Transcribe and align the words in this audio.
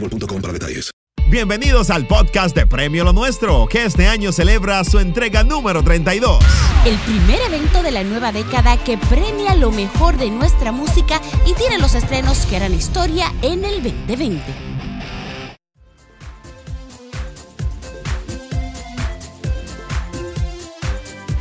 boostmobile.com 0.00 0.40
para 0.40 0.52
detalles. 0.52 0.90
Bienvenidos 1.28 1.90
al 1.90 2.06
podcast 2.06 2.54
de 2.54 2.66
Premio 2.66 3.02
Lo 3.02 3.12
Nuestro, 3.12 3.66
que 3.66 3.84
este 3.84 4.06
año 4.06 4.30
celebra 4.30 4.84
su 4.84 5.00
entrega 5.00 5.42
número 5.42 5.82
32. 5.82 6.38
El 6.84 6.96
primer 6.98 7.40
evento 7.42 7.82
de 7.82 7.90
la 7.90 8.04
nueva 8.04 8.30
década 8.30 8.76
que 8.76 8.96
premia 8.96 9.56
lo 9.56 9.72
mejor 9.72 10.16
de 10.18 10.30
nuestra 10.30 10.70
música 10.70 11.20
y 11.44 11.52
tiene 11.54 11.78
los 11.78 11.94
estrenos 11.94 12.46
que 12.46 12.56
harán 12.56 12.74
historia 12.74 13.34
en 13.42 13.64
el 13.64 13.82
2020. 13.82 14.44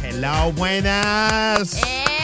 Hello, 0.03 0.51
buenas. 0.53 1.77
¡Epa! 1.77 2.14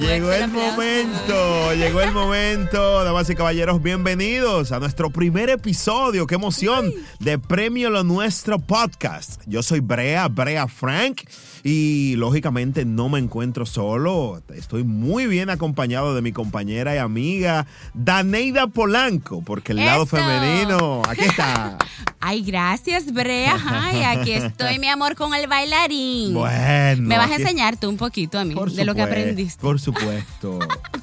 Llegó 0.00 0.32
el 0.32 0.48
momento, 0.48 1.74
llegó 1.74 2.00
el 2.00 2.12
momento, 2.12 3.04
damas 3.04 3.28
y 3.28 3.34
caballeros, 3.34 3.82
bienvenidos 3.82 4.72
a 4.72 4.80
nuestro 4.80 5.10
primer 5.10 5.50
episodio, 5.50 6.26
qué 6.26 6.36
emoción, 6.36 6.90
de 7.18 7.38
Premio 7.38 7.90
Lo 7.90 8.02
Nuestro 8.02 8.58
Podcast. 8.58 9.42
Yo 9.46 9.62
soy 9.62 9.80
Brea, 9.80 10.26
Brea 10.28 10.68
Frank, 10.68 11.20
y 11.62 12.14
lógicamente 12.16 12.84
no 12.84 13.08
me 13.08 13.18
encuentro 13.18 13.66
solo, 13.66 14.42
estoy 14.54 14.84
muy 14.84 15.26
bien 15.26 15.50
acompañado 15.50 16.14
de 16.14 16.22
mi 16.22 16.32
compañera 16.32 16.94
y 16.94 16.98
amiga 16.98 17.66
Daneida 17.94 18.66
Polanco, 18.66 19.42
porque 19.42 19.72
el 19.72 19.78
lado 19.78 20.06
femenino, 20.06 21.02
aquí 21.08 21.24
está. 21.24 21.76
Ay, 22.22 22.42
gracias, 22.42 23.12
Brea. 23.12 23.58
Ay, 23.66 24.02
aquí 24.02 24.32
estoy, 24.32 24.78
mi 24.78 24.88
amor, 24.88 25.16
con 25.16 25.34
el 25.34 25.46
bailarín. 25.46 26.34
Bueno. 26.34 27.08
Me 27.08 27.16
vas 27.16 27.30
a 27.30 27.36
enseñar 27.36 27.78
tú 27.78 27.88
un 27.88 27.96
poquito 27.96 28.38
a 28.38 28.44
mí 28.44 28.54
de 28.54 28.84
lo 28.84 28.94
que 28.94 29.00
aprendiste. 29.00 29.60
Por 29.60 29.80
supuesto. 29.80 30.58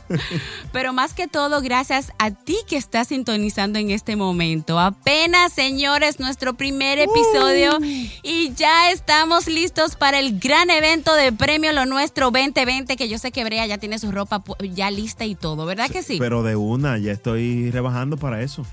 Pero 0.71 0.93
más 0.93 1.13
que 1.13 1.27
todo, 1.27 1.61
gracias 1.61 2.13
a 2.19 2.29
ti 2.29 2.57
que 2.67 2.77
estás 2.77 3.07
sintonizando 3.07 3.79
en 3.79 3.89
este 3.89 4.15
momento. 4.15 4.79
Apenas, 4.79 5.53
señores, 5.53 6.19
nuestro 6.19 6.53
primer 6.53 6.99
episodio 6.99 7.79
y 8.21 8.53
ya 8.53 8.91
estamos 8.91 9.47
listos 9.47 9.95
para 9.95 10.19
el 10.19 10.39
gran 10.47 10.69
evento 10.69 11.13
de 11.13 11.33
Premio 11.33 11.73
Lo 11.73 11.85
Nuestro 11.85 12.31
2020, 12.31 12.95
que 12.95 13.09
yo 13.09 13.17
sé 13.17 13.33
que 13.33 13.43
Brea 13.43 13.65
ya 13.65 13.79
tiene 13.79 13.99
su 13.99 14.13
ropa 14.13 14.41
ya 14.61 14.89
lista 14.89 15.25
y 15.25 15.35
todo, 15.35 15.65
¿verdad 15.65 15.89
que 15.89 16.03
sí? 16.03 16.15
Pero 16.19 16.41
de 16.41 16.55
una, 16.55 16.97
ya 16.97 17.11
estoy 17.11 17.69
rebajando 17.69 18.15
para 18.15 18.41
eso. 18.41 18.65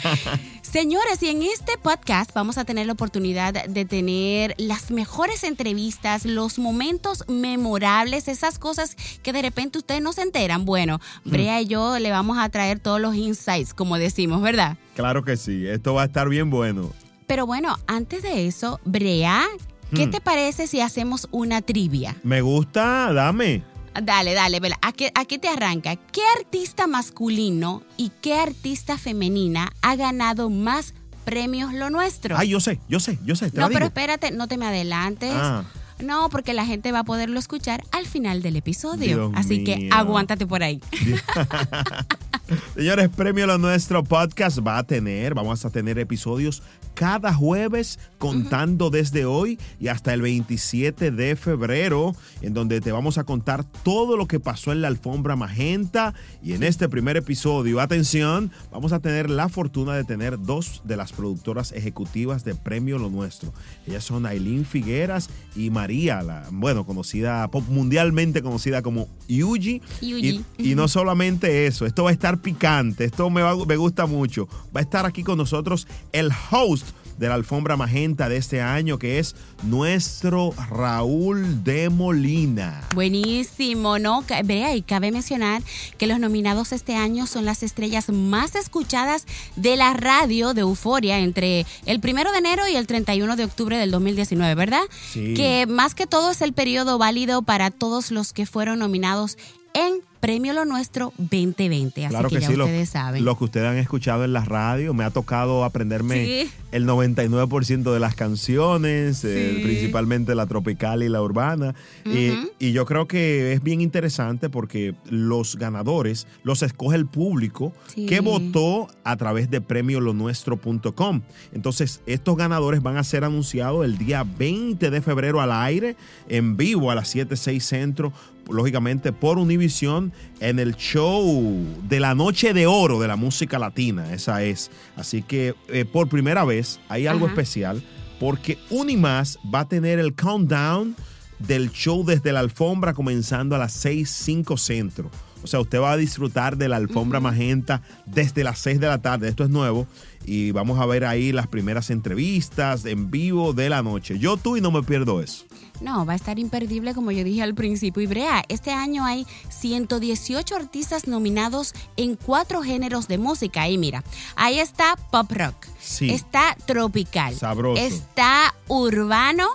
Señores, 0.62 1.22
y 1.22 1.28
en 1.28 1.42
este 1.42 1.76
podcast 1.76 2.32
vamos 2.32 2.56
a 2.56 2.64
tener 2.64 2.86
la 2.86 2.94
oportunidad 2.94 3.52
de 3.52 3.84
tener 3.84 4.54
las 4.56 4.90
mejores 4.90 5.44
entrevistas, 5.44 6.24
los 6.24 6.58
momentos 6.58 7.24
memorables, 7.28 8.26
esas 8.26 8.58
cosas 8.58 8.96
que 9.22 9.34
de 9.34 9.42
repente 9.42 9.76
ustedes 9.76 10.00
no 10.00 10.14
se 10.14 10.22
enteran. 10.22 10.64
Bueno, 10.64 10.98
Brea 11.26 11.60
y 11.60 11.66
yo 11.66 11.98
le 11.98 12.10
vamos 12.10 12.38
a 12.38 12.48
traer 12.48 12.78
todos 12.78 13.02
los 13.02 13.14
insights, 13.16 13.74
como 13.74 13.98
decimos, 13.98 14.40
¿verdad? 14.40 14.78
Claro 14.94 15.24
que 15.24 15.36
sí, 15.36 15.66
esto 15.66 15.92
va 15.92 16.04
a 16.04 16.06
estar 16.06 16.30
bien 16.30 16.48
bueno. 16.48 16.90
Pero 17.26 17.44
bueno, 17.44 17.76
antes 17.86 18.22
de 18.22 18.46
eso, 18.46 18.80
Brea, 18.86 19.46
¿qué 19.94 20.06
Hmm. 20.06 20.10
te 20.10 20.20
parece 20.20 20.66
si 20.66 20.80
hacemos 20.80 21.28
una 21.30 21.62
trivia? 21.62 22.16
Me 22.22 22.40
gusta, 22.40 23.12
dame. 23.12 23.62
Dale, 24.02 24.32
dale, 24.32 24.58
vela. 24.60 24.78
¿A 24.80 24.92
qué, 24.92 25.12
a 25.14 25.24
qué 25.26 25.38
te 25.38 25.48
arranca? 25.48 25.96
¿Qué 25.96 26.22
artista 26.38 26.86
masculino 26.86 27.82
y 27.96 28.10
qué 28.22 28.34
artista 28.34 28.96
femenina 28.96 29.70
ha 29.82 29.96
ganado 29.96 30.48
más 30.48 30.94
premios 31.24 31.74
lo 31.74 31.90
nuestro? 31.90 32.36
Ay, 32.38 32.48
yo 32.48 32.60
sé, 32.60 32.80
yo 32.88 33.00
sé, 33.00 33.18
yo 33.24 33.36
sé. 33.36 33.50
Te 33.50 33.60
No, 33.60 33.68
pero 33.68 33.84
espérate, 33.86 34.30
no 34.30 34.48
te 34.48 34.56
me 34.56 34.66
adelantes. 34.66 35.32
Ah. 35.34 35.64
No, 36.02 36.30
porque 36.30 36.52
la 36.54 36.64
gente 36.66 36.90
va 36.90 37.00
a 37.00 37.04
poderlo 37.04 37.38
escuchar 37.38 37.84
al 37.92 38.06
final 38.06 38.42
del 38.42 38.56
episodio. 38.56 39.28
Dios 39.28 39.32
Así 39.36 39.62
que 39.62 39.88
aguántate 39.92 40.46
por 40.46 40.62
ahí. 40.62 40.80
Señores, 42.74 43.08
Premio 43.08 43.46
Lo 43.46 43.56
Nuestro 43.58 44.02
Podcast 44.02 44.58
va 44.66 44.78
a 44.78 44.82
tener, 44.82 45.34
vamos 45.34 45.64
a 45.64 45.70
tener 45.70 45.98
episodios 45.98 46.62
cada 46.94 47.32
jueves 47.34 47.98
contando 48.18 48.90
desde 48.90 49.24
hoy 49.24 49.58
y 49.80 49.88
hasta 49.88 50.14
el 50.14 50.22
27 50.22 51.10
de 51.10 51.36
febrero, 51.36 52.14
en 52.40 52.54
donde 52.54 52.80
te 52.80 52.92
vamos 52.92 53.18
a 53.18 53.24
contar 53.24 53.64
todo 53.64 54.16
lo 54.16 54.26
que 54.26 54.38
pasó 54.40 54.72
en 54.72 54.80
la 54.82 54.88
alfombra 54.88 55.34
magenta. 55.36 56.14
Y 56.42 56.52
en 56.52 56.62
este 56.62 56.88
primer 56.88 57.16
episodio, 57.16 57.80
atención, 57.80 58.50
vamos 58.70 58.92
a 58.92 59.00
tener 59.00 59.28
la 59.30 59.48
fortuna 59.48 59.94
de 59.94 60.04
tener 60.04 60.40
dos 60.40 60.82
de 60.84 60.96
las 60.96 61.12
productoras 61.12 61.72
ejecutivas 61.72 62.44
de 62.44 62.54
Premio 62.54 62.98
Lo 62.98 63.10
Nuestro. 63.10 63.52
Ellas 63.86 64.04
son 64.04 64.26
Aileen 64.26 64.64
Figueras 64.64 65.28
y 65.56 65.70
María, 65.70 66.22
la, 66.22 66.46
bueno, 66.52 66.84
conocida, 66.86 67.48
pop 67.48 67.64
mundialmente 67.68 68.42
conocida 68.42 68.82
como 68.82 69.08
Yuji. 69.28 69.82
Yuji. 70.00 70.44
Y, 70.58 70.70
y 70.70 70.74
no 70.74 70.88
solamente 70.92 71.66
eso, 71.66 71.86
esto 71.86 72.04
va 72.04 72.10
a 72.10 72.12
estar 72.12 72.38
picante, 72.40 73.04
esto 73.04 73.28
me, 73.30 73.42
va- 73.42 73.56
me 73.66 73.76
gusta 73.76 74.06
mucho. 74.06 74.48
Va 74.74 74.80
a 74.80 74.82
estar 74.82 75.06
aquí 75.06 75.22
con 75.22 75.38
nosotros 75.38 75.86
el 76.12 76.30
host 76.50 76.81
de 77.18 77.28
la 77.28 77.34
alfombra 77.34 77.76
magenta 77.76 78.28
de 78.28 78.36
este 78.36 78.60
año, 78.60 78.98
que 78.98 79.18
es 79.18 79.36
nuestro 79.62 80.52
Raúl 80.70 81.62
de 81.64 81.88
Molina. 81.88 82.82
Buenísimo, 82.94 83.98
¿no? 83.98 84.24
Vea, 84.44 84.74
y 84.74 84.82
cabe 84.82 85.12
mencionar 85.12 85.62
que 85.98 86.06
los 86.06 86.18
nominados 86.18 86.72
este 86.72 86.96
año 86.96 87.26
son 87.26 87.44
las 87.44 87.62
estrellas 87.62 88.08
más 88.08 88.54
escuchadas 88.54 89.26
de 89.56 89.76
la 89.76 89.94
radio 89.94 90.54
de 90.54 90.62
Euforia 90.62 91.18
entre 91.18 91.66
el 91.86 92.00
primero 92.00 92.32
de 92.32 92.38
enero 92.38 92.68
y 92.68 92.76
el 92.76 92.86
31 92.86 93.36
de 93.36 93.44
octubre 93.44 93.76
del 93.76 93.90
2019, 93.90 94.54
¿verdad? 94.54 94.82
Sí. 95.12 95.34
Que 95.34 95.66
más 95.66 95.94
que 95.94 96.06
todo 96.06 96.30
es 96.30 96.42
el 96.42 96.52
periodo 96.52 96.98
válido 96.98 97.42
para 97.42 97.70
todos 97.70 98.10
los 98.10 98.32
que 98.32 98.46
fueron 98.46 98.78
nominados 98.78 99.36
en 99.74 100.00
Premio 100.20 100.52
Lo 100.52 100.64
Nuestro 100.64 101.12
2020. 101.18 102.04
Así 102.06 102.10
Claro 102.12 102.28
que, 102.28 102.36
que, 102.36 102.40
ya 102.42 102.46
sí, 102.48 102.54
lo, 102.54 102.64
ustedes 102.66 102.88
saben. 102.90 103.24
lo 103.24 103.36
que 103.36 103.42
ustedes 103.44 103.66
han 103.66 103.76
escuchado 103.78 104.24
en 104.24 104.32
la 104.32 104.44
radio, 104.44 104.94
me 104.94 105.02
ha 105.02 105.10
tocado 105.10 105.64
aprenderme 105.64 106.24
Sí. 106.44 106.50
el 106.70 106.86
99% 106.86 107.92
de 107.92 107.98
las 107.98 108.14
canciones, 108.14 109.24
eh, 109.24 109.58
principalmente 109.64 110.36
la 110.36 110.46
tropical 110.46 111.02
y 111.02 111.08
la 111.08 111.20
urbana. 111.22 111.74
Y- 112.04 112.72
yo 112.72 112.86
creo 112.86 113.08
que 113.08 113.52
es 113.52 113.62
bien 113.64 113.80
interesante 113.80 114.48
porque 114.48 114.94
los 115.10 115.56
ganadores 115.56 116.28
los 116.44 116.62
escoge 116.62 116.96
el 116.96 117.06
público 117.06 117.72
Sí. 117.92 118.06
que 118.06 118.20
votó 118.20 118.86
a 119.02 119.16
través 119.16 119.50
de 119.50 119.60
premiolonuestro.com. 119.60 121.22
Entonces, 121.52 122.00
estos 122.06 122.36
ganadores 122.36 122.80
van 122.82 122.96
a 122.96 123.04
ser 123.04 123.24
anunciados 123.24 123.84
el 123.84 123.98
día 123.98 124.24
20 124.24 124.90
de 124.90 125.00
febrero 125.02 125.40
al 125.40 125.52
aire, 125.52 125.96
en 126.28 126.56
vivo 126.56 126.90
a 126.90 126.94
las 126.94 127.08
7, 127.08 127.36
6 127.36 127.64
centro, 127.64 128.12
lógicamente 128.48 129.12
por 129.12 129.38
Univisión, 129.38 130.12
en 130.40 130.58
el 130.58 130.76
show 130.76 131.64
de 131.88 132.00
la 132.00 132.14
Noche 132.14 132.54
de 132.54 132.66
Oro 132.66 133.00
de 133.00 133.08
la 133.08 133.16
música 133.16 133.58
latina. 133.58 134.12
Esa 134.12 134.42
es. 134.42 134.70
Así 134.96 135.22
que 135.22 135.54
eh, 135.68 135.84
por 135.84 136.08
primera 136.08 136.44
vez 136.44 136.80
hay 136.88 137.06
algo 137.06 137.26
Ajá. 137.26 137.34
especial 137.34 137.82
porque 138.20 138.56
Unimás 138.70 139.38
va 139.52 139.60
a 139.60 139.68
tener 139.68 139.98
el 139.98 140.14
countdown 140.14 140.94
del 141.40 141.72
show 141.72 142.04
desde 142.04 142.32
la 142.32 142.40
alfombra 142.40 142.94
comenzando 142.94 143.56
a 143.56 143.58
las 143.58 143.72
6, 143.72 144.08
5 144.08 144.56
centro. 144.56 145.10
O 145.42 145.46
sea, 145.46 145.60
usted 145.60 145.80
va 145.80 145.92
a 145.92 145.96
disfrutar 145.96 146.56
de 146.56 146.68
la 146.68 146.76
alfombra 146.76 147.20
magenta 147.20 147.82
desde 148.06 148.44
las 148.44 148.58
6 148.60 148.78
de 148.80 148.86
la 148.86 148.98
tarde. 149.02 149.28
Esto 149.28 149.44
es 149.44 149.50
nuevo. 149.50 149.86
Y 150.24 150.52
vamos 150.52 150.78
a 150.78 150.86
ver 150.86 151.04
ahí 151.04 151.32
las 151.32 151.48
primeras 151.48 151.90
entrevistas 151.90 152.84
en 152.84 153.10
vivo 153.10 153.52
de 153.52 153.68
la 153.68 153.82
noche. 153.82 154.18
Yo 154.20 154.36
tú 154.36 154.56
y 154.56 154.60
no 154.60 154.70
me 154.70 154.82
pierdo 154.84 155.20
eso. 155.20 155.44
No, 155.80 156.06
va 156.06 156.12
a 156.12 156.16
estar 156.16 156.38
imperdible 156.38 156.94
como 156.94 157.10
yo 157.10 157.24
dije 157.24 157.42
al 157.42 157.54
principio. 157.56 158.00
Y 158.02 158.06
Brea, 158.06 158.44
este 158.48 158.70
año 158.70 159.04
hay 159.04 159.26
118 159.48 160.54
artistas 160.54 161.08
nominados 161.08 161.72
en 161.96 162.14
cuatro 162.14 162.62
géneros 162.62 163.08
de 163.08 163.18
música. 163.18 163.68
Y 163.68 163.78
mira, 163.78 164.04
ahí 164.36 164.60
está 164.60 164.96
pop 165.10 165.30
rock, 165.32 165.56
Sí. 165.80 166.10
está 166.10 166.56
tropical, 166.66 167.34
Sabroso. 167.34 167.82
está 167.82 168.54
urbano 168.68 169.48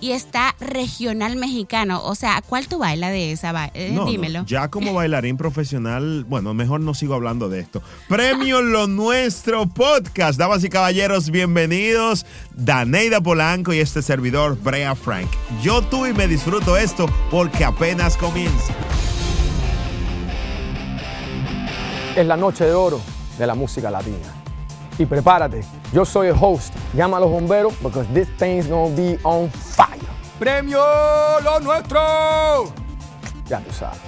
y 0.00 0.12
está 0.12 0.54
regional 0.60 1.36
mexicano. 1.36 2.02
O 2.04 2.14
sea, 2.14 2.42
¿cuál 2.46 2.68
tú 2.68 2.78
bailas 2.78 3.10
de 3.12 3.32
esa? 3.32 3.52
ba- 3.52 3.70
eh, 3.74 3.90
No, 3.92 4.04
no, 4.04 4.10
dímelo. 4.10 4.44
Ya 4.46 4.68
como 4.68 4.92
bailarín 4.94 5.36
profesional, 5.36 6.24
bueno, 6.28 6.54
mejor 6.54 6.80
no 6.80 6.94
sigo 6.94 7.14
hablando 7.14 7.48
de 7.48 7.60
esto. 7.60 7.82
Premio 8.08 8.62
Lo 8.62 8.86
Nuestro 8.86 9.66
Podcast. 9.66 10.38
Damas 10.38 10.62
y 10.64 10.68
caballeros, 10.68 11.30
bienvenidos. 11.30 12.26
Daneida 12.54 13.20
Polanco 13.20 13.72
y 13.72 13.78
este 13.80 14.02
servidor, 14.02 14.58
Brea 14.62 14.94
Frank. 14.94 15.28
Yo 15.62 15.82
tú 15.82 16.06
y 16.06 16.12
me 16.12 16.26
disfruto 16.28 16.76
esto 16.76 17.06
porque 17.30 17.64
apenas 17.64 18.16
comienza. 18.16 18.74
es 22.16 22.26
la 22.26 22.36
noche 22.36 22.64
de 22.64 22.72
oro 22.72 22.98
de 23.38 23.46
la 23.46 23.54
música 23.54 23.90
latina. 23.90 24.16
Y 24.98 25.04
prepárate, 25.04 25.62
yo 25.92 26.04
soy 26.04 26.28
el 26.28 26.36
host. 26.40 26.74
Llama 26.94 27.18
a 27.18 27.20
los 27.20 27.30
bomberos 27.30 27.74
because 27.82 28.08
this 28.14 28.28
thing's 28.38 28.66
gonna 28.66 28.94
be 28.94 29.18
on 29.22 29.50
fire. 29.50 30.00
¡Premio 30.38 30.80
lo 31.42 31.60
nuestro! 31.60 32.72
Ya 33.46 33.60
tú 33.60 33.72
sabes. 33.72 33.98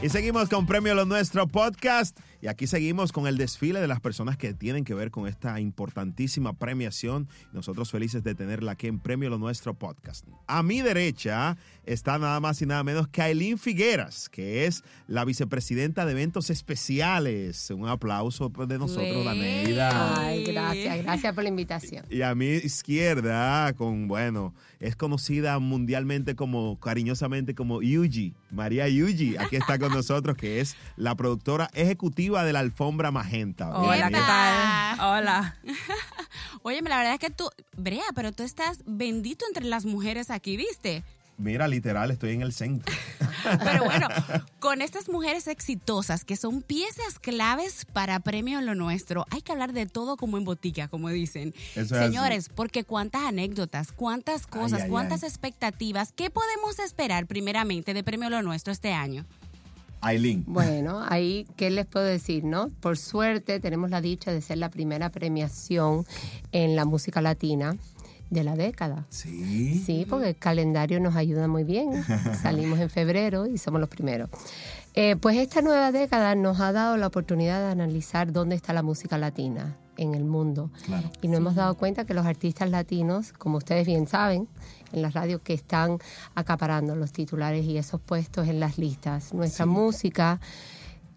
Y 0.00 0.10
seguimos 0.10 0.48
con 0.48 0.64
Premio 0.64 0.94
Lo 0.94 1.04
Nuestro 1.04 1.48
Podcast. 1.48 2.16
Y 2.40 2.46
aquí 2.46 2.66
seguimos 2.66 3.12
con 3.12 3.26
el 3.26 3.36
desfile 3.36 3.80
de 3.80 3.88
las 3.88 4.00
personas 4.00 4.36
que 4.36 4.54
tienen 4.54 4.84
que 4.84 4.94
ver 4.94 5.10
con 5.10 5.26
esta 5.26 5.58
importantísima 5.58 6.52
premiación. 6.52 7.28
Nosotros 7.52 7.90
felices 7.90 8.22
de 8.22 8.34
tenerla 8.34 8.72
aquí 8.72 8.86
en 8.86 9.00
Premio 9.00 9.28
Lo 9.28 9.38
Nuestro 9.38 9.74
Podcast. 9.74 10.24
A 10.46 10.62
mi 10.62 10.80
derecha 10.80 11.56
está 11.84 12.18
nada 12.18 12.38
más 12.38 12.62
y 12.62 12.66
nada 12.66 12.84
menos 12.84 13.08
que 13.08 13.22
Aileen 13.22 13.58
Figueras, 13.58 14.28
que 14.28 14.66
es 14.66 14.84
la 15.08 15.24
vicepresidenta 15.24 16.06
de 16.06 16.12
eventos 16.12 16.50
especiales. 16.50 17.70
Un 17.70 17.88
aplauso 17.88 18.48
de 18.48 18.78
nosotros, 18.78 19.24
Daneida. 19.24 20.20
Ay, 20.20 20.44
gracias, 20.44 21.02
gracias 21.02 21.34
por 21.34 21.42
la 21.42 21.48
invitación. 21.48 22.04
Y 22.08 22.22
a 22.22 22.34
mi 22.34 22.46
izquierda, 22.46 23.72
con, 23.72 24.06
bueno, 24.06 24.54
es 24.80 24.96
conocida 24.96 25.58
mundialmente 25.58 26.36
como, 26.36 26.78
cariñosamente 26.78 27.54
como 27.54 27.82
Yuji, 27.82 28.34
María 28.50 28.88
Yuji, 28.88 29.36
aquí 29.36 29.56
está 29.56 29.78
con 29.78 29.92
nosotros, 29.92 30.36
que 30.36 30.60
es 30.60 30.76
la 30.96 31.14
productora 31.14 31.70
ejecutiva 31.74 32.44
de 32.44 32.52
la 32.52 32.60
Alfombra 32.60 33.10
Magenta. 33.10 33.76
Hola, 33.76 34.08
¿qué 34.08 34.14
tal? 34.14 35.00
Hola. 35.00 35.56
Oye, 36.62 36.80
la 36.82 36.98
verdad 36.98 37.14
es 37.14 37.20
que 37.20 37.30
tú, 37.30 37.50
Brea, 37.76 38.04
pero 38.14 38.32
tú 38.32 38.42
estás 38.42 38.82
bendito 38.86 39.44
entre 39.48 39.64
las 39.64 39.84
mujeres 39.84 40.30
aquí, 40.30 40.56
¿viste? 40.56 41.02
Mira, 41.36 41.68
literal, 41.68 42.10
estoy 42.10 42.32
en 42.32 42.42
el 42.42 42.52
centro. 42.52 42.94
Pero 43.64 43.84
bueno, 43.84 44.08
con 44.58 44.82
estas 44.82 45.08
mujeres 45.08 45.46
exitosas 45.48 46.24
que 46.24 46.36
son 46.36 46.62
piezas 46.62 47.18
claves 47.18 47.86
para 47.92 48.20
Premio 48.20 48.60
Lo 48.60 48.74
Nuestro, 48.74 49.26
hay 49.30 49.42
que 49.42 49.52
hablar 49.52 49.72
de 49.72 49.86
todo 49.86 50.16
como 50.16 50.38
en 50.38 50.44
botica, 50.44 50.88
como 50.88 51.08
dicen. 51.08 51.54
Eso 51.74 51.96
es 51.96 52.04
Señores, 52.04 52.48
porque 52.54 52.84
cuántas 52.84 53.22
anécdotas, 53.22 53.92
cuántas 53.92 54.46
cosas, 54.46 54.80
Ay, 54.80 54.84
ay, 54.84 54.90
cuántas 54.90 55.22
ay. 55.22 55.28
expectativas, 55.28 56.12
¿qué 56.12 56.30
podemos 56.30 56.78
esperar 56.78 57.26
primeramente 57.26 57.94
de 57.94 58.02
Premio 58.02 58.30
Lo 58.30 58.42
Nuestro 58.42 58.72
este 58.72 58.92
año? 58.92 59.24
Aileen. 60.00 60.44
Bueno, 60.46 61.04
ahí, 61.08 61.46
¿qué 61.56 61.70
les 61.70 61.86
puedo 61.86 62.06
decir, 62.06 62.44
no? 62.44 62.68
Por 62.80 62.96
suerte, 62.96 63.58
tenemos 63.58 63.90
la 63.90 64.00
dicha 64.00 64.30
de 64.30 64.40
ser 64.40 64.58
la 64.58 64.70
primera 64.70 65.10
premiación 65.10 66.06
en 66.52 66.76
la 66.76 66.84
música 66.84 67.20
latina 67.20 67.76
de 68.30 68.44
la 68.44 68.56
década. 68.56 69.06
Sí. 69.08 69.82
Sí, 69.84 70.06
porque 70.08 70.30
el 70.30 70.36
calendario 70.36 71.00
nos 71.00 71.16
ayuda 71.16 71.48
muy 71.48 71.64
bien. 71.64 72.04
Salimos 72.42 72.78
en 72.78 72.90
febrero 72.90 73.46
y 73.46 73.58
somos 73.58 73.80
los 73.80 73.88
primeros. 73.88 74.28
Eh, 74.94 75.16
pues 75.16 75.36
esta 75.36 75.62
nueva 75.62 75.92
década 75.92 76.34
nos 76.34 76.60
ha 76.60 76.72
dado 76.72 76.96
la 76.96 77.06
oportunidad 77.06 77.60
de 77.60 77.70
analizar 77.70 78.32
dónde 78.32 78.56
está 78.56 78.72
la 78.72 78.82
música 78.82 79.16
latina 79.16 79.76
en 79.96 80.14
el 80.14 80.24
mundo. 80.24 80.70
Claro. 80.86 81.10
Y 81.22 81.28
nos 81.28 81.38
hemos 81.38 81.54
dado 81.54 81.74
cuenta 81.76 82.04
que 82.04 82.14
los 82.14 82.26
artistas 82.26 82.70
latinos, 82.70 83.32
como 83.32 83.58
ustedes 83.58 83.86
bien 83.86 84.06
saben, 84.06 84.48
en 84.92 85.02
las 85.02 85.14
radios 85.14 85.40
que 85.42 85.54
están 85.54 85.98
acaparando 86.34 86.96
los 86.96 87.12
titulares 87.12 87.64
y 87.64 87.76
esos 87.76 88.00
puestos 88.00 88.48
en 88.48 88.60
las 88.60 88.78
listas. 88.78 89.34
Nuestra 89.34 89.66
música 89.66 90.40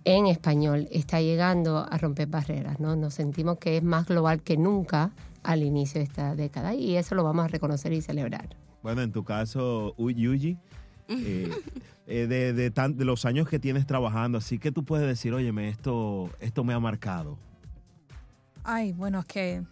en 0.03 0.27
español 0.27 0.87
está 0.91 1.21
llegando 1.21 1.85
a 1.89 1.97
romper 1.97 2.27
barreras, 2.27 2.79
¿no? 2.79 2.95
Nos 2.95 3.13
sentimos 3.13 3.57
que 3.59 3.77
es 3.77 3.83
más 3.83 4.07
global 4.07 4.41
que 4.41 4.57
nunca 4.57 5.11
al 5.43 5.63
inicio 5.63 5.99
de 5.99 6.05
esta 6.05 6.35
década 6.35 6.73
y 6.75 6.95
eso 6.97 7.15
lo 7.15 7.23
vamos 7.23 7.45
a 7.45 7.47
reconocer 7.47 7.93
y 7.93 8.01
celebrar. 8.01 8.55
Bueno, 8.83 9.01
en 9.01 9.11
tu 9.11 9.23
caso, 9.23 9.95
Yuji, 9.97 10.57
eh, 11.09 11.49
eh, 12.07 12.27
de, 12.27 12.53
de 12.53 12.71
tan- 12.71 12.97
de 12.97 13.05
los 13.05 13.25
años 13.25 13.47
que 13.47 13.59
tienes 13.59 13.85
trabajando, 13.85 14.37
así 14.39 14.59
que 14.59 14.71
tú 14.71 14.83
puedes 14.85 15.07
decir, 15.07 15.33
óyeme, 15.33 15.69
esto, 15.69 16.29
esto 16.39 16.63
me 16.63 16.73
ha 16.73 16.79
marcado. 16.79 17.37
Ay, 18.63 18.91
bueno, 18.93 19.19
es 19.19 19.25
que 19.25 19.63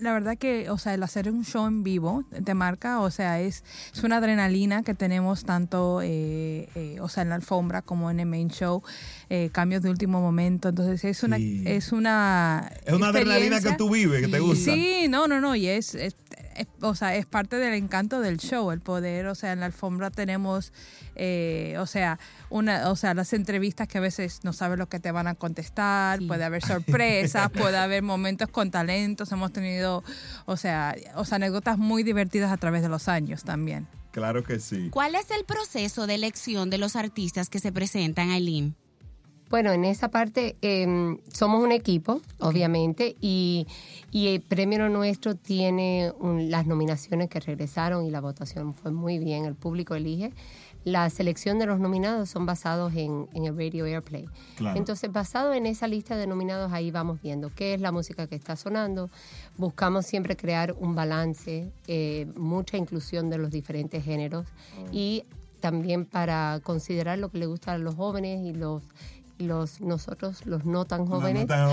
la 0.00 0.12
verdad 0.12 0.36
que, 0.38 0.70
o 0.70 0.78
sea, 0.78 0.94
el 0.94 1.02
hacer 1.02 1.30
un 1.30 1.44
show 1.44 1.66
en 1.66 1.82
vivo 1.82 2.24
te 2.44 2.54
marca, 2.54 3.00
o 3.00 3.10
sea, 3.10 3.40
es, 3.40 3.64
es 3.94 4.02
una 4.04 4.18
adrenalina 4.18 4.82
que 4.82 4.94
tenemos 4.94 5.44
tanto, 5.44 6.00
eh, 6.02 6.68
eh, 6.74 6.98
o 7.00 7.08
sea, 7.08 7.22
en 7.22 7.30
la 7.30 7.34
alfombra 7.34 7.82
como 7.82 8.10
en 8.10 8.20
el 8.20 8.26
main 8.26 8.48
show, 8.50 8.82
eh, 9.30 9.50
cambios 9.52 9.82
de 9.82 9.90
último 9.90 10.20
momento, 10.20 10.68
entonces 10.70 11.04
es 11.04 11.22
una, 11.22 11.36
Sí. 11.38 11.62
es 11.66 11.92
una, 11.92 12.70
Es 12.86 12.92
una 12.94 13.08
adrenalina 13.08 13.60
que 13.60 13.72
tú 13.74 13.90
vives, 13.90 14.20
que 14.22 14.28
te 14.28 14.38
gusta. 14.40 14.72
Sí, 14.72 15.06
no, 15.08 15.26
no, 15.28 15.40
no, 15.40 15.54
y 15.56 15.66
es, 15.68 15.94
es- 15.94 16.16
es- 16.58 16.66
o 16.82 16.94
sea, 16.94 17.14
es 17.16 17.26
parte 17.26 17.56
del 17.56 17.74
encanto 17.74 18.20
del 18.20 18.38
show, 18.38 18.70
el 18.70 18.80
poder, 18.80 19.26
o 19.26 19.34
sea, 19.34 19.52
en 19.52 19.60
la 19.60 19.66
alfombra 19.66 20.10
tenemos, 20.10 20.72
eh, 21.16 21.76
o 21.78 21.86
sea, 21.86 22.18
una, 22.50 22.90
o 22.90 22.96
sea, 22.96 23.14
las 23.14 23.32
entrevistas 23.32 23.88
que 23.88 23.98
a 23.98 24.00
veces 24.00 24.40
no 24.44 24.52
sabes 24.52 24.78
lo 24.78 24.88
que 24.88 25.00
te 25.00 25.10
van 25.12 25.26
a 25.26 25.34
contestar, 25.34 26.20
puede 26.26 26.44
haber 26.44 26.62
sorpresas, 26.64 27.50
puede 27.50 27.76
haber 27.78 28.02
momentos 28.02 28.48
con 28.48 28.70
talentos, 28.70 29.32
hemos 29.32 29.52
tenido, 29.52 30.04
o 30.46 30.56
sea, 30.56 30.94
o 31.14 31.24
sea, 31.24 31.36
anécdotas 31.36 31.78
muy 31.78 32.02
divertidas 32.02 32.52
a 32.52 32.56
través 32.56 32.82
de 32.82 32.88
los 32.88 33.08
años 33.08 33.44
también. 33.44 33.86
Claro 34.10 34.42
que 34.42 34.58
sí. 34.58 34.88
¿Cuál 34.90 35.14
es 35.14 35.30
el 35.30 35.44
proceso 35.44 36.06
de 36.06 36.14
elección 36.14 36.70
de 36.70 36.78
los 36.78 36.96
artistas 36.96 37.48
que 37.50 37.60
se 37.60 37.70
presentan, 37.72 38.30
Aileen? 38.30 38.74
Bueno, 39.50 39.72
en 39.72 39.84
esa 39.84 40.08
parte 40.10 40.56
eh, 40.62 41.16
somos 41.32 41.62
un 41.64 41.72
equipo, 41.72 42.20
obviamente, 42.38 43.16
y, 43.20 43.66
y 44.10 44.28
el 44.28 44.40
premio 44.42 44.88
nuestro 44.88 45.34
tiene 45.36 46.12
un- 46.20 46.50
las 46.50 46.66
nominaciones 46.66 47.28
que 47.30 47.40
regresaron 47.40 48.04
y 48.04 48.10
la 48.10 48.20
votación 48.20 48.74
fue 48.74 48.90
muy 48.90 49.18
bien, 49.18 49.44
el 49.46 49.54
público 49.54 49.94
elige. 49.94 50.32
La 50.84 51.10
selección 51.10 51.58
de 51.58 51.66
los 51.66 51.80
nominados 51.80 52.30
son 52.30 52.46
basados 52.46 52.94
en, 52.94 53.26
en 53.34 53.44
el 53.46 53.56
Radio 53.58 53.84
Airplay. 53.84 54.26
Claro. 54.56 54.78
Entonces, 54.78 55.10
basado 55.12 55.52
en 55.52 55.66
esa 55.66 55.88
lista 55.88 56.16
de 56.16 56.26
nominados, 56.26 56.72
ahí 56.72 56.90
vamos 56.90 57.20
viendo 57.20 57.50
qué 57.54 57.74
es 57.74 57.80
la 57.80 57.90
música 57.90 58.26
que 58.26 58.36
está 58.36 58.54
sonando. 58.54 59.10
Buscamos 59.56 60.06
siempre 60.06 60.36
crear 60.36 60.74
un 60.78 60.94
balance, 60.94 61.70
eh, 61.88 62.26
mucha 62.36 62.76
inclusión 62.76 63.28
de 63.28 63.38
los 63.38 63.50
diferentes 63.50 64.04
géneros 64.04 64.46
y 64.92 65.24
también 65.60 66.04
para 66.04 66.60
considerar 66.62 67.18
lo 67.18 67.30
que 67.30 67.38
le 67.38 67.46
gusta 67.46 67.72
a 67.72 67.78
los 67.78 67.96
jóvenes 67.96 68.46
y 68.46 68.52
los 68.52 68.82
los 69.38 69.80
nosotros 69.80 70.44
los 70.46 70.64
no 70.64 70.84
tan 70.84 71.06
jóvenes 71.06 71.46
tan 71.46 71.68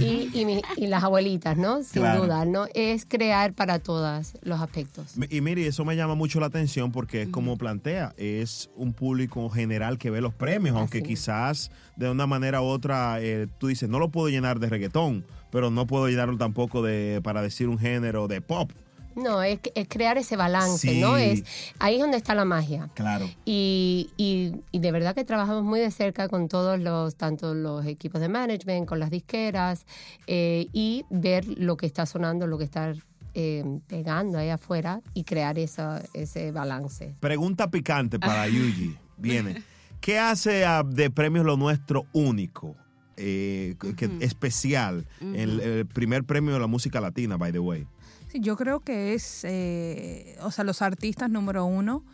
y, 0.00 0.30
y 0.32 0.44
mi- 0.46 0.62
y 0.76 0.86
las 0.86 1.04
abuelitas, 1.04 1.56
¿no? 1.56 1.82
Sin 1.82 2.02
Claro. 2.02 2.22
duda, 2.24 2.44
¿no? 2.44 2.66
Es 2.74 3.04
crear 3.06 3.52
para 3.52 3.78
todos 3.78 4.32
los 4.42 4.60
aspectos. 4.60 5.14
Y 5.28 5.40
mire, 5.40 5.66
eso 5.66 5.84
me 5.84 5.96
llama 5.96 6.14
mucho 6.14 6.40
la 6.40 6.46
atención 6.46 6.92
porque 6.92 7.22
es 7.22 7.28
como 7.28 7.56
plantea, 7.58 8.14
es 8.16 8.70
un 8.76 8.92
público 8.92 9.48
general 9.50 9.98
que 9.98 10.10
ve 10.10 10.20
los 10.20 10.34
premios, 10.34 10.76
aunque 10.76 11.02
quizás 11.02 11.70
de 11.96 12.10
una 12.10 12.26
manera 12.26 12.62
u 12.62 12.64
otra 12.66 13.18
eh, 13.20 13.46
tú 13.58 13.66
dices, 13.66 13.88
no 13.88 13.98
lo 13.98 14.08
puedo 14.10 14.28
llenar 14.28 14.58
de 14.60 14.68
reggaetón, 14.68 15.24
pero 15.50 15.70
no 15.70 15.86
puedo 15.86 16.08
llenarlo 16.08 16.38
tampoco 16.38 16.82
de, 16.82 17.20
para 17.22 17.42
decir 17.42 17.68
un 17.68 17.78
género 17.78 18.28
de 18.28 18.40
pop. 18.40 18.70
No, 19.16 19.42
es, 19.42 19.58
es 19.74 19.88
crear 19.88 20.16
ese 20.18 20.36
balance, 20.36 20.88
Sí. 20.88 21.00
¿no? 21.00 21.16
Es 21.16 21.42
ahí 21.78 21.94
es 21.96 22.00
donde 22.00 22.16
está 22.16 22.34
la 22.34 22.44
magia. 22.44 22.88
Claro. 22.94 23.28
Y, 23.44 24.10
y, 24.16 24.52
y 24.70 24.78
de 24.78 24.92
verdad 24.92 25.14
que 25.14 25.24
trabajamos 25.24 25.64
muy 25.64 25.80
de 25.80 25.90
cerca 25.90 26.28
con 26.28 26.48
todos 26.48 26.78
los, 26.78 27.16
tanto 27.16 27.54
los 27.54 27.84
equipos 27.86 28.20
de 28.20 28.28
management, 28.28 28.86
con 28.86 28.98
las 29.00 29.10
disqueras, 29.10 29.84
eh, 30.26 30.68
y 30.72 31.04
ver 31.10 31.44
lo 31.58 31.76
que 31.76 31.86
está 31.86 32.06
sonando, 32.06 32.46
lo 32.46 32.56
que 32.58 32.64
está 32.64 32.92
eh, 33.34 33.64
pegando 33.88 34.38
ahí 34.38 34.48
afuera 34.50 35.00
y 35.14 35.24
crear 35.24 35.58
esa, 35.58 36.02
ese 36.14 36.50
balance. 36.52 37.14
Pregunta 37.20 37.70
picante 37.70 38.18
para 38.18 38.46
Yuji. 38.48 38.96
Viene. 39.16 39.62
¿Qué 40.00 40.18
hace 40.18 40.64
a 40.64 40.82
de 40.82 41.10
premios 41.10 41.44
lo 41.44 41.56
nuestro 41.56 42.06
único? 42.12 42.74
eh, 43.22 43.76
que- 43.98 44.08
especial, 44.20 45.04
el, 45.20 45.60
el 45.60 45.84
primer 45.86 46.24
premio 46.24 46.54
de 46.54 46.60
la 46.60 46.66
música 46.66 47.02
latina, 47.02 47.36
by 47.36 47.52
the 47.52 47.58
way. 47.58 47.86
Sí, 48.30 48.38
yo 48.40 48.56
creo 48.56 48.80
que 48.80 49.14
es, 49.14 49.40
eh, 49.44 50.36
o 50.42 50.50
sea, 50.50 50.64
los 50.64 50.82
artistas 50.82 51.28
número 51.30 51.64
uno 51.64 52.04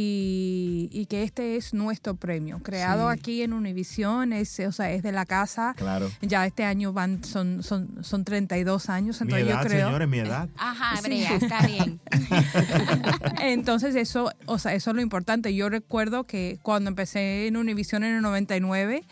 y, 0.00 0.88
y 0.92 1.06
que 1.06 1.24
este 1.24 1.56
es 1.56 1.74
nuestro 1.74 2.14
premio, 2.14 2.60
creado 2.62 3.10
Sí. 3.12 3.18
aquí 3.18 3.42
en 3.42 3.52
Univision, 3.52 4.32
es, 4.32 4.60
o 4.60 4.70
sea, 4.70 4.92
es 4.92 5.02
de 5.02 5.10
la 5.10 5.26
casa. 5.26 5.74
Claro. 5.76 6.08
Ya 6.22 6.46
este 6.46 6.62
año 6.62 6.92
van, 6.92 7.24
son, 7.24 7.64
son, 7.64 8.04
son 8.04 8.24
32 8.24 8.88
años, 8.90 9.20
Mi 9.20 9.24
entonces 9.32 9.48
edad, 9.48 9.62
yo 9.62 9.68
creo... 9.68 9.86
señores, 9.88 10.08
mi 10.08 10.18
edad. 10.18 10.48
Ajá, 10.56 11.02
Sí. 11.02 11.24
Está 11.24 11.66
bien. 11.66 12.00
Entonces 13.40 13.94
eso, 13.96 14.30
o 14.46 14.58
sea, 14.58 14.74
eso 14.74 14.90
es 14.90 14.96
lo 14.96 15.02
importante. 15.02 15.54
Yo 15.54 15.68
recuerdo 15.68 16.24
que 16.24 16.58
cuando 16.62 16.88
empecé 16.90 17.46
en 17.46 17.56
Univision 17.56 18.04
en 18.04 18.16
el 18.16 18.22
99, 18.22 19.02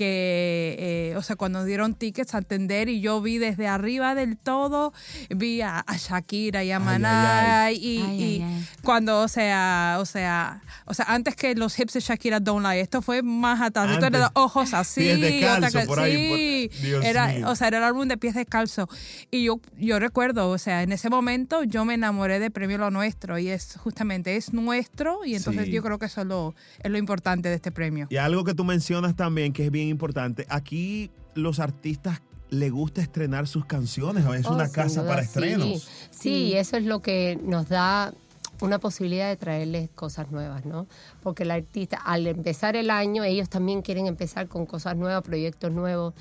que, 0.00 0.76
eh, 1.12 1.14
o 1.16 1.22
sea, 1.22 1.36
cuando 1.36 1.62
dieron 1.66 1.94
tickets 1.94 2.34
a 2.34 2.38
atender 2.38 2.88
y 2.88 3.02
yo 3.02 3.20
vi 3.20 3.36
desde 3.36 3.66
arriba 3.68 4.14
del 4.14 4.38
todo, 4.38 4.94
vi 5.28 5.60
a, 5.60 5.80
a 5.80 5.96
Shakira 5.98 6.64
y 6.64 6.70
a 6.70 6.78
Ay, 6.78 6.82
Maná 6.82 7.64
ay, 7.64 7.76
y, 7.76 7.98
Ay, 8.00 8.22
y 8.22 8.22
ay, 8.22 8.42
ay. 8.42 8.64
cuando, 8.82 9.20
o 9.20 9.28
sea, 9.28 9.98
o 10.00 10.06
sea, 10.06 10.62
o 10.86 10.94
sea, 10.94 11.04
antes 11.08 11.36
que 11.36 11.54
los 11.54 11.78
hips 11.78 11.92
de 11.92 12.00
Shakira 12.00 12.40
Don't 12.40 12.64
Lie, 12.66 12.80
esto 12.80 13.02
fue 13.02 13.22
más 13.22 13.60
atrás. 13.60 13.90
Esto 13.90 14.06
era 14.06 14.30
ojos 14.34 14.72
así, 14.72 15.00
pies 15.02 15.20
descalzo 15.20 15.66
otra 15.68 15.84
por 15.86 16.00
ahí, 16.00 16.70
sí, 16.72 16.92
por- 16.92 17.04
era, 17.04 17.26
mío. 17.28 17.48
o 17.50 17.54
sea, 17.54 17.68
era 17.68 17.78
el 17.78 17.84
álbum 17.84 18.08
de 18.08 18.16
pies 18.16 18.34
descalzo. 18.34 18.88
Y 19.30 19.44
yo, 19.44 19.60
yo 19.78 19.98
recuerdo, 19.98 20.48
o 20.48 20.56
sea, 20.56 20.82
en 20.82 20.92
ese 20.92 21.10
momento 21.10 21.62
yo 21.64 21.84
me 21.84 21.92
enamoré 21.94 22.38
de 22.40 22.50
Premio 22.50 22.78
Lo 22.78 22.90
Nuestro 22.90 23.38
y 23.38 23.48
es 23.48 23.76
justamente, 23.76 24.36
es 24.36 24.54
nuestro 24.54 25.24
y 25.26 25.34
entonces 25.34 25.66
Sí. 25.66 25.72
yo 25.72 25.82
creo 25.82 25.98
que 25.98 26.06
eso 26.06 26.22
es 26.22 26.26
lo, 26.26 26.54
es 26.82 26.90
lo 26.90 26.96
importante 26.96 27.50
de 27.50 27.54
este 27.56 27.70
premio. 27.70 28.06
Y 28.08 28.16
algo 28.16 28.44
que 28.44 28.54
tú 28.54 28.64
mencionas 28.64 29.14
también 29.14 29.52
que 29.52 29.66
es 29.66 29.70
bien 29.70 29.89
importante, 29.90 30.46
aquí 30.48 31.10
los 31.34 31.60
artistas 31.60 32.20
le 32.50 32.70
gusta 32.70 33.00
estrenar 33.00 33.46
sus 33.46 33.64
canciones, 33.64 34.24
es 34.24 34.46
Oh, 34.46 34.54
una 34.54 34.66
sin 34.66 34.74
casa 34.74 35.02
duda, 35.02 35.10
para 35.10 35.22
sí. 35.22 35.28
estrenos. 35.28 35.88
Sí, 36.10 36.52
eso 36.56 36.76
es 36.76 36.84
lo 36.84 37.00
que 37.00 37.38
nos 37.44 37.68
da 37.68 38.12
una 38.60 38.78
posibilidad 38.78 39.28
de 39.28 39.36
traerles 39.36 39.88
cosas 39.94 40.30
nuevas, 40.32 40.66
¿no? 40.66 40.86
Porque 41.22 41.44
el 41.44 41.50
artista, 41.50 41.96
al 41.96 42.26
empezar 42.26 42.76
el 42.76 42.90
año, 42.90 43.24
ellos 43.24 43.48
también 43.48 43.80
quieren 43.80 44.06
empezar 44.06 44.48
con 44.48 44.66
cosas 44.66 44.96
nuevas, 44.96 45.22
proyectos 45.22 45.70
nuevos, 45.72 46.12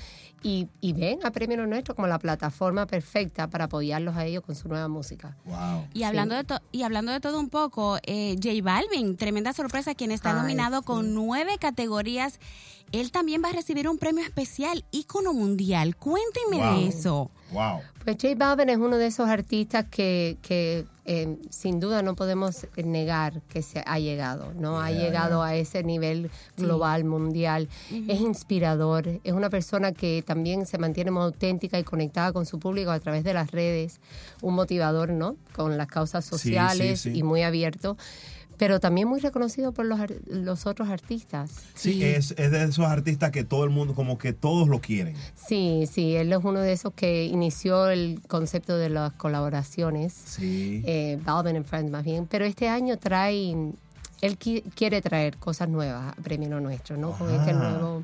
y, 0.42 0.70
y 0.80 0.94
ven 0.94 1.20
a 1.26 1.32
Premio 1.32 1.68
Nuestro 1.68 1.96
como 1.96 2.08
la 2.08 2.18
plataforma 2.18 2.86
perfecta 2.86 3.50
para 3.50 3.66
apoyarlos 3.66 4.16
a 4.16 4.26
ellos 4.26 4.42
con 4.46 4.56
su 4.56 4.70
nueva 4.70 4.88
música. 4.88 5.36
Wow. 5.44 5.88
Y 5.94 6.04
hablando, 6.04 6.34
de 6.34 6.46
to- 6.46 6.62
y 6.72 6.84
hablando 6.84 7.12
de 7.12 7.20
todo 7.20 7.38
un 7.42 7.50
poco, 7.50 7.98
eh, 8.04 8.36
J 8.42 8.52
Balvin, 8.64 9.18
tremenda 9.18 9.52
sorpresa, 9.52 9.94
quien 9.96 10.12
está 10.12 10.30
Ay, 10.30 10.38
nominado 10.42 10.78
sí. 10.80 10.86
con 10.86 11.14
nueve 11.14 11.58
categorías. 11.60 12.40
Él 12.92 13.12
también 13.12 13.42
va 13.44 13.50
a 13.50 13.54
recibir 13.54 13.88
un 13.88 13.98
premio 13.98 14.24
especial, 14.24 14.84
ícono 14.92 15.34
mundial. 15.34 15.96
Cuéntenme 15.96 16.58
Wow. 16.58 16.80
de 16.80 16.88
eso. 16.88 17.32
Wow. 17.52 17.80
Pues 18.04 18.18
J 18.22 18.36
Balvin 18.36 18.70
es 18.70 18.78
uno 18.78 18.98
de 18.98 19.08
esos 19.08 19.28
artistas 19.28 19.86
que, 19.90 20.38
que 20.42 20.86
eh, 21.06 21.38
sin 21.50 21.80
duda 21.80 22.02
no 22.04 22.16
podemos 22.16 22.68
negar 22.78 23.42
que 23.50 23.62
se 23.64 23.84
ha 23.86 23.98
llegado, 24.00 24.54
¿no? 24.54 24.80
ha 24.80 24.92
Yeah, 24.92 25.00
llegado 25.02 25.40
yeah. 25.42 25.48
a 25.48 25.56
ese 25.56 25.84
nivel 25.84 26.30
global, 26.58 27.04
mundial. 27.06 27.68
Es 28.08 28.22
inspirador, 28.22 29.08
es 29.24 29.34
una 29.34 29.50
persona 29.50 29.92
que 29.92 30.24
también 30.26 30.66
se 30.68 30.78
mantiene 30.78 31.10
muy 31.12 31.24
auténtica 31.24 31.80
y 31.80 31.84
conectada 31.84 32.32
con 32.34 32.46
su 32.46 32.60
público 32.60 32.92
a 32.92 33.00
través 33.00 33.24
de 33.24 33.34
las 33.34 33.52
redes, 33.52 34.00
un 34.42 34.54
motivador, 34.54 35.10
¿no? 35.12 35.36
Con 35.56 35.78
las 35.78 35.88
causas 35.88 36.26
sí, 36.26 36.30
sociales 36.32 37.02
sí. 37.02 37.12
y 37.16 37.24
muy 37.24 37.42
abierto, 37.42 37.98
pero 38.60 38.80
también 38.80 39.08
muy 39.08 39.20
reconocido 39.22 39.72
por 39.72 39.86
los, 39.86 40.00
ar- 40.00 40.14
los 40.28 40.68
otros 40.68 40.90
artistas. 40.90 41.50
Sí, 41.74 42.04
Es, 42.04 42.36
es 42.38 42.52
de 42.52 42.64
esos 42.66 42.86
artistas 42.86 43.32
que 43.32 43.44
todo 43.44 43.64
el 43.64 43.72
mundo, 43.72 43.96
como 43.96 44.18
que 44.20 44.34
todos 44.34 44.68
lo 44.68 44.80
quieren. 44.82 45.16
Sí, 45.34 45.86
sí, 45.92 46.16
él 46.16 46.32
es 46.32 46.40
uno 46.44 46.60
de 46.60 46.74
esos 46.74 46.94
que 46.94 47.24
inició 47.26 47.90
el 47.90 48.20
concepto 48.28 48.78
de 48.78 48.90
las 48.90 49.14
colaboraciones. 49.14 50.14
Sí. 50.14 50.84
eh, 50.86 51.18
Balvin 51.24 51.56
and 51.56 51.66
Friends 51.66 51.90
más 51.92 52.04
bien, 52.04 52.28
pero 52.28 52.46
este 52.46 52.68
año 52.70 52.98
trae, 52.98 53.52
él 54.22 54.38
qui- 54.38 54.62
quiere 54.76 55.02
traer 55.02 55.38
cosas 55.38 55.70
nuevas 55.70 56.14
a 56.18 56.22
Premio 56.22 56.50
Lo 56.50 56.60
Nuestro, 56.60 56.98
¿no? 56.98 57.12
Con 57.14 57.30
este 57.34 57.52
Ajá. 57.52 57.72
nuevo, 57.72 58.04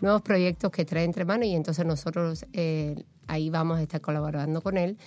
nuevos 0.00 0.20
proyectos 0.22 0.70
que 0.72 0.84
trae 0.84 1.04
entre 1.04 1.24
manos 1.24 1.46
y 1.46 1.54
entonces 1.54 1.86
nosotros 1.86 2.44
eh, 2.52 2.96
ahí 3.28 3.50
vamos 3.50 3.78
a 3.78 3.82
estar 3.82 4.00
colaborando 4.00 4.60
con 4.62 4.76
él. 4.76 4.98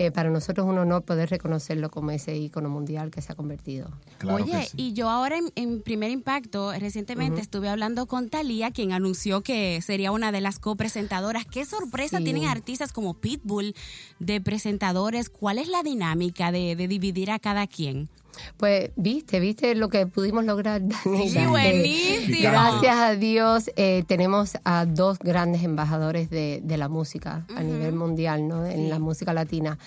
Eh, 0.00 0.10
para 0.10 0.30
nosotros 0.30 0.66
es 0.66 0.72
un 0.72 0.78
honor 0.78 1.02
poder 1.02 1.28
reconocerlo 1.28 1.90
como 1.90 2.10
ese 2.10 2.34
ícono 2.34 2.70
mundial 2.70 3.10
que 3.10 3.20
se 3.20 3.32
ha 3.32 3.34
convertido. 3.34 3.90
Claro 4.16 4.42
Oye, 4.42 4.62
sí. 4.62 4.72
y 4.78 4.92
yo 4.94 5.10
ahora 5.10 5.36
en, 5.36 5.52
en 5.56 5.82
Primer 5.82 6.10
Impacto, 6.10 6.72
recientemente 6.72 7.42
estuve 7.42 7.68
hablando 7.68 8.06
con 8.06 8.30
Talía, 8.30 8.70
quien 8.70 8.92
anunció 8.92 9.42
que 9.42 9.78
sería 9.82 10.10
una 10.10 10.32
de 10.32 10.40
las 10.40 10.58
copresentadoras. 10.58 11.44
¿Qué 11.44 11.66
sorpresa 11.66 12.16
Sí. 12.16 12.24
tienen 12.24 12.46
artistas 12.46 12.94
como 12.94 13.12
Pitbull 13.12 13.74
de 14.20 14.40
presentadores? 14.40 15.28
¿Cuál 15.28 15.58
es 15.58 15.68
la 15.68 15.82
dinámica 15.82 16.50
de, 16.50 16.76
de 16.76 16.88
dividir 16.88 17.30
a 17.30 17.38
cada 17.38 17.66
quien? 17.66 18.08
Pues 18.56 18.90
viste, 18.96 19.40
viste 19.40 19.74
lo 19.74 19.88
que 19.88 20.06
pudimos 20.06 20.44
lograr. 20.44 20.82
Sí, 21.02 21.46
buenísimo. 21.48 22.38
Gracias 22.42 22.96
a 22.96 23.14
Dios 23.16 23.70
eh, 23.76 24.04
tenemos 24.06 24.52
a 24.64 24.86
dos 24.86 25.18
grandes 25.18 25.62
embajadores 25.62 26.30
de, 26.30 26.60
de 26.62 26.76
la 26.76 26.88
música 26.88 27.46
a 27.56 27.62
nivel 27.62 27.94
mundial, 27.94 28.46
¿no? 28.48 28.66
En 28.66 28.88
la 28.88 28.98
música 28.98 29.32
latina. 29.32 29.78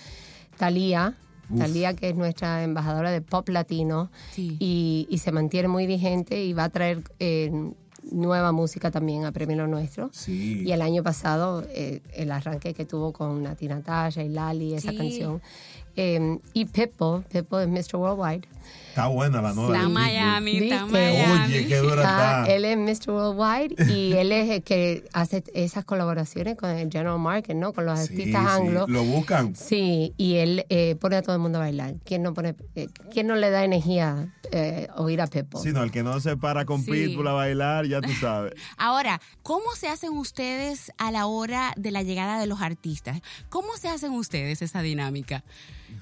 Talía, 0.58 1.16
Talía 1.58 1.94
que 1.94 2.10
es 2.10 2.16
nuestra 2.16 2.64
embajadora 2.64 3.12
de 3.12 3.22
pop 3.22 3.48
latino 3.50 4.10
Sí. 4.32 4.56
y, 4.60 5.08
y 5.10 5.18
se 5.20 5.32
mantiene 5.32 5.68
muy 5.68 5.86
vigente 5.88 6.44
y 6.44 6.54
va 6.54 6.66
a 6.66 6.70
traer 6.70 7.04
eh, 7.20 7.52
nueva 8.12 8.52
música 8.52 8.92
también 8.92 9.26
a 9.26 9.32
Premio 9.32 9.58
Lo 9.58 9.68
Nuestro. 9.68 10.10
Sí. 10.14 10.64
Y 10.66 10.72
el 10.72 10.82
año 10.82 11.04
pasado, 11.04 11.64
eh, 11.70 12.02
el 12.14 12.32
arranque 12.32 12.74
que 12.74 12.86
tuvo 12.86 13.12
con 13.14 13.44
Nati 13.44 13.68
Natasha 13.68 14.24
y 14.24 14.30
Lali, 14.30 14.74
esa 14.74 14.92
Sí. 14.92 14.98
canción. 14.98 15.42
Eh, 15.96 16.40
y 16.54 16.66
Pippo, 16.66 17.24
Pippo 17.32 17.60
es 17.60 17.68
Mr. 17.68 17.98
Worldwide. 17.98 18.48
Está 18.90 19.08
buena 19.08 19.42
la 19.42 19.54
nueva. 19.54 19.70
Está 19.76 19.80
Pitbull. 19.88 19.94
Miami, 19.94 20.58
está. 20.58 20.86
Miami. 20.86 21.44
Oye, 21.54 21.68
qué 21.68 21.78
dura 21.78 21.96
Está- 22.04 22.42
está. 22.42 22.54
él 22.54 22.66
es 22.66 22.78
Mr. 23.08 23.12
Worldwide 23.12 23.92
y 23.92 24.14
él 24.18 24.32
es 24.32 24.50
el 24.52 24.64
que 24.64 25.04
hace 25.14 25.44
esas 25.56 25.84
colaboraciones 25.84 26.56
con 26.58 26.70
el 26.70 26.92
General 26.92 27.18
Market, 27.20 27.56
¿no? 27.56 27.74
Con 27.74 27.86
los 27.88 28.00
Sí, 28.00 28.06
artistas 28.14 28.42
sí, 28.44 28.48
anglos. 28.62 28.90
Lo 28.90 29.04
buscan. 29.04 29.56
Sí, 29.56 30.14
y 30.18 30.36
él 30.36 30.66
eh, 30.70 30.96
pone 31.00 31.16
a 31.16 31.22
todo 31.24 31.36
el 31.36 31.42
mundo 31.42 31.58
a 31.58 31.62
bailar. 31.62 31.96
¿Quién 32.06 32.22
no, 32.22 32.34
pone, 32.36 32.56
eh, 32.76 32.88
¿quién 33.12 33.26
no 33.28 33.36
le 33.36 33.50
da 33.50 33.64
energía 33.66 34.32
eh, 34.52 34.88
oír 34.96 35.22
a 35.22 35.28
Pippo? 35.28 35.60
Sí, 35.60 35.72
no, 35.72 35.82
el 35.84 35.92
que 35.92 36.04
no 36.04 36.20
se 36.20 36.38
para 36.38 36.66
con 36.66 36.84
Sí. 36.84 36.92
Pitbull 36.92 37.28
a 37.28 37.34
bailar, 37.34 37.88
ya 37.88 38.00
tú 38.00 38.12
sabes. 38.14 38.54
Ahora, 38.78 39.20
¿cómo 39.42 39.74
se 39.76 39.88
hacen 39.90 40.12
ustedes 40.12 40.92
a 41.00 41.12
la 41.12 41.26
hora 41.26 41.74
de 41.78 41.90
la 41.92 42.04
llegada 42.04 42.40
de 42.40 42.46
los 42.46 42.62
artistas? 42.62 43.22
¿Cómo 43.50 43.76
se 43.76 43.90
hacen 43.90 44.12
ustedes 44.12 44.62
esa 44.62 44.82
dinámica? 44.84 45.44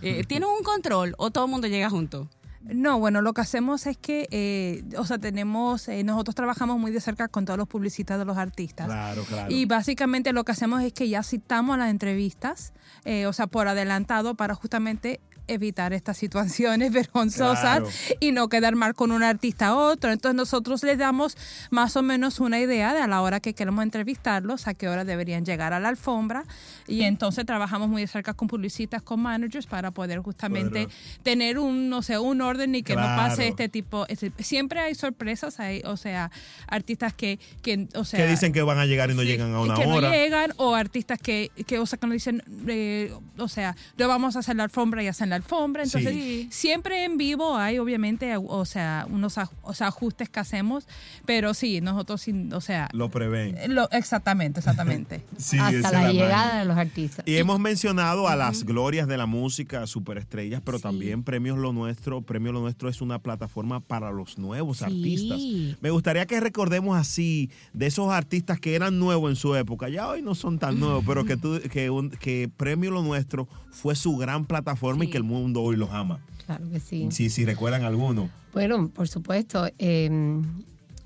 Eh, 0.01 0.23
¿Tienen 0.27 0.49
un 0.49 0.63
control 0.63 1.15
o 1.17 1.31
todo 1.31 1.45
el 1.45 1.51
mundo 1.51 1.67
llega 1.67 1.89
junto? 1.89 2.29
No, 2.63 2.99
bueno, 2.99 3.21
lo 3.21 3.33
que 3.33 3.41
hacemos 3.41 3.87
es 3.87 3.97
que, 3.97 4.27
eh, 4.29 4.83
o 4.97 5.05
sea, 5.05 5.17
tenemos, 5.17 5.87
eh, 5.87 6.03
nosotros 6.03 6.35
trabajamos 6.35 6.77
muy 6.79 6.91
de 6.91 7.01
cerca 7.01 7.27
con 7.27 7.45
todos 7.45 7.57
los 7.57 7.67
publicistas 7.67 8.19
de 8.19 8.25
los 8.25 8.37
artistas. 8.37 8.85
Claro, 8.85 9.23
claro. 9.23 9.51
Y 9.51 9.65
básicamente 9.65 10.31
lo 10.31 10.43
que 10.43 10.51
hacemos 10.51 10.83
es 10.83 10.93
que 10.93 11.09
ya 11.09 11.23
citamos 11.23 11.77
las 11.79 11.89
entrevistas, 11.89 12.73
eh, 13.03 13.25
o 13.25 13.33
sea, 13.33 13.47
por 13.47 13.67
adelantado 13.67 14.35
para 14.35 14.53
justamente 14.53 15.19
evitar 15.47 15.93
estas 15.93 16.17
situaciones 16.17 16.91
vergonzosas 16.93 17.61
Claro. 17.61 17.87
y 18.19 18.31
no 18.31 18.47
quedar 18.49 18.75
mal 18.75 18.93
con 18.95 19.11
un 19.11 19.23
artista 19.23 19.67
a 19.67 19.75
otro. 19.75 20.11
Entonces 20.11 20.35
nosotros 20.35 20.83
les 20.83 20.97
damos 20.97 21.37
más 21.69 21.95
o 21.95 22.01
menos 22.01 22.39
una 22.39 22.59
idea 22.59 22.93
de 22.93 23.01
a 23.01 23.07
la 23.07 23.21
hora 23.21 23.39
que 23.39 23.53
queremos 23.53 23.83
entrevistarlos, 23.83 24.67
a 24.67 24.73
qué 24.73 24.87
hora 24.89 25.03
deberían 25.05 25.45
llegar 25.45 25.73
a 25.73 25.79
la 25.79 25.89
alfombra 25.89 26.43
y 26.87 27.03
entonces 27.03 27.45
trabajamos 27.45 27.89
muy 27.89 28.01
de 28.01 28.07
cerca 28.07 28.33
con 28.33 28.47
publicistas, 28.47 29.01
con 29.01 29.19
managers 29.21 29.65
para 29.67 29.91
poder 29.91 30.19
justamente 30.19 30.87
tener 31.23 31.59
un, 31.59 31.89
no 31.89 32.01
sé, 32.01 32.17
un 32.19 32.41
orden 32.41 32.75
y 32.75 32.83
que 32.83 32.95
no 32.95 33.01
pase 33.03 33.47
este 33.47 33.69
tipo. 33.69 34.05
este- 34.07 34.31
siempre 34.43 34.79
hay 34.79 34.95
sorpresas, 34.95 35.59
hay, 35.59 35.81
o 35.85 35.97
sea, 35.97 36.31
artistas 36.67 37.13
que, 37.13 37.39
que 37.61 37.87
o 37.95 38.05
sea, 38.05 38.19
que 38.19 38.27
dicen 38.31 38.53
que 38.53 38.61
van 38.61 38.79
a 38.79 38.85
llegar 38.85 39.11
y 39.11 39.15
no 39.15 39.23
llegan 39.23 39.53
a 39.53 39.61
una 39.61 39.75
que 39.75 39.85
hora. 39.85 40.09
no 40.09 40.13
llegan 40.13 40.53
o 40.57 40.75
artistas 40.75 41.19
que, 41.19 41.51
que 41.67 41.79
o 41.79 41.85
sea 41.85 41.99
que 41.99 42.07
nos 42.07 42.13
dicen 42.13 42.43
eh, 42.67 43.13
o 43.37 43.47
sea 43.47 43.75
no 43.97 44.07
vamos 44.07 44.35
a 44.35 44.39
hacer 44.39 44.55
la 44.55 44.63
alfombra 44.63 45.03
y 45.03 45.07
hacen 45.07 45.29
la 45.29 45.35
alfombra 45.41 45.83
entonces 45.83 46.13
Sí. 46.13 46.47
siempre 46.51 47.03
en 47.05 47.17
vivo 47.17 47.55
hay 47.57 47.77
obviamente 47.79 48.35
o 48.37 48.65
sea 48.65 49.05
unos 49.09 49.37
aj- 49.37 49.49
o 49.63 49.73
sea, 49.73 49.87
ajustes 49.87 50.29
que 50.29 50.39
hacemos 50.39 50.87
pero 51.25 51.53
sí 51.53 51.81
nosotros 51.81 52.21
sin- 52.21 52.53
o 52.53 52.61
sea 52.61 52.89
Lo 52.93 53.09
prevén. 53.09 53.55
lo- 53.75 53.89
exactamente 53.91 54.59
exactamente 54.59 55.23
Sí, 55.37 55.57
Hasta 55.57 55.91
la 55.91 56.01
la 56.03 56.11
llegada 56.13 56.59
de 56.59 56.65
los 56.65 56.77
artistas. 56.77 57.25
Y 57.27 57.35
hemos 57.37 57.59
mencionado 57.59 58.27
a 58.27 58.35
las 58.35 58.63
glorias 58.63 59.07
de 59.07 59.17
la 59.17 59.25
música, 59.25 59.87
superestrellas, 59.87 60.61
pero 60.63 60.79
también 60.79 61.23
Premios 61.23 61.57
Lo 61.57 61.73
Nuestro. 61.73 62.21
Premio 62.21 62.51
Lo 62.51 62.59
Nuestro 62.61 62.89
es 62.89 63.01
una 63.01 63.19
plataforma 63.19 63.79
para 63.79 64.11
los 64.11 64.37
nuevos 64.37 64.77
Sí. 64.79 64.83
artistas. 64.85 65.77
Me 65.81 65.89
gustaría 65.89 66.25
que 66.25 66.39
recordemos 66.39 66.97
así 66.97 67.49
de 67.73 67.87
esos 67.87 68.09
artistas 68.11 68.59
que 68.59 68.75
eran 68.75 68.99
nuevos 68.99 69.29
en 69.31 69.35
su 69.35 69.55
época. 69.55 69.89
Ya 69.89 70.07
hoy 70.09 70.21
no 70.21 70.35
son 70.35 70.59
tan 70.59 70.79
nuevos, 70.79 71.03
pero 71.07 71.25
que, 71.25 71.37
tú- 71.37 71.59
que, 71.71 71.89
un- 71.89 72.11
que 72.11 72.49
Premio 72.55 72.91
Lo 72.91 73.01
Nuestro 73.01 73.47
fue 73.71 73.95
su 73.95 74.15
gran 74.17 74.45
plataforma 74.45 75.05
y 75.05 75.09
que 75.09 75.17
el 75.21 75.27
mundo 75.27 75.61
hoy 75.61 75.75
los 75.75 75.89
ama. 75.91 76.19
Claro 76.45 76.69
que 76.71 76.79
sí. 76.79 77.07
Sí, 77.11 77.29
si 77.29 77.45
recuerdan 77.45 77.83
alguno. 77.83 78.29
Bueno, 78.53 78.89
por 78.89 79.07
supuesto. 79.07 79.67
eh, 79.79 80.41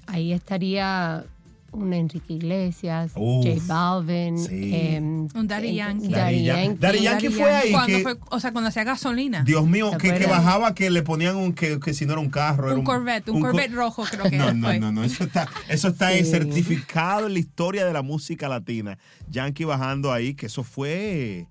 ahí 0.07 0.31
estaría 0.34 1.24
un 1.72 1.93
Enrique 1.93 2.34
Iglesias, 2.36 3.12
Uf, 3.15 3.45
J 3.45 3.62
Balvin, 3.67 4.38
sí. 4.39 4.72
eh, 4.74 4.98
un 5.01 5.27
Daddy 5.45 5.75
Yankee 5.75 6.07
Daddy 6.07 6.13
Daddy 6.13 6.43
Yan- 6.45 6.55
Yankee. 6.67 6.79
Daddy 6.79 7.00
Yankee 7.01 7.29
fue 7.29 7.51
ahí 7.53 7.72
cuando 7.72 7.98
que- 7.98 8.03
fue 8.03 8.17
o 8.29 8.39
sea 8.39 8.53
cuando 8.53 8.69
hacía 8.69 8.86
gasolina 8.86 9.43
Dios 9.43 9.67
mío, 9.67 9.91
¿Se 9.91 9.98
que, 9.98 10.13
que 10.13 10.25
bajaba, 10.25 10.74
que 10.74 10.89
le 10.89 11.01
ponían 11.03 11.36
un, 11.36 11.51
que, 11.51 11.77
que 11.81 11.93
si 11.93 12.05
no 12.05 12.13
era 12.13 12.22
un 12.22 12.29
carro. 12.29 12.67
era 12.69 12.77
un 12.79 12.86
Corvette 12.86 13.27
un, 13.29 13.41
co- 13.41 13.48
Corvette 13.48 13.74
rojo 13.74 14.05
creo 14.10 14.24
que 14.29 14.38
No, 14.38 14.53
no, 14.53 14.67
fue 14.69 14.79
no, 14.79 14.91
no, 14.93 15.03
eso 15.03 15.25
está, 15.25 15.50
eso 15.67 15.89
está 15.89 16.12
Sí. 16.13 16.24
certificado 16.24 17.27
en 17.27 17.34
la 17.34 17.39
historia 17.39 17.86
de 17.86 17.91
la 17.91 18.01
música 18.03 18.48
latina. 18.48 18.98
Yankee 19.29 19.65
bajando 19.65 20.13
ahí, 20.13 20.34
que 20.34 20.45
eso 20.45 20.63
fue 20.63 21.45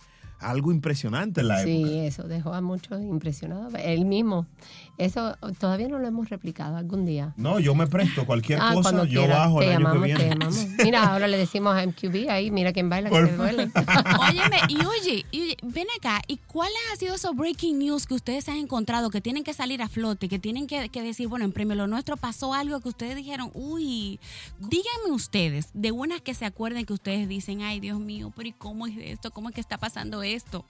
algo 0.51 0.73
impresionante 0.73 1.41
en 1.41 1.49
la 1.49 1.63
Sí, 1.63 1.83
época. 1.83 2.05
eso 2.05 2.23
dejó 2.29 2.53
a 2.55 2.61
muchos 2.61 3.01
impresionados. 3.03 3.75
Él 3.83 4.05
mismo. 4.05 4.47
Eso 4.97 5.37
todavía 5.59 5.89
no 5.89 5.99
lo 5.99 6.07
hemos 6.07 6.29
replicado 6.29 6.77
algún 6.77 7.05
día. 7.05 7.35
No, 7.37 7.59
yo 7.59 7.75
me 7.75 7.87
presto 7.89 8.25
cualquier 8.27 8.61
Ah, 8.63 8.71
cosa, 8.75 8.93
yo 9.05 9.23
quiera. 9.23 9.39
bajo 9.39 9.59
te 9.59 9.67
el 9.75 9.85
año 9.87 9.93
que 9.93 9.99
te 9.99 10.05
viene. 10.05 10.29
llamamos. 10.31 10.67
Mira, 10.85 11.05
ahora 11.13 11.27
le 11.27 11.37
decimos 11.37 11.77
a 11.77 11.85
MQB 11.87 12.31
ahí, 12.31 12.51
mira 12.51 12.73
quién 12.73 12.89
baila, 12.89 13.11
que 13.11 13.17
te 13.25 13.37
duele. 13.37 13.71
Óyeme, 14.29 14.57
y 14.69 14.77
oye, 14.85 15.27
y 15.33 15.41
oye, 15.43 15.57
ven 15.63 15.87
acá, 15.99 16.23
¿y 16.29 16.37
cuáles 16.37 16.77
han 16.93 16.99
sido 16.99 17.15
esos 17.17 17.35
breaking 17.35 17.79
news 17.79 18.07
que 18.07 18.15
ustedes 18.15 18.49
han 18.49 18.57
encontrado 18.57 19.11
que 19.11 19.21
tienen 19.21 19.43
que 19.43 19.53
salir 19.53 19.83
a 19.83 19.89
flote, 19.89 20.29
que 20.29 20.39
tienen 20.39 20.67
que, 20.67 20.89
que 20.89 21.03
decir, 21.03 21.27
bueno, 21.29 21.45
en 21.45 21.53
Premio 21.53 21.75
Lo 21.75 21.87
Nuestro 21.87 22.17
pasó 22.17 22.55
algo 22.55 22.81
que 22.81 22.89
ustedes 22.89 23.17
dijeron, 23.17 23.51
uy, 23.55 24.21
díganme 24.61 25.11
ustedes, 25.13 25.71
de 25.75 25.91
unas 25.93 26.21
que 26.21 26.35
se 26.35 26.45
acuerden 26.45 26.85
que 26.87 26.93
ustedes 26.93 27.29
dicen, 27.29 27.63
ay, 27.63 27.81
Dios 27.81 27.99
mío, 27.99 28.33
pero 28.37 28.49
¿y 28.49 28.53
cómo 28.53 28.87
es 28.87 28.95
esto? 28.99 29.31
¿Cómo 29.33 29.49
es 29.49 29.55
que 29.57 29.61
está 29.61 29.79
pasando 29.79 30.23
esto? 30.23 30.65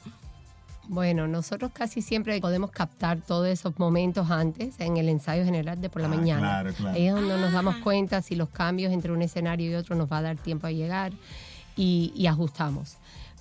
Bueno, 0.88 1.26
nosotros 1.26 1.70
casi 1.72 2.02
siempre 2.02 2.38
podemos 2.40 2.70
captar 2.70 3.20
todos 3.20 3.46
esos 3.48 3.78
momentos 3.78 4.30
antes 4.30 4.78
en 4.78 4.96
el 4.96 5.08
ensayo 5.08 5.44
general 5.44 5.80
de 5.80 5.88
por 5.88 6.02
la 6.02 6.08
Ah, 6.08 6.10
mañana. 6.10 6.40
claro, 6.40 6.72
claro. 6.74 6.94
Ahí 6.96 7.06
es 7.08 7.14
donde 7.14 7.36
nos 7.38 7.52
damos 7.52 7.76
cuenta 7.76 8.20
si 8.22 8.34
los 8.36 8.50
cambios 8.50 8.92
entre 8.92 9.10
un 9.12 9.22
escenario 9.22 9.70
y 9.70 9.74
otro 9.74 9.96
nos 9.96 10.10
va 10.12 10.18
a 10.18 10.22
dar 10.22 10.36
tiempo 10.36 10.66
a 10.66 10.70
llegar 10.72 11.12
y, 11.76 12.12
y 12.14 12.26
ajustamos. 12.26 12.96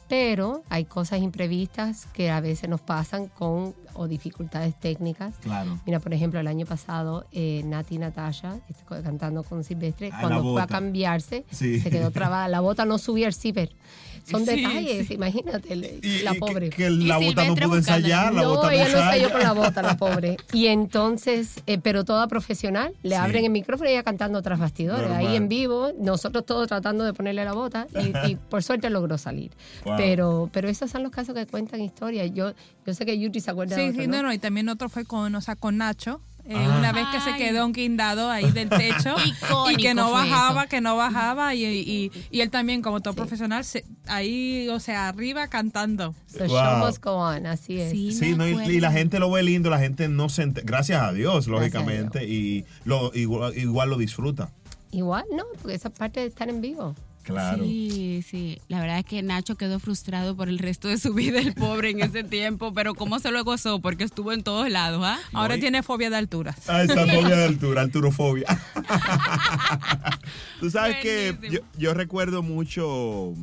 Pero 0.09 0.63
hay 0.69 0.85
cosas 0.85 1.21
imprevistas 1.21 2.05
que 2.13 2.29
a 2.29 2.39
veces 2.39 2.69
nos 2.69 2.81
pasan 2.81 3.27
con 3.27 3.73
o 3.95 4.07
dificultades 4.07 4.77
técnicas. 4.79 5.35
Claro. 5.41 5.79
Mira, 5.85 5.99
por 5.99 6.13
ejemplo, 6.13 6.39
el 6.39 6.47
año 6.47 6.65
pasado, 6.65 7.25
eh, 7.31 7.61
Nati 7.65 7.97
Natasha, 7.97 8.57
este, 8.69 8.83
cantando 9.01 9.43
con 9.43 9.63
Silvestre, 9.63 10.09
Ah, 10.13 10.17
cuando 10.21 10.43
fue 10.43 10.61
a 10.61 10.67
cambiarse, 10.67 11.45
Sí. 11.51 11.79
se 11.79 11.89
quedó 11.89 12.11
trabada. 12.11 12.47
La 12.47 12.59
bota 12.59 12.85
no 12.85 12.97
subía 12.97 13.27
el 13.27 13.33
zipper. 13.33 13.71
Son 14.25 14.45
Sí, 14.45 14.55
detalles, 14.55 15.07
sí. 15.07 15.13
imagínate, 15.15 15.75
Y, 16.01 16.23
la 16.23 16.33
y 16.35 16.39
pobre. 16.39 16.69
que, 16.69 16.77
que 16.77 16.89
la 16.89 17.19
Y 17.21 17.25
bota 17.27 17.45
no 17.45 17.55
pudo 17.55 17.75
ensayar, 17.77 18.33
la 18.33 18.41
no, 18.43 18.49
bota 18.51 18.67
no 18.67 18.71
ella 18.71 18.83
no 18.89 18.97
ensayó 18.97 19.31
con 19.31 19.41
la 19.41 19.51
bota, 19.51 19.81
la 19.81 19.97
pobre. 19.97 20.37
Y 20.53 20.67
entonces, 20.67 21.55
eh, 21.67 21.77
pero 21.77 22.05
toda 22.05 22.27
profesional, 22.27 22.93
le 23.03 23.09
Sí. 23.11 23.15
abren 23.15 23.45
el 23.45 23.51
micrófono 23.51 23.89
y 23.89 23.93
ella 23.93 24.03
cantando 24.03 24.41
tras 24.41 24.59
bastidores, 24.59 25.09
Normal. 25.09 25.27
ahí 25.27 25.35
en 25.35 25.49
vivo, 25.49 25.91
nosotros 25.99 26.45
todos 26.45 26.67
tratando 26.67 27.03
de 27.03 27.13
ponerle 27.13 27.43
la 27.43 27.53
bota 27.53 27.87
y, 27.93 28.31
y 28.31 28.35
por 28.49 28.63
suerte 28.63 28.89
logró 28.89 29.17
salir. 29.17 29.51
Wow. 29.85 29.95
Pero, 29.97 30.49
pero 30.53 30.69
esos 30.69 30.89
son 30.89 31.03
los 31.03 31.11
casos 31.11 31.35
que 31.35 31.45
cuentan 31.45 31.81
historias. 31.81 32.31
Yo, 32.33 32.53
yo 32.85 32.93
sé 32.93 33.05
que 33.05 33.19
Yuri 33.19 33.39
se 33.41 33.51
acuerda 33.51 33.75
de 33.75 33.81
Sí, 33.83 33.89
otro, 33.89 34.01
sí, 34.03 34.07
¿no? 34.07 34.17
no, 34.17 34.23
no, 34.23 34.33
y 34.33 34.37
también 34.37 34.69
otro 34.69 34.87
fue 34.89 35.03
con, 35.05 35.35
o 35.35 35.41
sea, 35.41 35.55
con 35.55 35.77
Nacho. 35.77 36.21
Eh, 36.45 36.55
Ah. 36.57 36.75
Una 36.77 36.91
vez 36.91 37.05
que 37.07 37.21
se 37.21 37.37
quedó 37.37 37.67
guindado 37.69 38.29
ahí 38.29 38.51
del 38.51 38.69
techo 38.69 39.15
y 39.71 39.75
que 39.77 39.93
no 39.93 40.11
bajaba, 40.11 40.67
que 40.67 40.81
no 40.81 40.97
bajaba 40.97 41.55
y, 41.55 41.63
y- 41.65 42.11
y 42.31 42.41
él 42.41 42.49
también 42.49 42.81
como 42.81 42.99
todo 42.99 43.13
Sí. 43.13 43.17
profesional 43.17 43.63
se- 43.63 43.85
ahí, 44.07 44.67
o 44.69 44.79
sea, 44.79 45.07
arriba 45.07 45.47
cantando. 45.47 46.13
The 46.37 46.47
Wow. 46.47 46.57
show 46.57 46.85
must 46.85 47.03
go 47.03 47.11
on, 47.13 47.45
así 47.45 47.79
es. 47.79 47.91
Sí, 47.91 48.11
Sí, 48.11 48.35
me 48.35 48.51
no, 48.51 48.63
y, 48.69 48.79
la 48.81 48.91
gente 48.91 49.19
lo 49.19 49.31
ve 49.31 49.41
lindo, 49.43 49.69
la 49.69 49.79
gente 49.79 50.09
no 50.09 50.27
se 50.29 50.43
enter- 50.43 50.63
gracias 50.65 51.01
a 51.01 51.13
Dios, 51.13 51.47
a 51.47 51.51
lógicamente, 51.51 52.25
y 52.27 52.65
lo, 52.83 53.11
igual, 53.15 53.57
igual 53.57 53.89
lo 53.89 53.97
disfruta. 53.97 54.49
Igual, 54.91 55.23
no, 55.35 55.43
porque 55.61 55.75
esa 55.75 55.89
parte 55.89 56.19
de 56.19 56.27
estar 56.27 56.49
en 56.49 56.59
vivo. 56.61 56.93
Claro. 57.23 57.63
Sí, 57.63 58.23
sí. 58.27 58.59
La 58.67 58.81
verdad 58.81 58.99
es 58.99 59.05
que 59.05 59.23
Nacho 59.23 59.55
quedó 59.55 59.79
frustrado 59.79 60.35
por 60.35 60.49
el 60.49 60.59
resto 60.59 60.89
de 60.89 60.97
su 60.97 61.13
vida, 61.13 61.39
el 61.39 61.53
pobre, 61.53 61.91
en 61.91 62.01
ese 62.01 62.23
tiempo, 62.23 62.73
pero 62.73 62.93
cómo 62.93 63.19
se 63.19 63.31
lo 63.31 63.43
gozó, 63.43 63.79
porque 63.79 64.03
estuvo 64.03 64.33
en 64.33 64.43
todos 64.43 64.69
lados, 64.69 65.01
¿ah? 65.05 65.19
Ahora 65.31 65.57
tiene 65.57 65.83
fobia 65.83 66.09
de 66.09 66.17
alturas. 66.17 66.57
Ah, 66.67 66.83
esa 66.83 66.95
fobia 67.05 67.35
de 67.35 67.45
altura, 67.45 67.81
alturofobia. 67.81 68.45
Tú 70.59 70.69
sabes 70.69 70.97
que 70.97 71.37
yo, 71.49 71.59
yo 71.77 71.93
recuerdo 71.93 72.43
mucho 72.43 73.33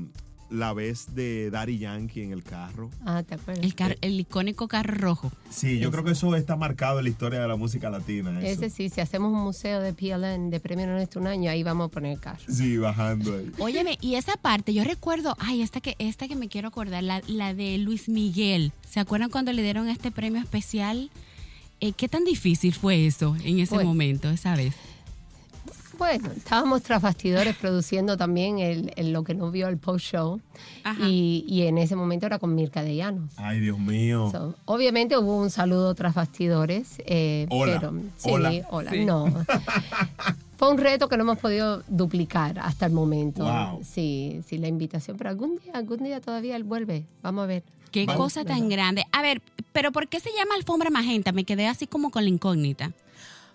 la 0.50 0.72
vez 0.72 1.14
de 1.14 1.48
Daddy 1.50 1.78
Yankee 1.78 2.22
en 2.22 2.32
el 2.32 2.42
carro. 2.42 2.90
Ah, 3.06 3.22
¿te 3.22 3.34
acuerdas? 3.36 3.64
El, 3.64 3.74
car- 3.74 3.96
el 4.00 4.18
icónico 4.18 4.66
carro 4.68 4.94
rojo. 4.94 5.30
Sí, 5.48 5.78
yo 5.78 5.90
creo 5.92 6.02
que 6.04 6.10
eso 6.12 6.34
está 6.34 6.56
marcado 6.56 6.98
en 6.98 7.04
la 7.04 7.10
historia 7.10 7.40
de 7.40 7.46
la 7.48 7.56
música 7.56 7.88
latina. 7.88 8.30
eso. 8.40 8.64
Ese 8.64 8.70
sí, 8.74 8.88
si 8.88 9.00
hacemos 9.00 9.32
un 9.32 9.42
museo 9.44 9.80
de 9.80 9.92
PLN 9.92 10.50
de 10.50 10.58
premio 10.60 10.86
nuestro 10.86 11.20
un 11.20 11.28
año, 11.28 11.50
ahí 11.50 11.62
vamos 11.62 11.86
a 11.86 11.90
poner 11.90 12.12
el 12.14 12.20
carro. 12.20 12.40
Sí, 12.48 12.76
bajando 12.78 13.36
ahí. 13.36 13.50
Óyeme, 13.58 13.96
y 14.00 14.16
esa 14.16 14.36
parte, 14.36 14.74
yo 14.74 14.82
recuerdo, 14.84 15.36
ay, 15.38 15.62
esta 15.62 15.80
que, 15.80 15.94
esta 15.98 16.26
que 16.26 16.34
me 16.36 16.48
quiero 16.48 16.68
acordar, 16.68 17.02
la, 17.04 17.22
la 17.28 17.54
de 17.54 17.78
Luis 17.78 18.08
Miguel. 18.08 18.72
¿Se 18.88 18.98
acuerdan 19.00 19.30
cuando 19.30 19.52
le 19.52 19.62
dieron 19.62 19.88
este 19.88 20.10
premio 20.10 20.40
especial? 20.40 21.10
Eh, 21.80 21.92
¿Qué 21.92 22.08
tan 22.08 22.24
difícil 22.24 22.74
fue 22.74 23.06
eso 23.06 23.36
en 23.44 23.58
ese 23.60 23.82
momento, 23.82 24.28
esa 24.30 24.54
vez? 24.56 24.74
Bueno, 26.00 26.30
estábamos 26.34 26.82
tras 26.82 27.02
bastidores 27.02 27.54
produciendo 27.56 28.16
también 28.16 28.58
el, 28.58 28.90
el- 28.96 29.12
lo 29.12 29.22
que 29.22 29.34
no 29.34 29.50
vio 29.50 29.68
el 29.68 29.76
post-show 29.76 30.40
y, 31.06 31.44
y 31.46 31.62
en 31.66 31.76
ese 31.76 31.94
momento 31.94 32.24
era 32.24 32.38
con 32.38 32.54
Mirka 32.54 32.82
de 32.82 32.96
Llanos. 32.96 33.34
Ay, 33.36 33.60
Dios 33.60 33.78
mío. 33.78 34.30
So, 34.32 34.54
obviamente 34.64 35.18
hubo 35.18 35.36
un 35.36 35.50
saludo 35.50 35.94
tras 35.94 36.14
bastidores, 36.14 36.94
eh, 37.04 37.46
Hola. 37.50 37.78
pero 37.78 37.92
sí, 38.16 38.30
Hola. 38.30 38.52
hola, 38.70 38.90
Sí. 38.90 39.04
no. 39.04 39.26
Fue 40.56 40.70
un 40.70 40.78
reto 40.78 41.08
que 41.08 41.16
no 41.18 41.22
hemos 41.24 41.38
podido 41.38 41.82
duplicar 41.88 42.58
hasta 42.58 42.86
el 42.86 42.92
momento. 42.92 43.44
Wow. 43.44 43.80
Sí, 43.84 44.40
sí, 44.46 44.56
la 44.58 44.68
invitación, 44.68 45.16
pero 45.18 45.28
algún 45.30 45.58
día, 45.58 45.72
algún 45.74 46.02
día 46.02 46.20
todavía 46.22 46.56
él 46.56 46.64
vuelve. 46.64 47.04
Vamos 47.22 47.44
a 47.44 47.46
ver. 47.46 47.62
Qué 47.92 48.06
Vamos, 48.06 48.22
cosa 48.22 48.44
tan 48.46 48.68
grande. 48.70 49.04
A 49.12 49.20
ver, 49.20 49.42
pero 49.72 49.92
¿por 49.92 50.08
qué 50.08 50.18
se 50.20 50.30
llama 50.30 50.54
alfombra 50.56 50.88
magenta? 50.90 51.32
Me 51.32 51.44
quedé 51.44 51.66
así 51.66 51.86
como 51.86 52.10
con 52.10 52.24
la 52.24 52.30
incógnita. 52.30 52.92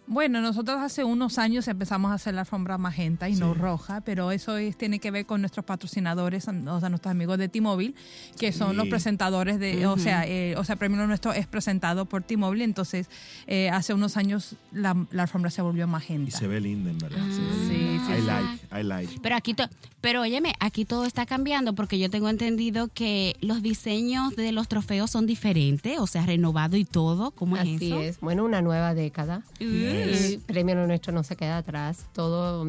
Bueno, 0.08 0.40
nosotros 0.40 0.78
hace 0.82 1.04
unos 1.04 1.40
años 1.40 1.68
empezamos 1.68 2.12
a 2.12 2.14
hacer 2.14 2.36
la 2.36 2.42
alfombra 2.42 2.78
magenta 2.78 3.28
y 3.28 3.34
no 3.36 3.56
roja, 3.56 4.02
pero 4.02 4.32
eso 4.32 4.56
es- 4.58 4.78
tiene 4.78 5.00
que 5.00 5.10
ver 5.10 5.26
con 5.26 5.42
nuestros 5.42 5.66
patrocinadores, 5.66 6.48
o 6.48 6.80
sea, 6.80 6.90
nuestros 6.90 7.10
amigos 7.12 7.40
de 7.40 7.50
T-Mobile, 7.50 7.96
que 8.38 8.52
son 8.52 8.78
los 8.78 8.88
presentadores 8.88 9.60
de, 9.60 9.88
o 9.88 9.98
sea, 9.98 10.28
eh, 10.28 10.54
o 10.58 10.64
sea, 10.64 10.76
Premio 10.76 11.06
Nuestro 11.08 11.34
es 11.34 11.48
presentado 11.48 12.06
por 12.06 12.22
T-Mobile, 12.22 12.64
entonces 12.64 13.10
eh, 13.48 13.70
hace 13.72 13.96
unos 13.96 14.16
años 14.16 14.56
la, 14.72 14.96
la 15.10 15.24
alfombra 15.24 15.50
se 15.50 15.64
volvió 15.64 15.86
Y 15.86 15.88
magenta. 15.88 16.38
se 16.38 16.48
ve 16.48 16.62
linda, 16.62 16.92
en 16.92 16.98
verdad. 17.00 17.18
linda. 17.18 17.68
Sí, 17.68 17.95
I 18.08 18.22
like, 18.22 18.60
I 18.80 18.84
like. 18.84 19.20
Pero 19.22 19.36
aquí, 19.36 19.54
to- 19.54 19.70
pero 20.02 20.22
óyeme, 20.22 20.54
aquí 20.60 20.86
todo 20.86 21.06
está 21.06 21.26
cambiando 21.26 21.74
porque 21.74 21.98
yo 22.00 22.10
tengo 22.10 22.30
entendido 22.30 22.88
que 22.94 23.36
los 23.42 23.62
diseños 23.62 24.36
de 24.36 24.52
los 24.52 24.68
trofeos 24.68 25.10
son 25.12 25.26
diferentes, 25.26 25.98
o 26.00 26.08
sea, 26.08 26.26
renovado 26.26 26.78
y 26.78 26.86
todo. 26.86 27.32
¿Cómo 27.32 27.56
es 27.58 27.64
Así 27.64 27.88
eso? 27.88 28.02
es. 28.02 28.20
Bueno, 28.20 28.44
una 28.46 28.62
nueva 28.62 28.94
década. 28.94 29.42
Yes. 29.60 30.32
Y 30.32 30.38
Premio 30.38 30.76
Nuestro 30.88 31.12
no 31.14 31.24
se 31.24 31.36
queda 31.36 31.58
atrás. 31.58 32.06
Todo. 32.14 32.66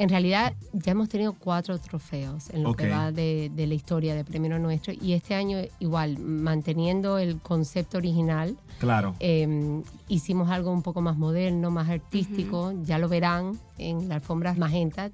En 0.00 0.08
realidad, 0.08 0.54
ya 0.72 0.92
hemos 0.92 1.10
tenido 1.10 1.34
cuatro 1.34 1.78
trofeos 1.78 2.48
en 2.50 2.62
lo 2.62 2.74
que 2.74 2.88
va 2.88 3.12
de, 3.12 3.50
de 3.54 3.66
la 3.66 3.74
historia 3.74 4.14
de 4.14 4.24
Premio 4.24 4.58
Nuestro. 4.58 4.94
Y 4.94 5.12
este 5.12 5.34
año, 5.34 5.58
igual, 5.78 6.18
manteniendo 6.18 7.18
el 7.18 7.38
concepto 7.38 7.98
original, 7.98 8.56
Claro. 8.78 9.14
eh, 9.20 9.82
hicimos 10.08 10.48
algo 10.50 10.72
un 10.72 10.80
poco 10.82 11.02
más 11.02 11.18
moderno, 11.18 11.70
más 11.70 11.90
artístico. 11.90 12.72
Ya 12.84 12.96
lo 12.98 13.10
verán 13.10 13.58
en 13.76 14.08
la 14.08 14.14
alfombra 14.16 14.54
magenta. 14.54 15.10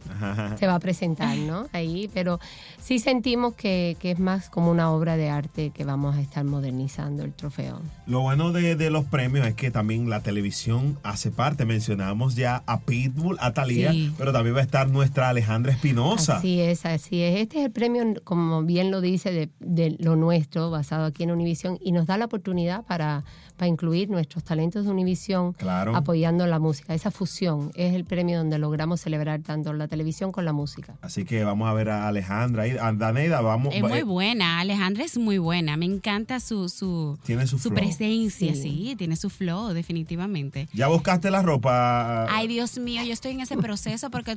Se 0.56 0.66
va 0.68 0.76
a 0.76 0.78
presentar, 0.80 1.36
¿no? 1.36 1.66
Ahí, 1.72 2.08
pero 2.14 2.38
sí 2.80 3.00
sentimos 3.00 3.54
que, 3.54 3.96
que 3.98 4.12
es 4.12 4.20
más 4.20 4.48
como 4.50 4.70
una 4.70 4.92
obra 4.92 5.16
de 5.16 5.30
arte 5.30 5.70
que 5.70 5.84
vamos 5.84 6.14
a 6.16 6.20
estar 6.20 6.44
modernizando 6.44 7.24
el 7.24 7.32
trofeo. 7.32 7.80
Lo 8.06 8.20
bueno 8.20 8.52
de, 8.52 8.76
de 8.76 8.90
los 8.90 9.04
premios 9.04 9.46
es 9.48 9.54
que 9.54 9.72
también 9.72 10.08
la 10.08 10.20
televisión 10.20 10.96
hace 11.02 11.32
parte. 11.32 11.64
Mencionamos 11.64 12.36
ya 12.36 12.62
a 12.66 12.78
Pitbull, 12.80 13.36
a 13.40 13.52
Talía, 13.52 13.90
Sí. 13.90 14.12
pero 14.16 14.32
también 14.32 14.54
va 14.54 14.60
a 14.60 14.62
estar 14.62 14.75
nuestra 14.84 15.28
Alejandra 15.28 15.72
Espinosa. 15.72 16.38
Así 16.38 16.60
es, 16.60 16.84
así 16.86 17.22
es. 17.22 17.40
Este 17.40 17.58
es 17.60 17.66
el 17.66 17.72
premio, 17.72 18.04
como 18.24 18.62
bien 18.62 18.90
lo 18.90 19.00
dice, 19.00 19.32
de, 19.32 19.50
de 19.60 19.96
lo 19.98 20.16
nuestro, 20.16 20.70
basado 20.70 21.06
aquí 21.06 21.22
en 21.22 21.30
Univisión, 21.30 21.78
y 21.80 21.92
nos 21.92 22.06
da 22.06 22.16
la 22.18 22.26
oportunidad 22.26 22.84
para, 22.84 23.24
para 23.56 23.68
incluir 23.68 24.08
nuestros 24.10 24.44
talentos 24.44 24.84
de 24.84 24.90
Univisión 24.90 25.52
Claro. 25.54 25.96
apoyando 25.96 26.46
la 26.46 26.58
música. 26.58 26.94
Esa 26.94 27.10
fusión 27.10 27.70
es 27.74 27.94
el 27.94 28.04
premio 28.04 28.38
donde 28.38 28.58
logramos 28.58 29.00
celebrar 29.00 29.40
tanto 29.42 29.72
la 29.72 29.88
televisión 29.88 30.32
con 30.32 30.44
la 30.44 30.52
música. 30.52 30.94
Así 31.02 31.24
que 31.24 31.44
vamos 31.44 31.68
a 31.68 31.72
ver 31.72 31.88
a 31.90 32.08
Alejandra 32.08 32.64
ahí. 32.64 32.76
A 32.80 32.92
Daneida, 32.92 33.40
vamos. 33.40 33.74
Es 33.74 33.82
muy 33.82 33.98
eh, 34.00 34.02
buena, 34.04 34.60
Alejandra 34.60 35.04
es 35.04 35.16
muy 35.18 35.38
buena. 35.38 35.76
Me 35.76 35.86
encanta 35.86 36.40
su, 36.40 36.68
su, 36.68 37.18
Tiene 37.24 37.46
su 37.46 37.58
flow. 37.58 37.74
presencia, 37.74 38.54
Sí. 38.54 38.60
sí. 38.62 38.94
tiene 38.96 39.16
su 39.16 39.30
flow, 39.30 39.68
definitivamente. 39.72 40.68
¿Ya 40.72 40.88
buscaste 40.88 41.30
la 41.30 41.42
ropa? 41.42 42.26
Ay, 42.30 42.48
Dios 42.48 42.78
mío, 42.78 43.02
yo 43.04 43.12
estoy 43.12 43.32
en 43.32 43.40
ese 43.40 43.56
proceso 43.56 44.10
porque 44.10 44.36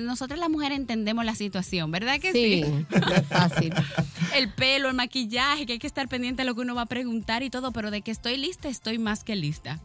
nosotras 0.00 0.38
las 0.38 0.48
mujeres 0.50 0.78
entendemos 0.78 1.24
la 1.24 1.34
situación, 1.34 1.90
¿verdad 1.90 2.18
que 2.20 2.32
sí? 2.32 2.62
Sí, 2.64 2.86
no 3.00 3.14
es 3.14 3.26
fácil. 3.26 3.72
El 4.36 4.48
pelo, 4.52 4.88
el 4.88 4.94
maquillaje, 4.94 5.66
que 5.66 5.72
hay 5.72 5.78
que 5.80 5.86
estar 5.88 6.06
pendiente 6.08 6.42
de 6.42 6.46
lo 6.46 6.54
que 6.54 6.60
uno 6.60 6.74
va 6.76 6.82
a 6.82 6.86
preguntar 6.86 7.42
y 7.42 7.50
todo, 7.50 7.72
pero 7.72 7.90
de 7.90 8.00
que 8.02 8.12
estoy 8.12 8.36
lista, 8.36 8.59
estoy 8.68 8.98
más 8.98 9.24
que 9.24 9.36
lista. 9.36 9.80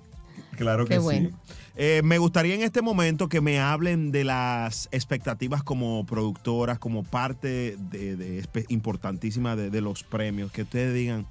Claro 0.58 0.86
que 0.86 0.96
Qué 0.96 1.00
sí. 1.00 1.04
bueno. 1.04 1.30
Eh, 1.78 2.02
me 2.04 2.18
gustaría 2.18 2.56
en 2.56 2.62
este 2.62 2.82
momento 2.82 3.28
que 3.28 3.42
me 3.42 3.60
hablen 3.60 4.12
de 4.12 4.24
las 4.24 4.88
expectativas 4.92 5.64
como 5.64 6.06
productoras, 6.06 6.80
como 6.80 7.04
parte 7.04 7.76
de, 7.78 8.46
importantísima 8.70 9.56
de, 9.56 9.70
de 9.70 9.82
los 9.82 10.04
premios, 10.04 10.52
que 10.52 10.62
ustedes 10.62 10.94
digan, 10.94 11.26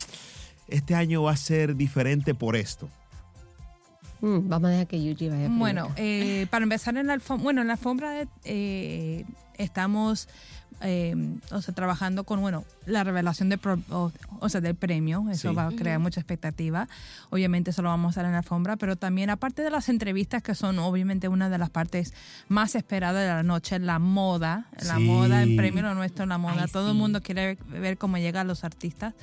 este 0.68 0.94
año 0.94 1.22
va 1.22 1.32
a 1.32 1.36
ser 1.36 1.76
diferente 1.76 2.34
por 2.34 2.56
esto. 2.56 2.88
Mm, 4.20 4.48
vamos 4.48 4.68
a 4.68 4.70
dejar 4.70 4.86
que 4.86 5.04
Yuji 5.04 5.28
vaya. 5.28 5.48
Bueno, 5.50 5.90
eh, 5.96 6.46
para 6.50 6.62
empezar 6.62 6.96
en 6.96 7.08
la 7.08 7.12
alfombra, 7.12 7.42
bueno, 7.42 7.60
en 7.60 7.66
la 7.66 7.74
alfombra 7.74 8.26
eh, 8.44 9.24
estamos 9.58 10.28
eh, 10.80 11.14
o 11.50 11.62
sea, 11.62 11.74
trabajando 11.74 12.24
con, 12.24 12.40
bueno, 12.40 12.64
la 12.86 13.04
revelación 13.04 13.48
de 13.48 13.58
pro- 13.58 13.78
o, 13.90 14.12
o 14.40 14.48
sea, 14.48 14.60
del 14.60 14.74
premio, 14.74 15.24
eso 15.30 15.50
Sí. 15.50 15.54
va 15.54 15.66
a 15.68 15.70
crear 15.72 15.98
mucha 15.98 16.20
expectativa. 16.20 16.88
Obviamente 17.30 17.70
eso 17.70 17.82
lo 17.82 17.88
vamos 17.88 18.08
a 18.08 18.10
hacer 18.20 18.26
en 18.26 18.32
la 18.32 18.38
alfombra, 18.38 18.76
pero 18.76 18.96
también 18.96 19.30
aparte 19.30 19.62
de 19.62 19.70
las 19.70 19.88
entrevistas 19.88 20.42
que 20.42 20.54
son 20.54 20.78
obviamente 20.78 21.28
una 21.28 21.48
de 21.48 21.58
las 21.58 21.70
partes 21.70 22.12
más 22.48 22.74
esperadas 22.74 23.22
de 23.22 23.28
la 23.28 23.42
noche, 23.42 23.78
la 23.78 23.98
moda, 23.98 24.66
la 24.82 24.96
Sí. 24.96 25.02
moda, 25.04 25.42
el 25.42 25.56
premio 25.56 25.82
lo 25.82 25.94
nuestro, 25.94 26.26
la 26.26 26.38
moda, 26.38 26.62
Ay, 26.64 26.70
todo 26.70 26.90
el 26.90 26.96
mundo 26.96 27.22
quiere 27.22 27.56
ver, 27.68 27.96
cómo 27.98 28.18
llegan 28.18 28.46
los 28.46 28.64
artistas, 28.64 29.14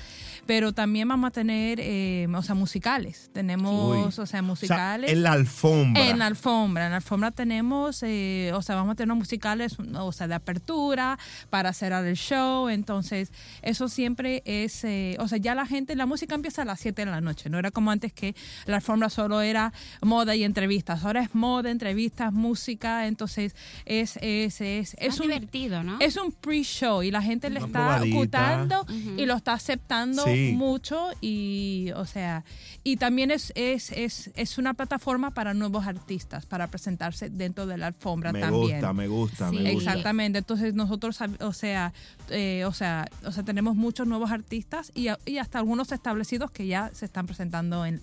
pero 0.48 0.74
también 0.74 1.08
vamos 1.08 1.28
a 1.28 1.32
tener, 1.32 1.80
eh, 1.82 2.28
o 2.34 2.42
sea, 2.44 2.56
musicales, 2.56 3.30
tenemos, 3.34 3.96
Uy. 4.18 4.22
o 4.22 4.26
sea, 4.26 4.42
musicales. 4.42 5.12
en 5.12 5.24
la 5.24 5.34
alfombra. 5.34 6.08
En 6.08 6.20
la 6.20 6.26
alfombra. 6.28 6.86
En 6.86 6.92
la 6.92 6.98
alfombra 6.98 7.32
tenemos, 7.32 8.02
eh, 8.04 8.52
o 8.56 8.62
sea, 8.62 8.76
vamos 8.76 8.94
a 8.94 8.96
tener 8.96 9.16
musicales, 9.16 9.78
o 9.80 10.12
sea, 10.12 10.28
de 10.28 10.34
apertura 10.36 11.20
para 11.49 11.73
cerrar 11.73 12.06
el 12.06 12.15
show. 12.15 12.69
Entonces, 12.69 13.32
eso 13.62 13.88
siempre 13.89 14.41
es, 14.45 14.84
eh, 14.84 15.15
o 15.19 15.27
sea, 15.27 15.38
ya 15.38 15.56
la 15.56 15.65
gente, 15.65 15.95
la 15.95 16.06
música 16.06 16.36
empieza 16.36 16.62
a 16.62 16.65
las 16.65 16.80
7 16.80 17.06
de 17.06 17.12
la 17.12 17.21
noche. 17.21 17.49
No 17.49 17.58
era 17.60 17.71
como 17.71 17.91
antes 17.91 18.13
que 18.13 18.36
la 18.65 18.77
alfombra 18.77 19.10
solo 19.10 19.41
era 19.41 19.73
moda 20.01 20.36
y 20.36 20.43
entrevistas. 20.43 21.04
Ahora 21.04 21.21
es 21.23 21.34
moda, 21.36 21.69
entrevistas, 21.71 22.32
música. 22.34 23.08
Entonces, 23.08 23.56
es, 23.86 24.17
es, 24.21 24.62
es, 24.62 24.95
es 24.99 25.19
un 25.19 25.27
divertido, 25.27 25.84
¿no? 25.84 25.99
Es 25.99 26.17
un 26.17 26.32
pre-show 26.32 27.04
y 27.04 27.12
la 27.12 27.21
gente 27.21 27.49
le 27.49 27.58
Una 27.63 27.65
está 27.67 28.82
Ujú. 28.82 29.15
y 29.17 29.25
lo 29.25 29.36
está 29.36 29.54
aceptando 29.54 30.23
Sí. 30.25 30.54
mucho 30.56 31.10
y 31.21 31.89
o 31.95 32.06
sea 32.06 32.43
y 32.84 32.97
también 32.97 33.32
es, 33.32 33.51
es, 33.56 33.91
es, 33.91 34.32
es 34.36 34.58
una 34.58 34.73
plataforma 34.73 35.32
para 35.32 35.54
nuevos 35.54 35.86
artistas 35.88 36.45
para 36.45 36.67
presentarse 36.67 37.30
dentro 37.30 37.65
de 37.65 37.77
la 37.77 37.88
alfombra 37.88 38.32
Me 38.32 38.39
también 38.41 38.62
gusta, 38.80 38.93
me 38.93 39.08
gusta, 39.08 39.51
me 39.51 39.73
gusta. 39.73 39.91
exactamente 39.91 40.39
entonces 40.39 40.73
nosotros 40.73 41.19
o 41.39 41.54
sea 41.54 41.94
eh, 42.30 42.63
o 42.65 42.74
sea 42.74 43.08
o 43.26 43.32
sea 43.32 43.44
tenemos 43.44 43.76
muchos 43.76 44.08
nuevos 44.08 44.32
artistas 44.32 44.91
y, 44.96 45.08
y 45.26 45.38
hasta 45.38 45.60
algunos 45.60 45.91
establecidos 45.91 46.52
que 46.52 46.67
ya 46.67 46.91
se 46.94 47.06
están 47.06 47.26
presentando 47.28 47.86
en 47.86 48.02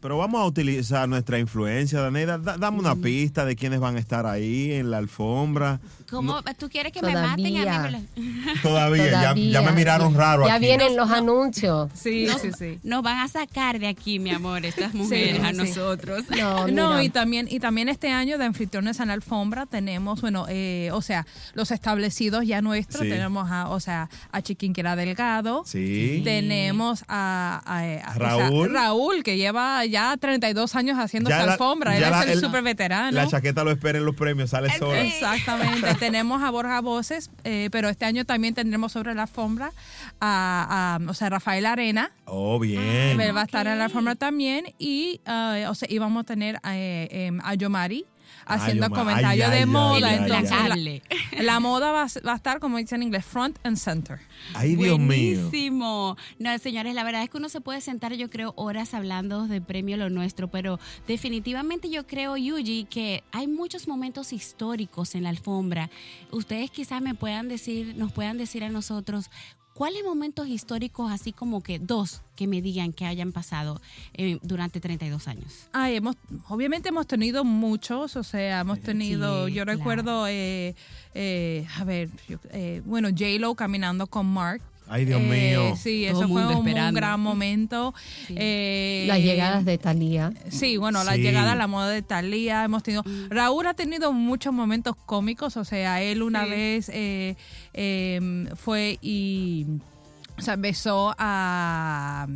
Pero 0.00 0.16
vamos 0.16 0.40
a 0.40 0.44
utilizar 0.44 1.08
nuestra 1.08 1.40
influencia, 1.40 2.00
Daneida. 2.00 2.38
Da- 2.38 2.56
dame 2.56 2.78
una 2.78 2.94
pista 2.94 3.44
de 3.44 3.56
quiénes 3.56 3.80
van 3.80 3.96
a 3.96 3.98
estar 3.98 4.26
ahí 4.26 4.70
en 4.72 4.90
la 4.92 4.98
alfombra. 4.98 5.80
¿Cómo? 6.10 6.42
¿Tú 6.58 6.68
quieres 6.68 6.92
que 6.92 7.02
me 7.02 7.12
maten 7.12 7.56
a 7.58 7.62
Todavía. 7.64 8.00
mí? 8.16 8.34
Todavía, 8.62 9.10
ya, 9.10 9.34
ya 9.34 9.62
me 9.62 9.72
miraron 9.72 10.14
raro 10.14 10.46
Ya 10.46 10.54
aquí. 10.54 10.64
vienen 10.66 10.96
los 10.96 11.10
anuncios. 11.10 11.90
Sí, 11.94 12.24
nos, 12.26 12.40
sí, 12.40 12.50
sí. 12.58 12.78
Nos 12.82 13.02
van 13.02 13.18
a 13.18 13.28
sacar 13.28 13.78
de 13.78 13.88
aquí, 13.88 14.18
mi 14.18 14.30
amor, 14.30 14.64
estas 14.64 14.94
mujeres, 14.94 15.36
Sí, 15.36 15.42
a 15.44 15.50
sí. 15.50 15.56
nosotros. 15.56 16.24
No, 16.72 17.02
y 17.02 17.08
también 17.10 17.46
y 17.50 17.60
también 17.60 17.88
este 17.88 18.10
año 18.10 18.38
de 18.38 18.44
anfitriones 18.46 19.00
en 19.00 19.08
la 19.08 19.14
alfombra 19.14 19.66
tenemos, 19.66 20.20
bueno, 20.20 20.46
eh, 20.48 20.90
o 20.92 21.02
sea, 21.02 21.26
los 21.54 21.70
establecidos 21.70 22.46
ya 22.46 22.62
nuestros, 22.62 23.02
Sí. 23.02 23.08
tenemos 23.10 23.50
a, 23.50 23.68
o 23.68 23.78
sea, 23.80 24.08
a 24.32 24.42
Chiquinquera 24.42 24.96
Delgado, 24.96 25.62
Sí. 25.66 26.22
tenemos 26.24 27.04
a, 27.08 27.60
a- 27.66 27.78
a- 27.80 28.10
o 28.10 28.14
sea, 28.14 28.48
Raúl. 28.48 28.72
Raúl, 28.72 29.22
que 29.22 29.36
lleva 29.36 29.84
ya 29.84 30.16
32 30.16 30.74
años 30.74 30.98
haciendo 30.98 31.28
Ya 31.30 31.36
esta 31.36 31.46
la- 31.46 31.52
alfombra, 31.52 31.96
él 31.96 32.02
es 32.04 32.10
la- 32.10 32.22
el, 32.22 32.30
el- 32.30 32.40
súper 32.40 32.62
veterano. 32.62 33.10
La 33.12 33.26
chaqueta 33.28 33.62
lo 33.62 33.70
espera 33.70 33.98
en 33.98 34.04
los 34.06 34.14
premios, 34.14 34.50
sale 34.50 34.70
sola. 34.78 35.00
Exactamente. 35.02 35.97
Tenemos 35.98 36.42
a 36.42 36.50
Borja 36.50 36.80
Voces, 36.80 37.30
eh, 37.44 37.68
pero 37.72 37.88
este 37.88 38.04
año 38.04 38.24
también 38.24 38.54
tendremos 38.54 38.92
sobre 38.92 39.14
la 39.14 39.22
alfombra 39.22 39.72
a, 40.20 40.98
a, 41.00 41.10
o 41.10 41.14
sea, 41.14 41.30
Rafael 41.30 41.66
Arena. 41.66 42.12
Oh, 42.24 42.58
bien. 42.58 43.20
Él 43.20 43.36
va 43.36 43.42
a 43.42 43.44
estar 43.44 43.66
en 43.66 43.78
la 43.78 43.84
alfombra 43.84 44.14
también 44.14 44.66
y, 44.78 45.20
eh, 45.26 45.66
o 45.68 45.74
sea, 45.74 45.88
y 45.90 45.98
vamos 45.98 46.22
a 46.22 46.24
tener 46.24 46.60
eh, 46.64 47.08
em, 47.10 47.40
a 47.42 47.54
Yomari 47.54 48.04
haciendo 48.48 48.90
comentarios 48.90 49.46
Ay, 49.48 49.52
de 49.54 49.58
ay, 49.60 49.66
moda. 49.66 50.14
entonces, 50.14 50.52
ay. 50.52 51.02
La, 51.36 51.42
la 51.42 51.60
moda 51.60 51.92
va, 51.92 52.02
a- 52.04 52.26
va 52.26 52.32
a 52.32 52.36
estar, 52.36 52.58
como 52.60 52.78
dice 52.78 52.94
en 52.94 53.02
inglés, 53.04 53.24
front 53.24 53.58
and 53.64 53.76
center. 53.76 54.18
Ay, 54.54 54.76
Dios 54.76 54.98
mío. 54.98 55.40
Buenísimo. 55.42 56.16
No, 56.38 56.58
señores, 56.58 56.94
la 56.94 57.04
verdad 57.04 57.22
es 57.22 57.30
que 57.30 57.36
uno 57.36 57.48
se 57.48 57.60
puede 57.60 57.80
sentar, 57.80 58.12
yo 58.14 58.30
creo, 58.30 58.54
horas 58.56 58.94
hablando 58.94 59.46
de 59.46 59.60
premio 59.60 59.96
lo 59.96 60.10
nuestro, 60.10 60.48
pero 60.48 60.78
definitivamente 61.06 61.90
yo 61.90 62.06
creo, 62.06 62.36
Yuji, 62.36 62.84
que 62.84 63.22
hay 63.32 63.46
muchos 63.46 63.88
momentos 63.88 64.32
históricos 64.32 65.14
en 65.14 65.24
la 65.24 65.28
alfombra. 65.30 65.90
Ustedes 66.30 66.70
quizás 66.70 67.02
me 67.02 67.14
puedan 67.14 67.48
decir, 67.48 67.94
nos 67.96 68.12
puedan 68.12 68.38
decir 68.38 68.64
a 68.64 68.68
nosotros. 68.68 69.30
¿Cuáles 69.78 70.02
momentos 70.02 70.48
históricos, 70.48 71.12
así 71.12 71.30
como 71.30 71.62
que 71.62 71.78
dos, 71.78 72.20
que 72.34 72.48
me 72.48 72.60
digan 72.60 72.92
que 72.92 73.06
hayan 73.06 73.30
pasado 73.30 73.80
eh, 74.14 74.40
durante 74.42 74.80
32 74.80 75.28
años? 75.28 75.68
Ay, 75.72 75.94
hemos, 75.94 76.16
obviamente 76.48 76.88
hemos 76.88 77.06
tenido 77.06 77.44
muchos, 77.44 78.16
o 78.16 78.24
sea, 78.24 78.58
hemos 78.60 78.80
tenido, 78.80 79.46
Sí, 79.46 79.54
yo 79.54 79.62
claro. 79.64 79.78
recuerdo, 79.78 80.26
eh, 80.26 80.74
eh, 81.14 81.64
a 81.76 81.84
ver, 81.84 82.08
yo- 82.28 82.38
eh, 82.50 82.82
bueno, 82.86 83.08
J-Lo 83.10 83.54
caminando 83.54 84.08
con 84.08 84.26
Mark. 84.26 84.60
Ay, 84.88 85.04
Dios 85.04 85.20
Eh, 85.20 85.24
mío. 85.24 85.76
Sí, 85.76 86.06
Todo 86.10 86.20
eso 86.22 86.28
fue 86.28 86.46
un, 86.46 86.94
gran 86.94 87.20
momento. 87.20 87.94
Eh, 88.30 89.04
Las 89.06 89.18
llegadas 89.18 89.64
de 89.64 89.78
Talía. 89.78 90.32
Sí, 90.48 90.76
bueno, 90.76 91.04
la 91.04 91.14
Sí. 91.14 91.20
llegada 91.22 91.52
a 91.52 91.56
la 91.56 91.66
moda 91.66 91.90
de 91.90 92.02
Talía, 92.02 92.64
hemos 92.64 92.82
tenido... 92.82 93.04
Raúl 93.28 93.66
ha 93.66 93.74
tenido 93.74 94.12
muchos 94.12 94.52
momentos 94.52 94.96
cómicos, 95.06 95.56
o 95.56 95.64
sea, 95.64 96.02
él 96.02 96.22
una 96.22 96.44
Sí. 96.44 96.50
vez 96.50 96.90
eh, 96.94 97.36
eh, 97.74 98.48
fue 98.56 98.98
y... 99.02 99.66
O 100.38 100.40
sea, 100.40 100.54
besó 100.56 101.14
a 101.18 102.26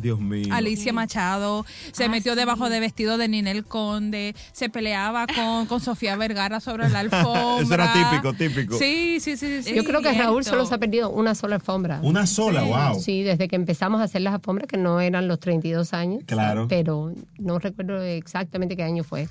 Dios 0.00 0.18
mío. 0.20 0.46
Alicia 0.52 0.92
Machado, 0.92 1.66
se 1.92 2.04
Ah, 2.04 2.08
metió 2.08 2.32
sí. 2.32 2.38
debajo 2.38 2.70
de 2.70 2.80
vestido 2.80 3.18
de 3.18 3.28
Ninel 3.28 3.64
Conde, 3.64 4.34
se 4.52 4.68
peleaba 4.70 5.26
con, 5.26 5.66
con 5.66 5.80
Sofía 5.80 6.16
Vergara 6.16 6.60
sobre 6.60 6.88
la 6.88 7.00
alfombra. 7.00 7.60
Eso 7.62 7.74
era 7.74 7.92
típico, 7.92 8.32
típico. 8.32 8.78
Sí, 8.78 9.18
sí, 9.20 9.36
sí. 9.36 9.62
sí. 9.62 9.74
Yo 9.74 9.84
creo 9.84 10.00
que 10.00 10.12
Raúl 10.12 10.44
solo 10.44 10.64
se 10.66 10.74
ha 10.74 10.78
perdido 10.78 11.10
una 11.10 11.34
sola 11.34 11.56
alfombra. 11.56 12.00
Una 12.02 12.26
sola, 12.26 12.62
wow. 12.62 13.00
Sí, 13.00 13.22
desde 13.22 13.48
que 13.48 13.56
empezamos 13.56 14.00
a 14.00 14.04
hacer 14.04 14.22
las 14.22 14.34
alfombras, 14.34 14.66
que 14.66 14.78
no 14.78 15.00
eran 15.00 15.28
los 15.28 15.38
32 15.38 15.92
años. 15.92 16.22
Claro. 16.26 16.66
Pero 16.68 17.12
no 17.38 17.58
recuerdo 17.58 18.02
exactamente 18.02 18.76
qué 18.76 18.82
año 18.82 19.04
fue. 19.04 19.28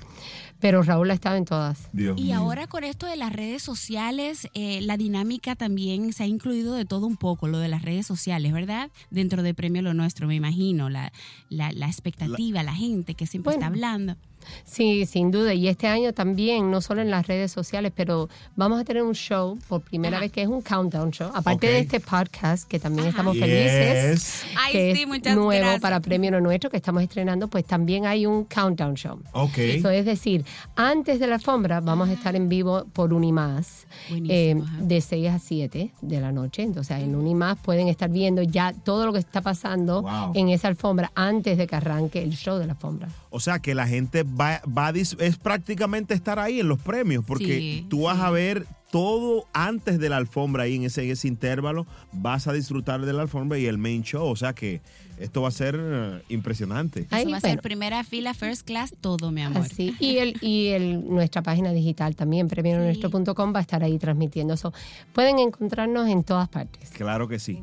Pero 0.62 0.82
Raúl 0.84 1.10
ha 1.10 1.14
estado 1.14 1.34
en 1.36 1.44
todas. 1.44 1.88
Dios 1.92 2.16
Y 2.16 2.26
mío. 2.26 2.36
ahora 2.36 2.68
con 2.68 2.84
esto 2.84 3.06
de 3.06 3.16
las 3.16 3.32
redes 3.32 3.62
sociales, 3.62 4.48
eh, 4.54 4.80
la 4.80 4.96
dinámica 4.96 5.56
también 5.56 6.12
se 6.12 6.22
ha 6.22 6.26
incluido 6.26 6.74
de 6.74 6.84
todo 6.84 7.06
un 7.08 7.16
poco, 7.16 7.48
lo 7.48 7.58
de 7.58 7.66
las 7.66 7.82
redes 7.82 8.06
sociales, 8.06 8.52
¿verdad? 8.52 8.88
Dentro 9.10 9.42
de 9.42 9.54
Premio 9.54 9.82
Lo 9.82 9.92
Nuestro, 9.92 10.28
me 10.28 10.36
imagino, 10.36 10.88
la, 10.88 11.12
la, 11.48 11.72
la 11.72 11.86
expectativa, 11.86 12.62
la, 12.62 12.74
gente 12.74 13.16
que 13.16 13.26
siempre 13.26 13.54
está 13.54 13.66
hablando. 13.66 14.16
Sí, 14.64 15.06
sin 15.06 15.30
duda. 15.30 15.54
Y 15.54 15.68
este 15.68 15.86
año 15.88 16.12
también, 16.12 16.70
no 16.70 16.80
solo 16.80 17.02
en 17.02 17.10
las 17.10 17.26
redes 17.26 17.52
sociales, 17.52 17.92
pero 17.94 18.28
vamos 18.56 18.80
a 18.80 18.84
tener 18.84 19.02
un 19.02 19.14
show 19.14 19.58
por 19.68 19.80
primera 19.82 20.18
vez 20.20 20.32
que 20.32 20.42
es 20.42 20.48
un 20.48 20.62
countdown 20.62 21.10
show. 21.10 21.30
Aparte 21.34 21.66
Ok. 21.66 21.72
de 21.72 21.78
este 21.80 22.00
podcast, 22.00 22.68
que 22.68 22.78
también 22.78 23.08
estamos 23.08 23.34
Yes. 23.34 23.42
felices, 23.44 24.44
Ay, 24.56 24.72
que 24.72 24.94
sí, 24.94 25.02
es 25.02 25.08
muchas 25.08 25.34
nuevo 25.34 25.50
gracias. 25.50 25.80
para 25.80 26.00
Premio 26.00 26.30
Lo 26.30 26.40
Nuestro, 26.40 26.70
que 26.70 26.76
estamos 26.76 27.02
estrenando, 27.02 27.48
pues 27.48 27.64
también 27.64 28.06
hay 28.06 28.26
un 28.26 28.44
countdown 28.44 28.94
show. 28.94 29.20
Ok. 29.32 29.58
Eso 29.58 29.90
es 29.90 30.04
decir, 30.04 30.44
antes 30.76 31.18
de 31.20 31.26
la 31.26 31.34
alfombra 31.36 31.80
vamos 31.80 32.08
a 32.08 32.12
estar 32.12 32.34
en 32.36 32.48
vivo 32.48 32.84
por 32.92 33.12
Unimás 33.12 33.81
eh, 34.28 34.60
de 34.80 35.00
6 35.00 35.28
a 35.28 35.38
7 35.38 35.90
de 36.00 36.20
la 36.20 36.32
noche. 36.32 36.62
Entonces 36.62 36.98
en 37.00 37.14
Unimás 37.14 37.58
pueden 37.62 37.88
estar 37.88 38.10
viendo 38.10 38.42
ya 38.42 38.72
todo 38.72 39.06
lo 39.06 39.12
que 39.12 39.18
está 39.18 39.40
pasando 39.40 40.02
Wow. 40.02 40.32
en 40.34 40.48
esa 40.48 40.68
alfombra 40.68 41.10
antes 41.14 41.58
de 41.58 41.66
que 41.66 41.76
arranque 41.76 42.22
el 42.22 42.32
show 42.32 42.58
de 42.58 42.66
la 42.66 42.72
alfombra. 42.74 43.08
O 43.30 43.40
sea 43.40 43.58
que 43.58 43.74
la 43.74 43.86
gente 43.86 44.22
va, 44.24 44.60
va 44.66 44.88
a 44.88 44.92
dis- 44.92 45.16
es 45.20 45.36
prácticamente 45.36 46.14
estar 46.14 46.38
ahí 46.38 46.60
en 46.60 46.68
los 46.68 46.78
premios, 46.80 47.24
porque 47.26 47.44
Sí, 47.58 47.86
tú 47.88 48.02
vas 48.02 48.18
a 48.20 48.30
ver 48.30 48.66
todo 48.92 49.46
antes 49.54 49.98
de 49.98 50.10
la 50.10 50.18
alfombra 50.18 50.64
ahí 50.64 50.76
en 50.76 50.84
ese, 50.84 51.26
intervalo, 51.26 51.86
vas 52.12 52.46
a 52.46 52.52
disfrutar 52.52 53.00
de 53.00 53.14
la 53.14 53.22
alfombra 53.22 53.58
y 53.58 53.64
el 53.64 53.78
main 53.78 54.02
show, 54.02 54.28
o 54.28 54.36
sea 54.36 54.52
que 54.52 54.82
esto 55.18 55.40
va 55.40 55.48
a 55.48 55.52
ser 55.52 55.78
eh, 55.80 56.22
impresionante. 56.28 57.06
Eso 57.10 57.30
va 57.30 57.38
a 57.38 57.40
ser 57.40 57.62
primera 57.62 58.04
fila, 58.04 58.34
first 58.34 58.66
class, 58.66 58.92
todo, 59.00 59.30
mi 59.30 59.40
amor. 59.40 59.62
Así. 59.62 59.96
Y, 59.98 60.18
el, 60.18 60.36
y 60.42 60.68
el, 60.68 61.08
nuestra 61.08 61.42
página 61.42 61.72
digital 61.72 62.14
también, 62.16 62.48
premionuestro.com, 62.48 63.54
va 63.54 63.60
a 63.60 63.62
estar 63.62 63.82
ahí 63.82 63.98
transmitiendo 63.98 64.52
eso. 64.52 64.74
Pueden 65.14 65.38
encontrarnos 65.38 66.08
en 66.08 66.22
todas 66.22 66.50
partes. 66.50 66.90
Claro 66.90 67.28
que 67.28 67.38
sí. 67.38 67.62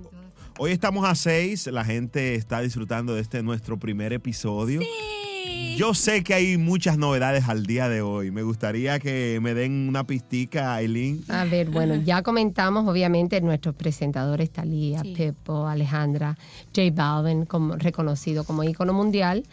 Hoy 0.57 0.71
estamos 0.71 1.07
a 1.07 1.13
seis, 1.13 1.67
la 1.67 1.85
gente 1.85 2.33
está 2.33 2.59
disfrutando 2.61 3.13
de 3.13 3.21
este 3.21 3.43
nuestro 3.43 3.77
primer 3.77 4.13
episodio. 4.13 4.81
Yo 5.79 5.93
sé 5.93 6.25
que 6.25 6.33
hay 6.33 6.57
muchas 6.57 6.97
novedades 6.97 7.47
al 7.47 7.65
día 7.65 7.87
de 7.87 8.01
hoy. 8.01 8.31
Me 8.31 8.43
gustaría 8.43 8.99
que 8.99 9.39
me 9.41 9.53
den 9.53 9.87
una 9.87 10.03
pistica, 10.03 10.75
Aileen. 10.75 11.23
A 11.29 11.45
ver, 11.45 11.69
bueno, 11.69 11.95
ya 11.95 12.21
comentamos 12.21 12.85
obviamente 12.85 13.39
nuestros 13.39 13.75
presentadores, 13.75 14.51
Talía, 14.51 15.03
Pepo, 15.15 15.67
Alejandra, 15.67 16.37
J 16.75 16.89
Balvin, 16.91 17.45
como, 17.45 17.77
reconocido 17.77 18.43
como 18.43 18.65
ícono 18.65 18.91
mundial. 18.91 19.45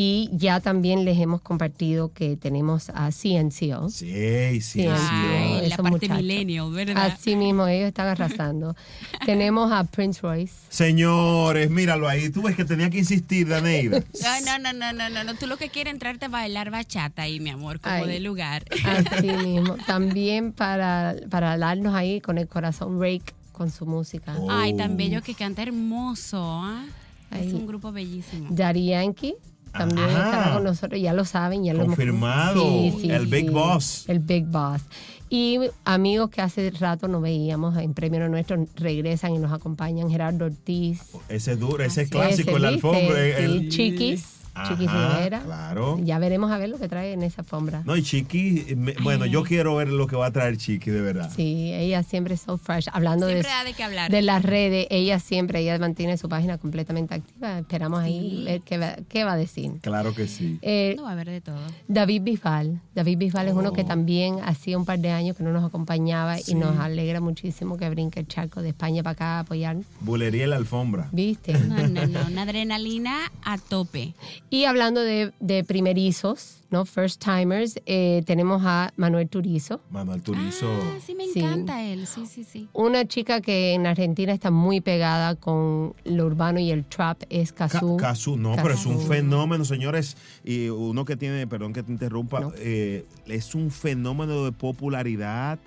Y 0.00 0.30
ya 0.30 0.60
también 0.60 1.04
les 1.04 1.18
hemos 1.18 1.40
compartido 1.40 2.12
que 2.12 2.36
tenemos 2.36 2.88
a 2.90 3.10
CNCO. 3.10 3.88
Sí, 3.90 4.60
sí, 4.60 4.84
CNCO, 4.84 4.94
Ay, 4.94 5.68
la 5.70 5.76
parte 5.76 5.90
muchachos. 5.90 6.16
millennial, 6.18 6.70
¿verdad? 6.70 7.06
Así 7.06 7.34
mismo, 7.34 7.66
ellos 7.66 7.88
están 7.88 8.06
arrasando. 8.06 8.76
tenemos 9.26 9.72
a 9.72 9.82
Prince 9.82 10.20
Royce. 10.22 10.54
Señores, 10.68 11.68
míralo 11.68 12.06
ahí. 12.06 12.30
Tú 12.30 12.42
ves 12.42 12.54
que 12.54 12.64
tenía 12.64 12.88
que 12.90 12.98
insistir, 12.98 13.48
Daneida. 13.48 13.98
No, 14.22 14.58
no, 14.60 14.72
no, 14.72 14.92
no, 14.92 15.08
no, 15.08 15.24
no. 15.24 15.34
Tú 15.34 15.48
lo 15.48 15.56
que 15.56 15.68
quieres 15.68 15.90
es 15.90 15.94
entrarte 15.94 16.26
a 16.26 16.28
bailar 16.28 16.70
bachata 16.70 17.22
ahí, 17.22 17.40
mi 17.40 17.50
amor, 17.50 17.80
como 17.80 17.96
Ay. 17.96 18.06
de 18.06 18.20
lugar. 18.20 18.66
Así 18.84 19.26
mismo. 19.44 19.78
También 19.84 20.52
para, 20.52 21.16
para 21.28 21.58
darnos 21.58 21.96
ahí 21.96 22.20
con 22.20 22.38
el 22.38 22.46
corazón 22.46 23.00
Rake 23.00 23.34
con 23.50 23.72
su 23.72 23.84
música. 23.84 24.36
Ay, 24.48 24.76
tan 24.76 24.96
bello 24.96 25.22
que 25.22 25.34
canta 25.34 25.62
hermoso. 25.62 26.38
¿ah? 26.40 26.84
Es 27.32 27.52
un 27.52 27.66
grupo 27.66 27.90
bellísimo. 27.90 28.46
Daddy 28.48 28.90
Yankee 28.90 29.34
también 29.78 30.08
Ajá. 30.08 30.24
estará 30.24 30.54
con 30.54 30.64
nosotros, 30.64 31.00
ya 31.00 31.12
lo 31.14 31.24
saben, 31.24 31.64
ya 31.64 31.72
lo 31.72 31.84
hemos- 31.84 31.96
Confirmado. 31.96 32.62
El 33.02 33.26
Big 33.26 33.50
Boss. 33.50 34.04
El 34.08 34.18
Big 34.18 34.44
Boss. 34.46 34.82
Y 35.30 35.58
amigos 35.84 36.30
que 36.30 36.40
hace 36.40 36.70
rato 36.70 37.06
no 37.06 37.20
veíamos 37.20 37.76
en 37.76 37.92
Premio 37.92 38.26
Nuestro 38.30 38.64
regresan 38.76 39.34
y 39.34 39.38
nos 39.38 39.52
acompañan 39.52 40.08
Gerardo 40.10 40.46
Ortiz. 40.46 41.00
Ese 41.28 41.52
es 41.52 41.58
duro, 41.60 41.84
ese 41.84 42.02
es 42.02 42.10
clásico, 42.10 42.52
¿viste? 42.52 42.66
alfombra. 42.66 43.02
Sí, 43.36 43.42
el- 43.44 43.68
Chiquis, 43.68 44.24
Ajá, 44.60 44.68
Chiquis 44.74 44.90
Rivera. 44.92 45.40
Claro. 45.40 45.98
Ya 46.02 46.18
veremos 46.18 46.50
a 46.50 46.58
ver 46.58 46.68
lo 46.68 46.78
que 46.78 46.88
trae 46.88 47.12
en 47.12 47.22
esa 47.22 47.42
alfombra. 47.42 47.82
No, 47.84 47.96
y 47.96 48.02
Chiqui, 48.02 48.74
me- 48.76 48.94
bueno, 49.02 49.26
yo 49.26 49.42
quiero 49.42 49.76
ver 49.76 49.88
lo 49.88 50.06
que 50.06 50.16
va 50.16 50.26
a 50.26 50.30
traer 50.32 50.56
Chiqui, 50.56 50.90
de 50.90 51.00
verdad. 51.00 51.30
Sí, 51.34 51.72
ella 51.74 52.02
siempre 52.02 52.34
es 52.34 52.40
so 52.40 52.58
fresh. 52.58 52.86
Hablando 52.92 53.26
de, 53.26 53.42
Siempre 53.42 53.84
hablar. 53.84 54.10
de 54.10 54.22
las 54.22 54.42
redes, 54.42 54.86
ella 54.90 55.18
siempre, 55.20 55.60
ella 55.60 55.78
mantiene 55.78 56.16
su 56.16 56.28
página 56.28 56.58
completamente 56.58 57.14
activa. 57.14 57.58
Esperamos 57.58 58.00
ahí 58.00 58.44
ver 58.44 58.60
qué 58.62 58.78
va, 58.78 58.96
qué 59.08 59.24
va 59.24 59.32
a 59.32 59.36
decir. 59.36 59.72
Claro 59.82 60.14
que 60.14 60.26
sí. 60.28 60.58
Eh, 60.62 60.94
No 60.96 61.04
va 61.04 61.10
a 61.10 61.12
haber 61.12 61.28
de 61.28 61.40
todo. 61.40 61.58
David 61.88 62.22
Bisbal. 62.22 62.80
David 62.94 63.18
Bisbal 63.18 63.48
es 63.48 63.54
uno 63.54 63.72
que 63.72 63.82
Oh. 63.82 63.86
también 63.86 64.36
hacía 64.44 64.76
un 64.78 64.84
par 64.84 64.98
de 64.98 65.10
años 65.10 65.36
que 65.36 65.42
no 65.42 65.52
nos 65.52 65.64
acompañaba 65.64 66.36
Sí. 66.38 66.52
y 66.52 66.54
nos 66.54 66.78
alegra 66.78 67.20
muchísimo 67.20 67.76
que 67.76 67.88
brinque 67.90 68.20
el 68.20 68.26
charco 68.28 68.62
de 68.62 68.70
España 68.70 69.02
para 69.02 69.12
acá 69.12 69.26
a 69.36 69.40
apoyar. 69.40 69.76
Bulería 70.00 70.44
en 70.44 70.50
la 70.50 70.56
alfombra. 70.56 71.08
¿Viste? 71.12 71.52
No, 71.58 71.76
no, 71.88 72.06
no. 72.06 72.20
Una 72.30 72.42
adrenalina 72.42 73.16
a 73.44 73.58
tope. 73.58 74.14
Y 74.50 74.64
hablando 74.64 75.00
de, 75.02 75.32
de 75.40 75.62
primerizos, 75.64 76.60
¿no? 76.70 76.84
First 76.86 77.22
timers, 77.22 77.78
eh, 77.86 78.22
tenemos 78.26 78.62
a 78.64 78.92
Manuel 78.96 79.28
Turizo. 79.28 79.80
Manuel 79.90 80.22
Turizo. 80.22 80.66
Ah, 80.70 80.98
sí, 81.04 81.14
me 81.14 81.26
Sí. 81.26 81.40
encanta 81.40 81.82
él. 81.84 82.06
Sí, 82.06 82.24
sí, 82.26 82.44
sí. 82.44 82.68
Una 82.72 83.06
chica 83.06 83.40
que 83.42 83.74
en 83.74 83.86
Argentina 83.86 84.32
está 84.32 84.50
muy 84.50 84.80
pegada 84.80 85.34
con 85.34 85.94
lo 86.04 86.24
urbano 86.26 86.60
y 86.60 86.70
el 86.70 86.84
trap 86.86 87.22
es 87.28 87.52
Cazú. 87.52 87.96
Ca- 87.98 88.08
Cazú, 88.08 88.36
no, 88.36 88.54
pero 88.56 88.72
es 88.74 88.86
un 88.86 89.00
fenómeno, 89.00 89.64
señores. 89.66 90.16
Y 90.44 90.68
uno 90.70 91.04
que 91.04 91.16
tiene, 91.16 91.46
perdón 91.46 91.72
que 91.74 91.82
te 91.82 91.92
interrumpa, 91.92 92.50
eh, 92.56 93.04
es 93.26 93.54
un 93.54 93.70
fenómeno 93.70 94.44
de 94.44 94.52
popularidad 94.52 95.58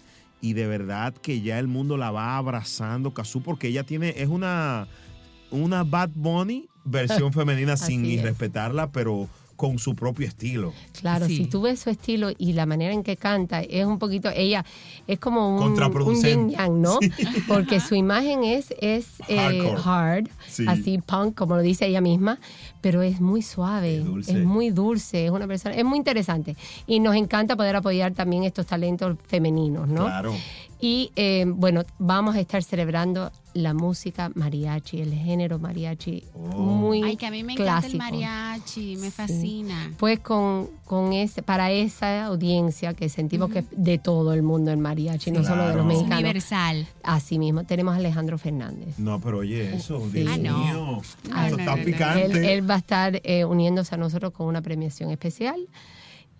y 0.42 0.54
de 0.54 0.66
verdad 0.66 1.14
que 1.14 1.42
ya 1.42 1.60
el 1.60 1.68
mundo 1.68 1.98
la 1.98 2.10
va 2.10 2.36
abrazando, 2.38 3.14
Cazú, 3.14 3.42
porque 3.44 3.68
ella 3.68 3.84
tiene, 3.84 4.16
es 4.18 4.28
una, 4.28 4.88
una 5.52 5.84
Bad 5.84 6.10
Bunny 6.16 6.68
versión 6.84 7.32
femenina 7.34 7.78
sin 7.78 8.06
es. 8.06 8.12
irrespetarla, 8.12 8.92
pero 8.92 9.28
con 9.62 9.78
su 9.78 9.94
propio 9.94 10.28
estilo. 10.28 10.74
Claro, 11.00 11.28
Sí. 11.28 11.38
si 11.38 11.46
tú 11.46 11.62
ves 11.62 11.80
su 11.80 11.92
estilo 11.92 12.32
y 12.36 12.54
la 12.54 12.66
manera 12.66 12.94
en 12.96 13.04
que 13.04 13.16
canta, 13.16 13.62
es 13.62 13.86
un 13.86 14.00
poquito, 14.00 14.28
ella 14.36 14.66
es 15.06 15.20
como 15.20 15.56
un, 15.56 15.76
yin 16.24 16.50
yang, 16.50 16.82
¿no? 16.82 16.98
Sí. 17.00 17.12
Porque 17.48 17.80
su 17.80 17.94
imagen 17.94 18.44
es, 18.44 18.74
es 18.82 19.22
eh, 19.28 19.72
hard, 19.86 20.30
Sí. 20.48 20.66
así 20.68 20.98
punk, 20.98 21.36
como 21.36 21.58
lo 21.58 21.62
dice 21.62 21.86
ella 21.86 22.02
misma, 22.02 22.40
pero 22.82 23.04
es 23.04 23.22
muy 23.22 23.44
suave, 23.44 24.04
es, 24.28 24.34
muy 24.44 24.72
dulce, 24.72 25.26
es 25.26 25.32
una 25.32 25.46
persona, 25.46 25.76
es 25.76 25.86
muy 25.86 26.00
interesante. 26.00 26.56
Y 26.88 27.00
nos 27.00 27.16
encanta 27.16 27.56
poder 27.56 27.76
apoyar 27.76 28.14
también 28.14 28.44
estos 28.44 28.66
talentos 28.66 29.16
femeninos, 29.28 29.88
¿no? 29.88 30.06
Claro. 30.06 30.34
Y 30.84 31.12
eh, 31.16 31.46
bueno, 31.48 31.84
vamos 32.00 32.36
a 32.36 32.40
estar 32.40 32.64
celebrando 32.64 33.32
la 33.54 33.74
música 33.74 34.32
mariachi, 34.34 35.02
el 35.02 35.14
género 35.14 35.60
mariachi, 35.60 36.24
muy 36.56 37.04
Ay, 37.04 37.18
que 37.18 37.26
a 37.28 37.32
mí 37.32 37.44
me 37.44 37.54
clásico. 37.56 37.96
encanta 37.96 38.08
el 38.16 38.20
mariachi. 38.22 38.96
Me 38.98 39.12
fascina. 39.12 39.92
Pues 39.98 40.20
con, 40.22 40.70
con 40.86 41.14
ese, 41.14 41.44
para 41.44 41.70
esa 41.70 42.26
audiencia 42.26 42.94
que 42.96 43.10
sentimos 43.10 43.52
que 43.52 43.60
es 43.60 43.66
de 43.72 43.98
todo 44.00 44.34
el 44.34 44.42
mundo 44.42 44.72
el 44.72 44.78
mariachi, 44.78 45.30
no 45.32 45.44
solo 45.44 45.68
de 45.68 45.76
los 45.76 45.86
mexicanos. 45.86 46.20
Universal. 46.20 46.88
Así 47.04 47.38
mismo, 47.38 47.64
tenemos 47.66 47.94
a 47.94 47.98
Alejandro 47.98 48.38
Fernández. 48.40 48.98
No, 48.98 49.20
pero 49.20 49.40
oye, 49.40 49.76
eso, 49.76 50.00
Sí. 50.12 50.20
Dios 50.22 50.32
Ah, 50.34 50.38
no. 50.38 50.58
mío. 50.58 51.02
Ah, 51.32 51.48
Eso 51.48 51.58
no, 51.58 51.62
está 51.64 51.72
no, 51.76 51.78
no. 51.78 51.86
picante. 51.86 52.26
Él, 52.26 52.38
él 52.46 52.70
va 52.70 52.76
a 52.76 52.80
estar 52.80 53.22
eh, 53.24 53.46
uniéndose 53.46 53.94
a 53.94 53.98
nosotros 53.98 54.32
con 54.34 54.48
una 54.48 54.62
premiación 54.62 55.12
especial. 55.12 55.60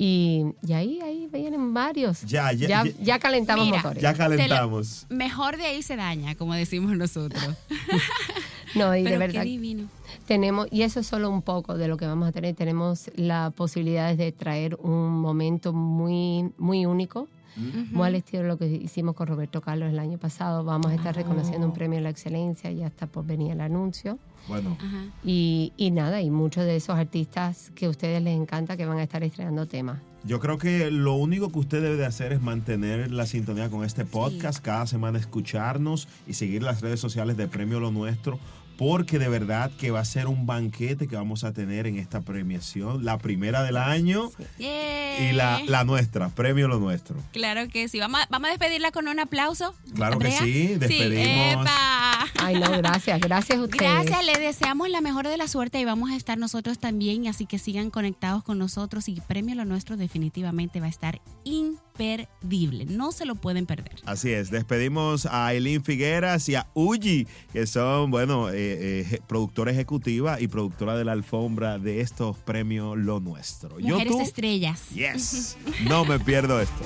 Y, 0.04 0.46
y 0.68 0.74
ahí, 0.74 1.00
ahí 1.02 1.30
vienen 1.32 1.76
varios. 1.76 2.22
Ya, 2.24 2.52
ya, 2.54 2.68
ya, 2.68 2.84
ya- 2.86 2.92
ya 3.04 3.20
calentamos 3.20 3.66
Mira, 3.68 3.78
motores. 3.84 4.02
Ya 4.02 4.16
calentamos. 4.16 5.06
Mejor 5.10 5.58
de 5.58 5.66
ahí 5.66 5.84
se 5.84 5.96
daña, 5.96 6.34
como 6.34 6.56
decimos 6.56 6.96
nosotros. 6.98 7.44
No, 8.74 8.96
y 8.96 9.04
de 9.04 9.18
verdad. 9.18 9.42
qué 9.44 9.50
divino. 9.50 9.90
Tenemos, 10.26 10.66
y 10.72 10.84
eso 10.84 11.02
es 11.02 11.08
solo 11.08 11.30
un 11.30 11.42
poco 11.42 11.76
de 11.78 11.90
lo 11.90 11.98
que 11.98 12.06
vamos 12.08 12.30
a 12.30 12.32
tener. 12.32 12.56
Tenemos 12.56 13.12
la 13.16 13.52
posibilidad 13.54 14.16
de 14.16 14.32
traer 14.32 14.76
un 14.82 15.20
momento 15.20 15.74
muy, 15.74 16.52
muy 16.58 16.86
único, 16.86 17.28
muy 17.56 18.08
al 18.08 18.16
estilo 18.16 18.44
de 18.44 18.48
lo 18.50 18.58
que 18.58 18.68
hicimos 18.68 19.16
con 19.16 19.28
Roberto 19.28 19.62
Carlos 19.62 19.90
el 19.90 20.00
año 20.00 20.18
pasado. 20.18 20.64
Vamos 20.64 20.88
a 20.88 20.96
estar 20.96 21.16
reconociendo 21.16 21.68
un 21.68 21.74
premio 21.74 22.00
a 22.00 22.02
la 22.02 22.10
excelencia, 22.10 22.72
ya 22.72 22.88
está 22.88 23.08
por 23.08 23.26
venir 23.26 23.52
el 23.52 23.62
anuncio. 23.62 24.18
Bueno, 24.48 24.76
Y, 25.24 25.74
y 25.78 25.92
nada, 25.92 26.22
y 26.22 26.30
muchos 26.32 26.64
de 26.66 26.76
esos 26.76 26.96
artistas 26.98 27.72
que 27.76 27.86
a 27.86 27.90
ustedes 27.90 28.22
les 28.24 28.36
encanta 28.40 28.76
que 28.78 28.86
van 28.86 28.98
a 28.98 29.04
estar 29.04 29.24
estrenando 29.24 29.68
temas. 29.68 30.00
yo 30.24 30.40
creo 30.40 30.58
que 30.58 30.90
lo 30.92 31.14
único 31.14 31.52
que 31.52 31.60
usted 31.60 31.82
debe 31.82 31.96
de 31.96 32.06
hacer 32.06 32.32
es 32.34 32.42
mantener 32.42 33.12
la 33.12 33.26
sintonía 33.26 33.70
con 33.70 33.84
este 33.84 34.06
podcast, 34.06 34.64
cada 34.64 34.86
semana 34.88 35.20
escucharnos 35.20 36.08
y 36.28 36.34
seguir 36.34 36.64
las 36.64 36.82
redes 36.82 37.00
sociales 37.00 37.38
de 37.38 37.48
Premio 37.48 37.80
Lo 37.80 37.92
Nuestro, 37.92 38.40
porque 38.78 39.20
de 39.20 39.30
verdad 39.30 39.72
que 39.80 39.92
va 39.92 40.00
a 40.00 40.06
ser 40.06 40.28
un 40.28 40.46
banquete 40.46 41.08
que 41.08 41.16
vamos 41.16 41.44
a 41.44 41.54
tener 41.54 41.88
en 41.88 41.98
esta 41.98 42.22
premiación, 42.22 43.06
la 43.06 43.18
primera 43.18 43.64
del 43.64 43.78
año 43.78 44.32
y 44.58 45.32
la, 45.34 45.62
la 45.68 45.84
nuestra, 45.84 46.30
Premio 46.30 46.68
Lo 46.68 46.80
Nuestro. 46.80 47.16
Claro 47.32 47.68
que 47.68 47.88
sí. 47.88 48.00
Vamos 48.00 48.22
a, 48.22 48.28
vamos 48.30 48.48
a 48.48 48.52
despedirla 48.52 48.92
con 48.92 49.08
un 49.08 49.20
aplauso. 49.20 49.76
Claro 49.96 50.20
que 50.20 50.32
sí, 50.32 50.76
despedimos. 50.76 51.62
epa. 51.62 52.28
Ay, 52.40 52.60
no, 52.60 52.72
gracias, 52.72 53.20
gracias 53.20 53.60
a 53.60 53.62
ustedes. 53.62 53.82
Gracias, 53.82 54.26
le 54.26 54.34
deseamos 54.40 54.90
la 54.90 55.02
mejor 55.02 55.28
de 55.28 55.38
la 55.38 55.48
suerte 55.48 55.80
y 55.80 55.86
vamos 55.86 56.10
a 56.12 56.16
estar 56.16 56.38
nosotros 56.38 56.80
también, 56.80 57.28
así 57.28 57.46
que 57.46 57.60
sigan 57.60 57.92
conectados 57.92 58.44
con 58.44 58.58
nosotros 58.58 59.08
y 59.10 59.22
Premio 59.22 59.56
Lo 59.56 59.66
Nuestro 59.66 59.98
definitivamente 59.98 60.80
va 60.80 60.88
a 60.88 60.90
estar 60.90 61.22
imperdible, 61.92 62.86
no 62.86 63.12
se 63.12 63.26
lo 63.26 63.36
pueden 63.36 63.66
perder. 63.66 63.96
Así 64.06 64.32
es, 64.32 64.50
despedimos 64.52 65.26
a 65.26 65.48
Aileen 65.48 65.84
Figueras 65.84 66.48
y 66.50 66.56
a 66.56 66.68
Uji, 66.74 67.28
que 67.54 67.68
son, 67.68 68.12
bueno, 68.12 68.50
eh, 68.50 68.54
eh, 69.02 69.22
productora 69.28 69.72
ejecutiva 69.72 70.40
y 70.40 70.48
productora 70.48 70.96
de 70.96 71.06
la 71.06 71.12
alfombra 71.12 71.78
de 71.80 72.02
estos 72.02 72.38
premios 72.38 72.98
Lo 72.98 73.20
Nuestro. 73.20 73.80
Yo 73.80 73.96
Mujeres 73.96 74.14
tú, 74.14 74.22
estrellas. 74.22 74.90
yes, 74.94 75.58
no 75.88 76.06
me 76.06 76.20
pierdo 76.20 76.60
esto. 76.60 76.84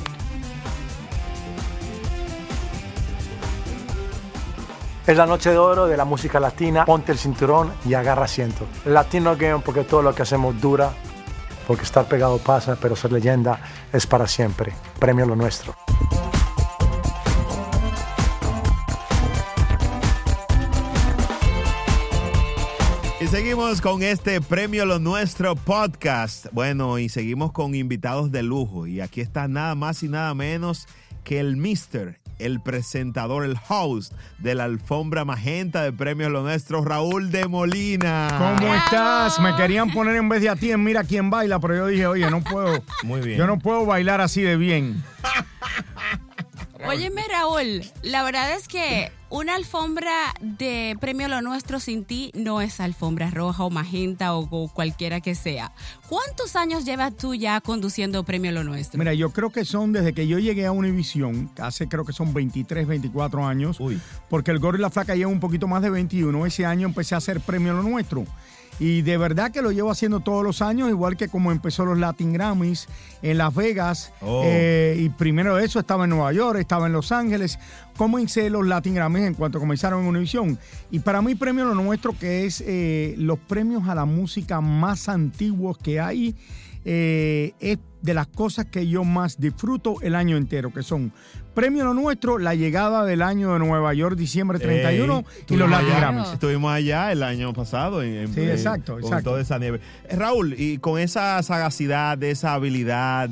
Es 5.08 5.16
la 5.16 5.28
noche 5.28 5.52
de 5.52 5.58
oro 5.60 5.86
de 5.86 5.98
la 5.98 6.06
música 6.06 6.40
latina. 6.40 6.84
Ponte 6.84 7.12
el 7.12 7.20
cinturón 7.20 7.72
y 7.88 7.94
agarra 7.94 8.26
asiento. 8.26 8.66
Latino 8.86 9.38
Game 9.38 9.62
porque 9.64 9.84
todo 9.84 10.02
lo 10.02 10.16
que 10.16 10.24
hacemos 10.24 10.60
dura, 10.60 10.94
porque 11.68 11.84
estar 11.84 12.08
pegado 12.08 12.38
pasa, 12.38 12.78
pero 12.82 12.96
ser 12.96 13.12
leyenda 13.12 13.60
es 13.92 14.06
para 14.08 14.28
siempre. 14.28 14.74
Premio 15.00 15.26
lo 15.26 15.36
nuestro. 15.36 15.76
Y 23.26 23.28
seguimos 23.28 23.82
con 23.82 24.04
este 24.04 24.40
Premio 24.40 24.86
Lo 24.86 25.00
Nuestro 25.00 25.56
podcast. 25.56 26.46
Bueno, 26.52 27.00
y 27.00 27.10
seguimos 27.10 27.52
con 27.54 27.74
invitados 27.74 28.32
de 28.32 28.44
lujo. 28.44 28.86
Y 28.86 29.02
aquí 29.02 29.20
está 29.20 29.48
nada 29.48 29.74
más 29.74 30.04
y 30.04 30.10
nada 30.10 30.34
menos 30.36 30.86
que 31.24 31.40
el 31.40 31.58
Mister, 31.58 32.20
el 32.40 32.60
presentador, 32.62 33.46
el 33.46 33.58
host 33.70 34.14
de 34.40 34.56
la 34.56 34.66
alfombra 34.66 35.26
magenta 35.26 35.84
de 35.84 35.94
Premio 35.94 36.30
Lo 36.30 36.44
Nuestro, 36.44 36.84
Raúl 36.84 37.32
de 37.32 37.48
Molina. 37.48 38.28
¿Cómo 38.38 38.74
estás? 38.74 39.40
Me 39.40 39.56
querían 39.56 39.92
poner 39.92 40.16
en 40.16 40.30
vez 40.30 40.42
de 40.42 40.50
a 40.50 40.56
ti 40.56 40.72
en 40.72 40.84
Mira 40.84 41.04
quién 41.04 41.30
baila, 41.30 41.60
pero 41.60 41.76
yo 41.76 41.88
dije, 41.88 42.08
oye, 42.08 42.30
no 42.30 42.42
puedo. 42.42 42.84
Muy 43.04 43.22
bien. 43.22 43.38
Yo 43.38 43.48
no 43.48 43.60
puedo 43.60 43.86
bailar 43.86 44.22
así 44.22 44.42
de 44.42 44.58
bien. 44.58 45.04
Óyeme, 46.88 47.24
Raúl, 47.28 47.84
la 48.04 48.24
verdad 48.24 48.54
es 48.54 48.68
que 48.68 49.12
una 49.30 49.56
alfombra 49.56 50.34
de 50.40 50.96
Premio 51.02 51.28
Lo 51.28 51.42
Nuestro 51.42 51.80
sin 51.80 52.06
ti 52.06 52.32
no 52.36 52.62
es 52.62 52.80
alfombra 52.80 53.32
roja 53.32 53.64
o 53.64 53.70
magenta 53.70 54.36
o, 54.36 54.48
o 54.52 54.68
cualquiera 54.72 55.20
que 55.20 55.36
sea. 55.36 55.72
¿Cuántos 56.08 56.56
años 56.56 56.86
llevas 56.86 57.18
tú 57.18 57.34
ya 57.34 57.60
conduciendo 57.60 58.24
Premio 58.24 58.52
Lo 58.52 58.64
Nuestro? 58.64 59.00
Mira, 59.00 59.14
yo 59.14 59.32
creo 59.32 59.50
que 59.50 59.66
son 59.66 59.94
desde 59.94 60.14
que 60.14 60.28
yo 60.28 60.38
llegué 60.40 60.66
a 60.66 60.72
Univision, 60.72 61.50
hace 61.60 61.88
creo 61.88 62.06
que 62.06 62.14
son 62.14 62.34
23, 62.34 62.88
24 62.88 63.46
años, 63.46 63.80
porque 64.30 64.52
el 64.52 64.60
Gordo 64.60 64.78
y 64.78 64.82
la 64.82 64.90
Flaca 64.90 65.16
lleva 65.16 65.32
un 65.32 65.40
poquito 65.40 65.68
más 65.68 65.82
de 65.82 65.90
21. 65.90 66.46
Ese 66.46 66.66
año 66.66 66.88
empecé 66.88 67.16
a 67.16 67.18
hacer 67.18 67.42
premio 67.42 67.74
lo 67.74 67.84
nuestro. 67.84 68.26
Y 68.80 69.04
de 69.04 69.18
verdad 69.18 69.52
que 69.52 69.62
lo 69.62 69.72
llevo 69.72 69.90
haciendo 69.90 70.20
todos 70.20 70.44
los 70.44 70.62
años, 70.62 70.90
igual 70.90 71.16
que 71.16 71.30
como 71.30 71.52
empezó 71.52 71.86
los 71.86 71.98
Latin 71.98 72.34
Grammys 72.34 72.88
en 73.22 73.38
Las 73.38 73.56
Vegas. 73.56 74.12
Oh. 74.22 74.44
Eh, 74.46 74.98
y 75.00 75.10
primero 75.10 75.56
de 75.56 75.66
eso 75.66 75.80
estaba 75.80 76.04
en 76.04 76.10
Nueva 76.10 76.34
York, 76.34 76.60
estaba 76.60 76.88
en 76.88 76.94
Los 76.94 77.12
Ángeles. 77.14 77.58
Comencé 77.96 78.50
los 78.50 78.68
Latin 78.68 78.96
Grammys 78.96 79.24
en 79.24 79.34
cuanto 79.34 79.60
comenzaron 79.60 80.02
en 80.02 80.08
Univision. 80.08 80.60
Y 80.92 81.00
para 81.00 81.22
mí, 81.22 81.36
premio 81.36 81.66
lo 81.66 81.76
nuestro, 81.76 82.18
que 82.18 82.46
es 82.46 82.62
eh, 82.66 83.16
los 83.18 83.40
premios 83.40 83.88
a 83.88 83.96
la 83.96 84.04
música 84.04 84.60
más 84.60 85.08
antiguos 85.08 85.78
que 85.78 86.02
hay, 86.02 86.36
eh, 86.86 87.54
es 87.60 87.80
de 88.02 88.14
las 88.14 88.28
cosas 88.28 88.66
que 88.68 88.88
yo 88.88 89.04
más 89.04 89.40
disfruto 89.40 89.96
el 90.02 90.14
año 90.16 90.38
entero, 90.38 90.72
que 90.72 90.84
son 90.84 91.12
Premio 91.56 91.86
Lo 91.86 91.94
Nuestro, 91.94 92.38
la 92.38 92.54
llegada 92.54 93.04
del 93.06 93.22
año 93.22 93.54
de 93.54 93.60
Nueva 93.60 93.94
York, 93.94 94.16
diciembre 94.18 94.60
31, 94.60 95.18
Ey, 95.20 95.26
y 95.50 95.56
los 95.56 95.70
Latin 95.70 95.90
Grammys. 95.96 96.28
Estuvimos 96.34 96.72
allá 96.72 97.12
el 97.12 97.24
año 97.24 97.52
pasado. 97.54 98.04
En, 98.04 98.32
Sí, 98.34 98.42
en- 98.42 98.50
exacto, 98.52 98.94
con 98.94 99.04
exacto. 99.04 99.32
toda 99.32 99.42
esa 99.42 99.58
nieve. 99.58 99.80
Eh, 100.10 100.16
Raúl, 100.18 100.54
y 100.58 100.78
con 100.78 101.00
esa 101.00 101.42
sagacidad, 101.44 102.22
esa 102.24 102.54
habilidad, 102.54 103.30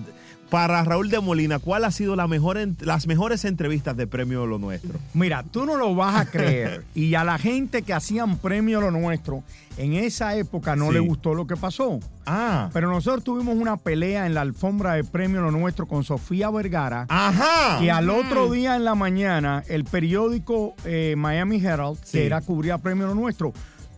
para 0.53 0.83
Raúl 0.83 1.09
de 1.09 1.19
Molina, 1.19 1.57
¿cuál 1.57 1.83
ha 1.83 1.89
sido 1.89 2.15
la 2.15 2.27
mejor 2.27 2.59
las 2.81 3.07
mejores 3.07 3.43
entrevistas 3.43 3.97
de 3.97 4.05
Premio 4.05 4.45
Lo 4.45 4.59
Nuestro? 4.59 4.99
Mira, 5.15 5.41
tú 5.41 5.65
no 5.65 5.77
lo 5.77 5.95
vas 5.95 6.15
a 6.15 6.25
creer. 6.29 6.85
y 6.93 7.15
a 7.15 7.23
la 7.23 7.39
gente 7.39 7.81
que 7.81 7.91
hacían 7.91 8.37
premio 8.37 8.79
lo 8.79 8.91
nuestro, 8.91 9.43
en 9.77 9.93
esa 9.93 10.35
época 10.35 10.75
no 10.75 10.89
Sí. 10.89 10.93
le 10.93 10.99
gustó 10.99 11.33
lo 11.33 11.47
que 11.47 11.55
pasó. 11.57 11.99
Ah. 12.27 12.69
Pero 12.71 12.87
nosotros 12.91 13.23
tuvimos 13.23 13.55
una 13.55 13.77
pelea 13.77 14.27
en 14.27 14.35
la 14.35 14.41
alfombra 14.41 14.93
de 14.93 15.03
premio 15.03 15.41
lo 15.41 15.49
nuestro 15.49 15.87
con 15.87 16.03
Sofía 16.03 16.51
Vergara. 16.51 17.07
Ajá. 17.09 17.79
Que 17.79 17.89
al 17.89 18.05
Mm. 18.05 18.09
otro 18.11 18.51
día 18.51 18.75
en 18.75 18.85
la 18.85 18.93
mañana, 18.93 19.63
el 19.69 19.85
periódico 19.85 20.75
eh, 20.85 21.15
Miami 21.17 21.57
Herald, 21.65 21.97
Sí. 22.03 22.19
que 22.19 22.25
era 22.27 22.41
cubría 22.41 22.77
premio 22.77 23.07
lo 23.07 23.15
nuestro, 23.15 23.53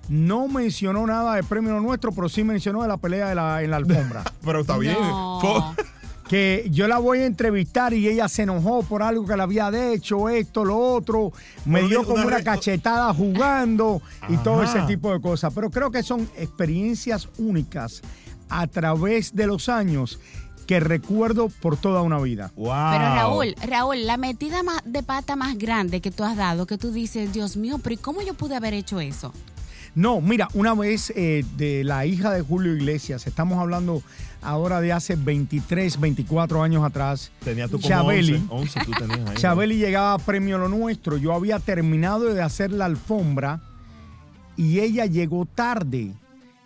no 0.07 0.47
mencionó 0.47 1.05
nada 1.05 1.35
de 1.35 1.43
premio 1.43 1.73
lo 1.73 1.81
nuestro, 1.81 2.13
pero 2.13 2.29
sí 2.29 2.45
mencionó 2.45 2.81
de 2.81 2.87
la 2.87 2.95
pelea 2.95 3.27
de 3.27 3.35
la, 3.35 3.61
en 3.61 3.71
la 3.71 3.75
alfombra. 3.75 4.23
Pero 4.45 4.61
está 4.61 4.77
bien. 4.77 4.95
Fue- 5.41 5.83
que 6.27 6.67
yo 6.71 6.87
la 6.87 6.97
voy 6.97 7.19
a 7.19 7.25
entrevistar 7.25 7.93
y 7.93 8.07
ella 8.07 8.27
se 8.27 8.43
enojó 8.43 8.83
por 8.83 9.03
algo 9.03 9.25
que 9.25 9.35
le 9.35 9.43
había 9.43 9.69
hecho, 9.93 10.29
esto, 10.29 10.65
lo 10.65 10.77
otro, 10.77 11.31
me 11.65 11.83
dio 11.83 12.03
como 12.03 12.25
una 12.25 12.43
cachetada 12.43 13.13
jugando 13.13 14.01
y 14.27 14.37
todo 14.37 14.63
ese 14.63 14.81
tipo 14.81 15.13
de 15.13 15.21
cosas. 15.21 15.53
Pero 15.53 15.69
creo 15.69 15.91
que 15.91 16.03
son 16.03 16.27
experiencias 16.37 17.29
únicas 17.37 18.01
a 18.49 18.67
través 18.67 19.35
de 19.35 19.47
los 19.47 19.69
años 19.69 20.19
que 20.65 20.79
recuerdo 20.79 21.49
por 21.61 21.77
toda 21.77 22.01
una 22.01 22.19
vida. 22.19 22.51
Wow. 22.55 22.73
Pero 22.91 23.15
Raúl, 23.15 23.55
Raúl, 23.67 24.05
la 24.07 24.17
metida 24.17 24.63
más 24.63 24.81
de 24.83 25.03
pata 25.03 25.35
más 25.35 25.57
grande 25.57 26.01
que 26.01 26.09
tú 26.09 26.23
has 26.23 26.35
dado, 26.35 26.65
que 26.65 26.79
tú 26.79 26.91
dices, 26.91 27.31
Dios 27.33 27.55
mío, 27.55 27.79
pero 27.83 27.93
¿y 27.93 27.97
cómo 27.97 28.23
yo 28.23 28.33
pude 28.33 28.55
haber 28.55 28.73
hecho 28.73 28.99
eso? 28.99 29.31
No, 29.93 30.19
mira, 30.19 30.49
una 30.53 30.73
vez 30.73 31.13
eh, 31.15 31.45
de 31.55 31.85
la 31.85 32.05
hija 32.05 32.31
de 32.31 32.41
Julio 32.41 32.75
Iglesias, 32.75 33.27
estamos 33.27 33.59
hablando 33.59 34.03
ahora 34.45 34.81
de 34.81 34.93
hace 34.93 35.15
23, 35.15 35.99
24 35.99 36.63
años 36.63 36.83
atrás. 36.83 37.31
Tenía 37.43 37.67
tú 37.67 37.77
como 37.77 37.87
Chabeli. 37.87 38.35
11, 38.49 38.79
11 38.79 38.79
tú 38.85 38.91
tenías 38.91 39.19
ahí. 39.19 39.25
¿no? 39.25 39.33
Chabeli 39.33 39.77
llegaba 39.77 40.13
a 40.13 40.19
Premio 40.19 40.57
Lo 40.57 40.69
Nuestro. 40.69 41.17
Yo 41.17 41.33
había 41.33 41.59
terminado 41.59 42.33
de 42.33 42.41
hacer 42.41 42.71
la 42.71 42.85
alfombra 42.85 43.61
y 44.55 44.79
ella 44.79 45.05
llegó 45.05 45.45
tarde. 45.45 46.13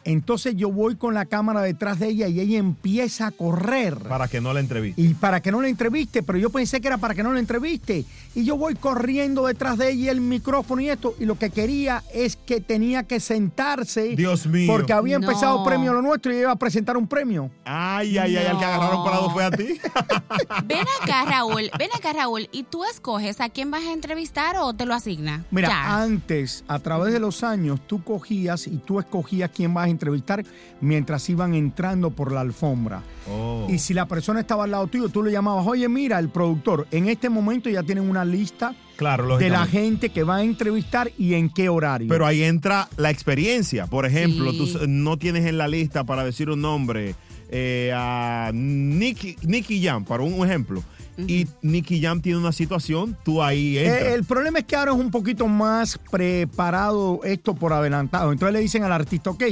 Entonces 0.03 0.55
yo 0.55 0.71
voy 0.71 0.95
con 0.95 1.13
la 1.13 1.25
cámara 1.25 1.61
detrás 1.61 1.99
de 1.99 2.07
ella 2.07 2.27
y 2.27 2.39
ella 2.39 2.57
empieza 2.57 3.27
a 3.27 3.31
correr. 3.31 3.97
Para 3.99 4.27
que 4.27 4.41
no 4.41 4.53
la 4.53 4.59
entreviste. 4.59 5.01
Y 5.01 5.13
para 5.13 5.41
que 5.41 5.51
no 5.51 5.61
la 5.61 5.67
entreviste, 5.67 6.23
pero 6.23 6.37
yo 6.39 6.49
pensé 6.49 6.81
que 6.81 6.87
era 6.87 6.97
para 6.97 7.13
que 7.13 7.23
no 7.23 7.33
la 7.33 7.39
entreviste. 7.39 8.05
Y 8.35 8.43
yo 8.45 8.57
voy 8.57 8.75
corriendo 8.75 9.45
detrás 9.45 9.77
de 9.77 9.91
ella, 9.91 10.11
el 10.11 10.21
micrófono 10.21 10.81
y 10.81 10.89
esto. 10.89 11.15
Y 11.19 11.25
lo 11.25 11.37
que 11.37 11.49
quería 11.49 12.03
es 12.13 12.35
que 12.35 12.61
tenía 12.61 13.03
que 13.03 13.19
sentarse. 13.19 14.15
Dios 14.15 14.47
mío. 14.47 14.71
Porque 14.71 14.93
había 14.93 15.15
empezado 15.15 15.59
No. 15.59 15.65
Premio 15.65 15.93
Lo 15.93 16.01
Nuestro 16.01 16.33
y 16.33 16.37
iba 16.39 16.51
a 16.51 16.55
presentar 16.55 16.95
un 16.97 17.07
premio. 17.07 17.49
Ay, 17.65 18.17
ay, 18.17 18.35
ay, 18.37 18.45
al 18.45 18.57
que 18.57 18.65
agarraron 18.65 19.03
parado 19.03 19.29
fue 19.31 19.43
a 19.43 19.51
ti. 19.51 19.79
Ven 20.65 20.85
acá, 21.01 21.25
Raúl, 21.25 21.69
ven 21.77 21.89
acá, 21.95 22.13
Raúl, 22.13 22.47
¿y 22.51 22.63
tú 22.63 22.83
escoges 22.85 23.41
a 23.41 23.49
quién 23.49 23.71
vas 23.71 23.83
a 23.83 23.93
entrevistar 23.93 24.55
o 24.57 24.73
te 24.73 24.85
lo 24.85 24.93
asigna? 24.93 25.45
Mira, 25.51 25.69
Ya. 25.69 26.01
antes, 26.01 26.63
a 26.67 26.79
través 26.79 27.13
de 27.13 27.19
los 27.19 27.43
años, 27.43 27.79
tú 27.87 28.03
cogías 28.03 28.67
y 28.67 28.77
tú 28.77 28.99
escogías 28.99 29.49
quién 29.53 29.73
vas 29.73 29.87
a 29.87 29.88
entrevistar 29.89 30.43
mientras 30.81 31.29
iban 31.29 31.53
entrando 31.53 32.11
por 32.11 32.31
la 32.31 32.41
alfombra. 32.41 33.03
Oh. 33.29 33.67
Y 33.69 33.79
si 33.79 33.93
la 33.93 34.07
persona 34.07 34.39
estaba 34.39 34.63
al 34.63 34.71
lado 34.71 34.87
tuyo, 34.87 35.09
tú 35.09 35.23
le 35.23 35.31
llamabas, 35.31 35.65
oye, 35.67 35.87
mira, 35.89 36.19
el 36.19 36.29
productor, 36.29 36.87
en 36.91 37.07
este 37.09 37.29
momento 37.29 37.69
ya 37.69 37.83
tienen 37.83 38.09
una 38.09 38.23
lista 38.25 38.73
Claro, 38.95 39.37
de 39.37 39.49
la 39.49 39.65
gente 39.65 40.09
que 40.09 40.23
va 40.23 40.37
a 40.37 40.43
entrevistar 40.43 41.11
y 41.17 41.33
en 41.35 41.49
qué 41.49 41.69
horario. 41.69 42.07
Pero 42.09 42.25
ahí 42.25 42.43
entra 42.43 42.89
la 42.97 43.09
experiencia. 43.09 43.87
Por 43.87 44.05
ejemplo, 44.05 44.51
Sí. 44.51 44.57
tú 44.73 44.87
no 44.87 45.17
tienes 45.17 45.45
en 45.45 45.57
la 45.57 45.67
lista 45.67 46.03
para 46.03 46.23
decir 46.23 46.49
un 46.49 46.61
nombre 46.61 47.15
eh, 47.51 47.91
a 47.95 48.51
Nicky, 48.53 49.35
Nicky 49.43 49.83
Jam, 49.83 50.05
para 50.05 50.21
un 50.23 50.45
ejemplo, 50.47 50.83
y 51.27 51.47
Nicky 51.61 52.01
Jam 52.01 52.21
tiene 52.21 52.39
una 52.39 52.51
situación, 52.51 53.17
tú 53.23 53.41
ahí 53.41 53.77
entras. 53.77 54.01
Eh, 54.01 54.13
el 54.13 54.23
problema 54.23 54.59
es 54.59 54.65
que 54.65 54.75
ahora 54.75 54.91
es 54.91 54.97
un 54.97 55.11
poquito 55.11 55.47
más 55.47 55.99
preparado 56.11 57.21
esto 57.23 57.55
por 57.55 57.73
adelantado. 57.73 58.31
Entonces 58.31 58.53
le 58.53 58.59
dicen 58.59 58.83
al 58.83 58.91
artista, 58.91 59.29
ok, 59.31 59.43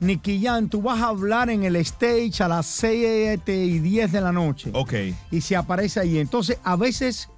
Nicky 0.00 0.42
Jam, 0.42 0.68
tú 0.68 0.82
vas 0.82 1.00
a 1.00 1.08
hablar 1.08 1.50
en 1.50 1.62
el 1.64 1.76
stage 1.76 2.42
a 2.42 2.48
las 2.48 2.66
7 2.66 3.54
y 3.54 3.78
10 3.78 4.12
de 4.12 4.20
la 4.20 4.32
noche. 4.32 4.70
Ok. 4.72 4.94
Y 5.30 5.40
se 5.40 5.56
aparece 5.56 6.00
ahí. 6.00 6.18
Entonces, 6.18 6.58
a 6.64 6.76
veces 6.76 7.28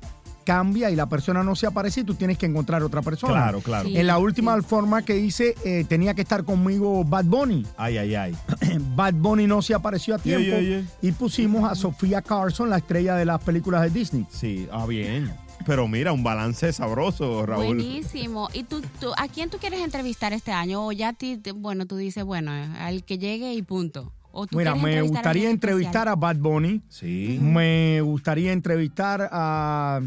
cambia 0.44 0.90
y 0.90 0.96
la 0.96 1.09
persona 1.09 1.42
no 1.42 1.57
se 1.57 1.66
aparece 1.66 2.00
y 2.00 2.04
tú 2.04 2.14
tienes 2.14 2.38
que 2.38 2.46
encontrar 2.46 2.83
otra 2.83 3.02
persona. 3.02 3.33
Claro, 3.33 3.61
claro. 3.61 3.88
En 3.88 4.07
la 4.07 4.18
última 4.18 4.61
forma 4.62 5.02
que 5.02 5.18
hice, 5.18 5.54
eh, 5.64 5.85
tenía 5.88 6.14
que 6.14 6.22
estar 6.22 6.44
conmigo 6.44 7.04
Bad 7.04 7.24
Bunny. 7.24 7.66
Ay, 7.76 7.98
ay, 7.98 8.14
ay. 8.14 8.37
Bad 8.94 9.14
Bunny 9.14 9.46
no 9.46 9.62
se 9.62 9.74
apareció 9.74 10.14
a 10.14 10.18
tiempo 10.18 10.59
yeah, 10.59 10.61
yeah. 10.61 10.85
y 11.02 11.12
pusimos 11.12 11.70
a 11.70 11.74
Sofía 11.74 12.22
Carson, 12.22 12.70
la 12.70 12.78
estrella 12.78 13.16
de 13.16 13.24
las 13.24 13.42
películas 13.42 13.83
de 13.83 13.90
Disney. 13.90 14.26
Sí, 14.30 14.68
ah, 14.70 14.87
bien. 14.87 15.33
Pero 15.66 15.88
mira, 15.88 16.12
un 16.12 16.22
balance 16.22 16.72
sabroso, 16.72 17.46
Raúl. 17.46 17.66
Buenísimo. 17.66 18.48
¿Y 18.52 18.64
tú, 18.64 18.83
tú, 19.00 19.12
a 19.16 19.28
quién 19.28 19.50
tú 19.50 19.59
quieres 19.59 19.80
entrevistar 19.80 20.33
este 20.33 20.52
año? 20.52 20.87
O 20.87 20.92
ya, 20.92 21.09
a 21.09 21.12
ti, 21.12 21.40
bueno, 21.54 21.87
tú 21.87 21.96
dices, 21.96 22.24
bueno, 22.24 22.52
al 22.52 23.04
que 23.04 23.18
llegue 23.18 23.54
y 23.54 23.62
punto. 23.62 24.12
O 24.33 24.46
tú 24.46 24.59
Mira, 24.59 24.74
me 24.74 24.98
a 24.98 25.02
gustaría 25.02 25.48
entrevistar 25.48 26.09
a 26.09 26.16
Bad 26.16 26.37
Bunny. 26.37 26.83
Sí. 26.88 27.38
Me 27.40 28.00
gustaría 28.00 28.52
entrevistar 28.52 29.28
a 29.30 30.00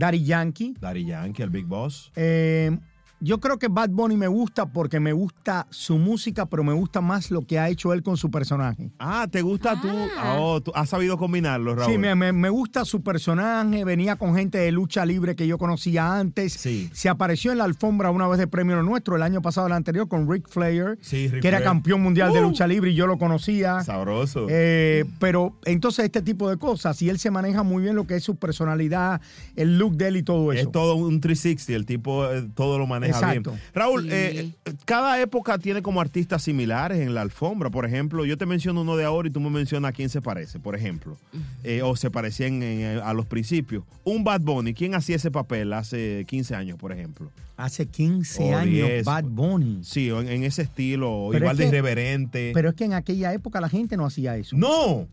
Daddy 0.00 0.24
Yankee. 0.24 0.74
Daddy 0.80 1.04
Yankee, 1.04 1.42
el 1.42 1.50
Big 1.50 1.66
Boss. 1.66 2.10
Eh, 2.16 2.74
yo 3.20 3.38
creo 3.40 3.58
que 3.58 3.68
Bad 3.68 3.90
Bunny 3.90 4.16
me 4.16 4.28
gusta 4.28 4.66
porque 4.66 4.98
me 5.00 5.12
gusta 5.12 5.66
su 5.70 5.98
música, 5.98 6.46
pero 6.46 6.64
me 6.64 6.72
gusta 6.72 7.00
más 7.00 7.30
lo 7.30 7.42
que 7.46 7.58
ha 7.58 7.68
hecho 7.68 7.92
él 7.92 8.02
con 8.02 8.16
su 8.16 8.30
personaje. 8.30 8.90
Ah, 8.98 9.26
¿te 9.30 9.42
gusta 9.42 9.80
tú? 9.80 9.88
Oh, 10.38 10.60
tú 10.60 10.72
has 10.74 10.88
sabido 10.88 11.18
combinarlo, 11.18 11.74
Raúl. 11.74 11.92
Sí, 11.92 11.98
me, 11.98 12.14
me- 12.14 12.32
me 12.32 12.48
gusta 12.48 12.84
su 12.84 13.02
personaje, 13.02 13.84
venía 13.84 14.16
con 14.16 14.34
gente 14.34 14.58
de 14.58 14.72
lucha 14.72 15.04
libre 15.04 15.36
que 15.36 15.46
yo 15.46 15.58
conocía 15.58 16.16
antes. 16.18 16.52
Se 16.92 17.08
apareció 17.08 17.52
en 17.52 17.58
la 17.58 17.64
alfombra 17.64 18.10
una 18.10 18.26
vez 18.28 18.38
de 18.38 18.46
premio 18.46 18.80
nuestro, 18.82 19.16
el 19.16 19.22
año 19.22 19.42
pasado, 19.42 19.66
el 19.66 19.72
anterior, 19.74 20.08
con 20.08 20.30
Ric 20.30 20.48
Flair, 20.48 20.98
Sí, 21.02 21.30
que 21.42 21.46
era 21.48 21.62
campeón 21.62 22.02
mundial 22.02 22.32
de 22.32 22.40
Uh. 22.40 22.44
lucha 22.48 22.66
libre 22.66 22.90
y 22.90 22.94
yo 22.94 23.06
lo 23.06 23.18
conocía. 23.18 23.82
Sabroso. 23.84 24.46
Eh, 24.48 25.04
pero 25.18 25.54
entonces 25.64 26.06
este 26.06 26.22
tipo 26.22 26.48
de 26.48 26.56
cosas, 26.56 27.00
y 27.02 27.08
él 27.10 27.18
se 27.18 27.30
maneja 27.30 27.62
muy 27.62 27.82
bien 27.82 27.96
lo 27.96 28.06
que 28.06 28.16
es 28.16 28.24
su 28.24 28.36
personalidad, 28.36 29.20
el 29.56 29.78
look 29.78 29.96
de 29.96 30.08
él 30.08 30.16
y 30.16 30.22
todo 30.22 30.52
eso. 30.52 30.62
Es 30.62 30.72
todo 30.72 30.94
un 30.94 31.20
360, 31.20 31.76
el 31.76 31.86
tipo 31.86 32.24
eh, 32.30 32.48
todo 32.54 32.78
lo 32.78 32.86
maneja 32.86 33.09
Exacto. 33.14 33.50
bien. 33.52 33.62
Raúl, 33.74 34.02
Sí. 34.04 34.08
eh, 34.12 34.52
cada 34.84 35.20
época 35.20 35.58
tiene 35.58 35.82
como 35.82 36.00
artistas 36.00 36.42
similares 36.42 36.98
en 37.00 37.14
la 37.14 37.22
alfombra. 37.22 37.70
Por 37.70 37.84
ejemplo, 37.86 38.24
yo 38.24 38.36
te 38.38 38.46
menciono 38.46 38.82
uno 38.82 38.96
de 38.96 39.04
ahora 39.04 39.28
y 39.28 39.30
tú 39.30 39.40
me 39.40 39.50
mencionas 39.50 39.90
a 39.90 39.92
quién 39.92 40.08
se 40.08 40.20
parece, 40.22 40.58
por 40.58 40.74
ejemplo. 40.76 41.16
Eh, 41.64 41.82
o 41.82 41.96
se 41.96 42.10
parecían 42.10 42.62
en- 42.62 42.98
a 42.98 43.12
los 43.12 43.26
principios. 43.26 43.84
Un 44.04 44.24
Bad 44.24 44.40
Bunny, 44.42 44.74
¿quién 44.74 44.94
hacía 44.94 45.16
ese 45.16 45.30
papel 45.30 45.72
hace 45.72 46.24
15 46.28 46.54
años, 46.54 46.78
por 46.78 46.92
ejemplo? 46.92 47.30
Hace 47.56 47.86
15 47.86 48.42
O 48.54 48.56
años, 48.56 48.72
10. 48.88 49.04
Bad 49.04 49.24
Bunny. 49.24 49.80
Sí, 49.84 50.08
en, 50.08 50.28
en 50.28 50.44
ese 50.44 50.62
estilo, 50.62 51.28
Pero 51.30 51.44
igual 51.44 51.54
es 51.56 51.58
de 51.58 51.64
que- 51.64 51.68
irreverente. 51.68 52.50
Pero 52.54 52.70
es 52.70 52.74
que 52.74 52.84
en 52.86 52.94
aquella 52.94 53.34
época 53.34 53.60
la 53.60 53.68
gente 53.68 53.96
no 53.98 54.06
hacía 54.06 54.36
eso. 54.36 54.56
No. 54.56 55.06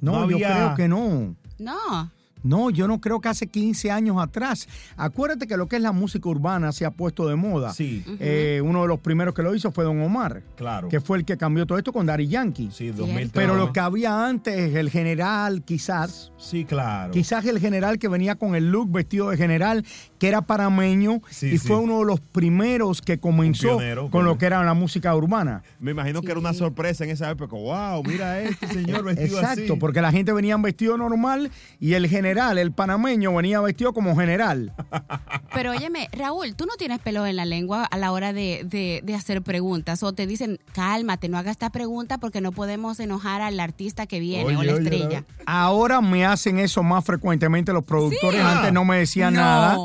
No, 0.00 0.12
No 0.12 0.30
yo 0.30 0.36
había- 0.36 0.54
creo 0.54 0.74
que 0.76 0.88
no. 0.88 1.34
No. 1.58 2.12
No, 2.42 2.70
yo 2.70 2.86
no 2.88 3.00
creo 3.00 3.20
que 3.20 3.28
hace 3.28 3.46
15 3.46 3.90
años 3.90 4.16
atrás. 4.20 4.68
Acuérdate 4.96 5.46
que 5.46 5.56
lo 5.56 5.66
que 5.66 5.76
es 5.76 5.82
la 5.82 5.92
música 5.92 6.28
urbana 6.28 6.72
se 6.72 6.84
ha 6.84 6.90
puesto 6.90 7.28
de 7.28 7.36
moda. 7.36 7.72
Sí. 7.72 8.04
Eh, 8.20 8.60
uno 8.64 8.82
de 8.82 8.88
los 8.88 9.00
primeros 9.00 9.34
que 9.34 9.42
lo 9.42 9.54
hizo 9.54 9.70
fue 9.70 9.84
Don 9.84 10.00
Omar. 10.00 10.42
Claro. 10.56 10.88
Que 10.88 11.00
fue 11.00 11.18
el 11.18 11.24
que 11.24 11.36
cambió 11.36 11.66
todo 11.66 11.78
esto 11.78 11.92
con 11.92 12.06
Daddy 12.06 12.28
Yankee. 12.28 12.70
Sí, 12.72 12.88
2003. 12.90 13.30
Pero 13.32 13.54
lo 13.56 13.72
que 13.72 13.80
había 13.80 14.26
antes, 14.26 14.74
el 14.74 14.90
general, 14.90 15.62
quizás. 15.62 16.32
Sí, 16.38 16.64
claro. 16.64 17.12
Quizás 17.12 17.44
el 17.46 17.58
general 17.60 17.98
que 17.98 18.08
venía 18.08 18.36
con 18.36 18.54
el 18.54 18.70
look 18.70 18.90
vestido 18.92 19.30
de 19.30 19.36
general, 19.36 19.84
que 20.18 20.28
era 20.28 20.42
parameño 20.42 21.20
Sí, 21.30 21.46
y 21.46 21.58
sí. 21.58 21.66
fue 21.68 21.76
uno 21.78 21.98
de 22.00 22.04
los 22.06 22.20
primeros 22.20 23.02
que 23.02 23.18
comenzó 23.18 23.76
pionero, 23.78 24.10
con 24.10 24.24
lo 24.24 24.38
que 24.38 24.46
era 24.46 24.62
la 24.64 24.74
música 24.74 25.14
urbana. 25.14 25.62
Me 25.80 25.90
imagino 25.92 26.22
que 26.22 26.30
era 26.30 26.40
una 26.40 26.54
sorpresa 26.54 27.04
en 27.04 27.10
esa 27.10 27.30
época. 27.30 27.56
¡Wow! 27.56 28.02
Mira 28.04 28.32
a 28.32 28.40
este 28.42 28.66
señor 28.68 29.04
vestido 29.04 29.38
Exacto, 29.38 29.72
así. 29.72 29.80
porque 29.80 30.00
la 30.00 30.12
gente 30.12 30.32
venía 30.32 30.56
vestido 30.58 30.96
normal 30.96 31.50
y 31.80 31.92
el 31.94 32.06
general, 32.08 32.27
el 32.32 32.72
panameño, 32.72 33.34
venía 33.34 33.60
vestido 33.60 33.92
como 33.92 34.14
general. 34.16 34.72
Pero 35.54 35.70
óyeme, 35.72 36.08
Raúl, 36.12 36.54
tú 36.54 36.66
no 36.66 36.74
tienes 36.76 36.98
pelo 37.00 37.26
en 37.26 37.36
la 37.36 37.44
lengua 37.44 37.84
a 37.84 37.96
la 37.96 38.12
hora 38.12 38.32
de, 38.32 38.62
de- 38.64 39.00
de 39.02 39.14
hacer 39.14 39.42
preguntas. 39.42 40.02
O 40.02 40.12
te 40.12 40.26
dicen, 40.26 40.58
cálmate, 40.72 41.28
no 41.28 41.38
hagas 41.38 41.52
esta 41.52 41.70
pregunta 41.70 42.18
porque 42.18 42.40
no 42.40 42.52
podemos 42.52 43.00
enojar 43.00 43.40
al 43.40 43.58
artista 43.60 44.06
que 44.06 44.20
viene 44.20 44.56
o 44.56 44.62
la 44.62 44.72
estrella. 44.72 45.24
Ahora 45.46 46.00
me 46.00 46.26
hacen 46.26 46.58
eso 46.58 46.82
más 46.82 47.04
frecuentemente 47.04 47.72
los 47.72 47.84
productores. 47.84 48.40
Sí. 48.40 48.46
Antes 48.46 48.72
no 48.72 48.84
me 48.84 48.98
decían 48.98 49.34
No, 49.34 49.40
nada. 49.40 49.78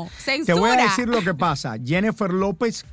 Te 0.44 0.52
voy 0.52 0.70
a 0.70 0.76
decir 0.76 1.08
lo 1.08 1.22
que 1.22 1.34
pasa. 1.34 1.76
Jennifer 1.84 2.32
López 2.32 2.84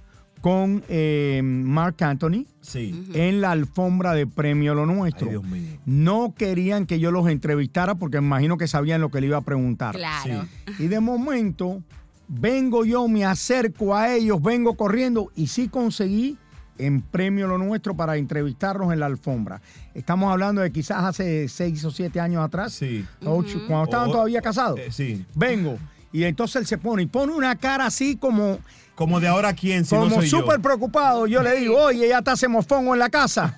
con 0.41 0.83
eh, 0.89 1.41
Mark 1.43 1.95
Anthony 2.03 2.45
Sí. 2.61 3.07
en 3.13 3.41
la 3.41 3.51
alfombra 3.51 4.13
de 4.13 4.25
premio 4.27 4.73
Lo 4.73 4.85
Nuestro. 4.85 5.27
Ay, 5.27 5.31
Dios 5.31 5.43
mío. 5.43 5.79
No 5.85 6.33
querían 6.35 6.85
que 6.85 6.99
yo 6.99 7.11
los 7.11 7.27
entrevistara 7.29 7.95
porque 7.95 8.19
me 8.21 8.27
imagino 8.27 8.57
que 8.57 8.67
sabían 8.67 9.01
lo 9.01 9.09
que 9.09 9.21
le 9.21 9.27
iba 9.27 9.37
a 9.37 9.41
preguntar. 9.41 9.95
Claro. 9.95 10.45
Y 10.79 10.87
de 10.87 10.99
momento 10.99 11.81
vengo 12.27 12.85
yo, 12.85 13.07
me 13.07 13.25
acerco 13.25 13.95
a 13.95 14.13
ellos, 14.13 14.41
vengo 14.41 14.75
corriendo 14.75 15.31
y 15.35 15.47
sí 15.47 15.67
conseguí 15.67 16.37
en 16.77 17.01
premio 17.01 17.45
Lo 17.47 17.57
Nuestro 17.59 17.95
para 17.95 18.17
entrevistarlos 18.17 18.91
en 18.91 18.99
la 18.99 19.05
alfombra. 19.05 19.61
Estamos 19.93 20.31
hablando 20.31 20.61
de 20.61 20.71
quizás 20.71 21.03
hace 21.03 21.47
seis 21.49 21.83
o 21.85 21.91
siete 21.91 22.19
años 22.19 22.43
atrás. 22.43 22.73
Sí. 22.73 23.05
Ocho, 23.25 23.59
cuando 23.67 23.83
estaban 23.85 24.11
todavía 24.11 24.41
casados. 24.41 24.79
eh, 24.79 24.87
sí. 24.91 25.23
Vengo. 25.35 25.77
Y 26.13 26.23
entonces 26.23 26.57
él 26.57 26.65
se 26.65 26.77
pone 26.77 27.03
y 27.03 27.05
pone 27.05 27.33
una 27.33 27.55
cara 27.55 27.85
así 27.85 28.15
como... 28.15 28.59
Como 29.01 29.19
de 29.19 29.27
ahora 29.27 29.55
quién, 29.55 29.83
si 29.83 29.95
no 29.95 30.01
como 30.01 30.21
yo. 30.21 30.29
súper 30.41 30.61
preocupado. 30.61 31.25
Yo 31.25 31.41
le 31.41 31.55
digo, 31.55 31.75
oye, 31.75 32.07
ya 32.07 32.19
está 32.19 32.33
ese 32.33 32.47
mofongo 32.47 32.93
en 32.93 32.99
la 32.99 33.09
casa. 33.09 33.57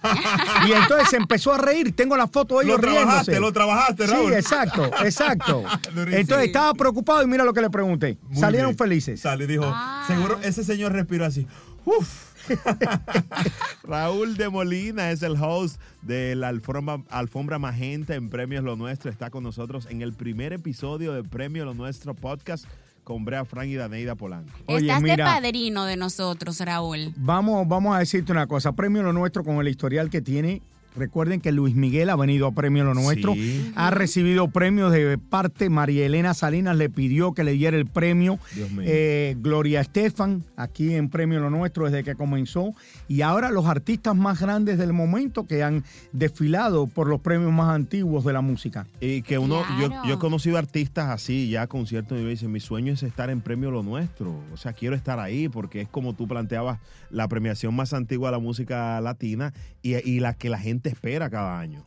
y 0.65 0.71
entonces 0.71 1.09
se 1.09 1.17
empezó 1.17 1.51
a 1.53 1.57
reír. 1.57 1.93
Tengo 1.93 2.15
la 2.15 2.27
foto 2.27 2.59
de 2.59 2.65
Lo 2.65 2.71
ellos 2.75 2.79
trabajaste, 2.81 3.31
riéndose. 3.31 3.39
lo 3.41 3.51
trabajaste, 3.51 4.07
Raúl. 4.07 4.31
Sí, 4.31 4.37
exacto, 4.37 4.85
exacto. 5.03 5.63
Entonces 6.11 6.47
estaba 6.47 6.73
preocupado 6.75 7.21
y 7.23 7.27
mira 7.27 7.43
lo 7.43 7.51
que 7.53 7.59
le 7.59 7.69
pregunté. 7.69 8.17
Muy 8.29 8.39
Salieron 8.39 8.69
bien. 8.69 8.77
felices. 8.77 9.19
Sale 9.19 9.43
y 9.43 9.47
dijo, 9.47 9.69
seguro 10.07 10.39
ese 10.43 10.63
señor 10.63 10.93
respiró 10.93 11.25
así. 11.25 11.45
Uf. 11.83 12.31
Raúl 13.83 14.37
de 14.37 14.49
Molina 14.49 15.11
es 15.11 15.23
el 15.23 15.35
host 15.41 15.79
de 16.01 16.35
la 16.35 16.47
alfombra, 16.49 17.01
alfombra 17.09 17.59
Magenta 17.59 18.15
en 18.15 18.29
Premios 18.29 18.63
Lo 18.63 18.75
Nuestro. 18.77 19.11
Está 19.11 19.29
con 19.29 19.43
nosotros 19.43 19.87
en 19.89 20.01
el 20.01 20.13
primer 20.13 20.53
episodio 20.53 21.13
de 21.13 21.23
Premio 21.23 21.65
Lo 21.65 21.73
Nuestro 21.73 22.13
podcast 22.13 22.65
con 23.03 23.25
Brea 23.25 23.45
Frank 23.45 23.67
y 23.67 23.75
Daneida 23.75 24.15
Polanco. 24.15 24.51
Oye, 24.65 24.87
Estás 24.87 25.03
de 25.03 25.17
padrino 25.17 25.85
de 25.85 25.97
nosotros, 25.97 26.59
Raúl. 26.59 27.13
Vamos, 27.15 27.67
vamos 27.67 27.95
a 27.95 27.99
decirte 27.99 28.31
una 28.31 28.47
cosa. 28.47 28.73
Premio 28.73 29.03
Lo 29.03 29.13
Nuestro 29.13 29.43
con 29.43 29.57
el 29.57 29.67
historial 29.67 30.09
que 30.09 30.21
tiene. 30.21 30.61
Recuerden 30.95 31.41
que 31.41 31.51
Luis 31.51 31.75
Miguel 31.75 32.09
ha 32.09 32.15
venido 32.15 32.47
a 32.47 32.51
Premio 32.51 32.83
Lo 32.83 32.93
Nuestro. 32.93 33.33
Sí. 33.33 33.71
Ha 33.75 33.91
recibido 33.91 34.49
premios 34.49 34.91
de 34.91 35.17
parte. 35.17 35.69
María 35.69 36.05
Elena 36.05 36.33
Salinas 36.33 36.77
le 36.77 36.89
pidió 36.89 37.33
que 37.33 37.43
le 37.43 37.53
diera 37.53 37.75
el 37.77 37.85
premio. 37.87 38.39
Dios 38.55 38.71
mío. 38.71 38.83
Eh, 38.87 39.35
Gloria 39.39 39.81
Estefan, 39.81 40.43
aquí 40.55 40.93
en 40.93 41.09
Premio 41.09 41.39
Lo 41.39 41.49
Nuestro 41.49 41.85
desde 41.85 42.03
que 42.03 42.15
comenzó. 42.15 42.73
Y 43.07 43.21
ahora 43.21 43.49
los 43.51 43.65
artistas 43.65 44.15
más 44.15 44.39
grandes 44.39 44.77
del 44.77 44.93
momento 44.93 45.45
que 45.47 45.63
han 45.63 45.83
desfilado 46.11 46.87
por 46.87 47.07
los 47.07 47.19
premios 47.21 47.51
más 47.51 47.69
antiguos 47.73 48.23
de 48.25 48.33
la 48.33 48.41
música. 48.41 48.85
Y 49.01 49.21
que 49.23 49.37
uno, 49.37 49.63
yo, 49.79 49.87
Claro. 49.87 50.07
yo 50.07 50.13
he 50.15 50.19
conocido 50.19 50.57
artistas 50.57 51.09
así, 51.09 51.49
ya 51.49 51.67
con 51.67 51.87
cierto 51.87 52.15
nivel, 52.15 52.31
dicen, 52.31 52.51
mi 52.51 52.59
sueño 52.59 52.93
es 52.93 53.03
estar 53.03 53.29
en 53.29 53.41
Premio 53.41 53.71
Lo 53.71 53.83
Nuestro. 53.83 54.39
O 54.53 54.57
sea, 54.57 54.73
quiero 54.73 54.95
estar 54.95 55.19
ahí 55.19 55.49
porque 55.49 55.81
es 55.81 55.87
como 55.89 56.13
tú 56.13 56.27
planteabas, 56.27 56.79
la 57.09 57.27
premiación 57.27 57.75
más 57.75 57.93
antigua 57.93 58.29
de 58.29 58.33
la 58.33 58.39
música 58.39 58.99
latina 59.01 59.53
y, 59.81 59.95
y 60.09 60.19
la 60.19 60.33
que 60.33 60.49
la 60.49 60.57
gente 60.57 60.82
espera 60.89 61.29
cada 61.29 61.59
año. 61.59 61.83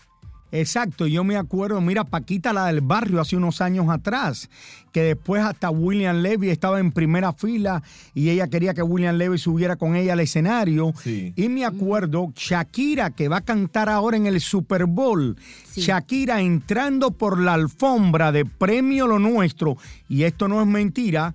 Exacto, 0.52 1.06
yo 1.08 1.24
me 1.24 1.36
acuerdo, 1.36 1.80
mira, 1.80 2.04
Paquita, 2.04 2.52
la 2.52 2.66
del 2.66 2.80
barrio, 2.80 3.20
hace 3.20 3.36
unos 3.36 3.60
años 3.60 3.88
atrás, 3.90 4.48
que 4.92 5.02
después 5.02 5.42
hasta 5.42 5.70
William 5.70 6.18
Levy 6.18 6.50
estaba 6.50 6.78
en 6.78 6.92
primera 6.92 7.32
fila 7.32 7.82
y 8.14 8.30
ella 8.30 8.46
quería 8.46 8.72
que 8.72 8.82
William 8.82 9.16
Levy 9.16 9.38
subiera 9.38 9.74
con 9.74 9.96
ella 9.96 10.12
al 10.12 10.20
escenario. 10.20 10.94
Sí. 11.02 11.32
Y 11.34 11.48
me 11.48 11.64
acuerdo, 11.64 12.32
Shakira, 12.34 13.10
que 13.10 13.28
va 13.28 13.38
a 13.38 13.44
cantar 13.44 13.88
ahora 13.88 14.16
en 14.16 14.26
el 14.26 14.40
Super 14.40 14.86
Bowl, 14.86 15.36
Shakira 15.74 16.40
entrando 16.40 17.10
por 17.10 17.40
la 17.40 17.54
alfombra 17.54 18.30
de 18.30 18.44
Premio 18.44 19.08
Lo 19.08 19.18
Nuestro, 19.18 19.76
y 20.08 20.22
esto 20.22 20.46
no 20.46 20.60
es 20.60 20.66
mentira, 20.66 21.34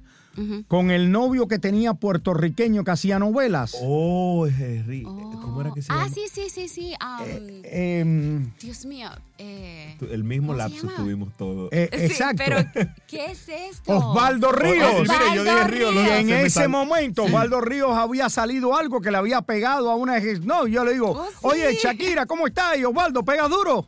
con 0.67 0.91
el 0.91 1.11
novio 1.11 1.47
que 1.47 1.59
tenía 1.59 1.93
puertorriqueño 1.93 2.84
que 2.84 2.91
hacía 2.91 3.19
novelas. 3.19 3.75
Oh, 3.82 4.47
Henry. 4.47 5.03
¿Cómo 5.03 5.61
era 5.61 5.71
que 5.73 5.82
se 5.82 5.91
Ah, 5.91 6.03
llama? 6.03 6.13
sí, 6.13 6.21
sí, 6.32 6.49
sí, 6.49 6.67
sí. 6.67 6.93
um, 7.01 7.61
Em, 7.65 8.51
Dios 8.59 8.86
mío. 8.86 9.09
Eh, 9.38 9.97
El 10.11 10.23
mismo 10.23 10.53
¿Cómo 10.53 10.59
se 10.63 10.69
lapso 10.69 10.88
tuvimos 10.95 11.29
todos. 11.36 11.69
eh, 11.71 11.89
sí, 11.91 11.99
exacto. 12.05 12.43
pero 12.45 12.57
¿qué 13.07 13.25
es 13.32 13.49
esto? 13.49 13.97
Osvaldo 13.97 14.51
Ríos. 14.51 14.88
Oh, 14.95 15.01
mire, 15.01 15.36
yo 15.36 15.43
dije 15.43 15.67
Ríos, 15.67 15.95
de- 15.95 16.19
en 16.19 16.29
ese 16.29 16.49
sal- 16.51 16.69
momento, 16.69 17.23
Sí. 17.23 17.29
Osvaldo 17.29 17.59
Ríos 17.61 17.91
había 17.97 18.29
salido 18.29 18.75
algo 18.77 19.01
que 19.01 19.09
le 19.11 19.17
había 19.17 19.41
pegado 19.41 19.89
a 19.89 19.95
una 19.95 20.19
No, 20.43 20.67
yo 20.67 20.86
le 20.86 20.93
digo, 20.93 21.11
Oh, 21.11 21.25
sí. 21.27 21.36
oye, 21.41 21.73
Shakira, 21.82 22.25
¿cómo 22.27 22.45
estás? 22.47 22.77
Y 22.77 22.86
Osvaldo, 22.86 23.23
pega 23.23 23.47
duro. 23.47 23.86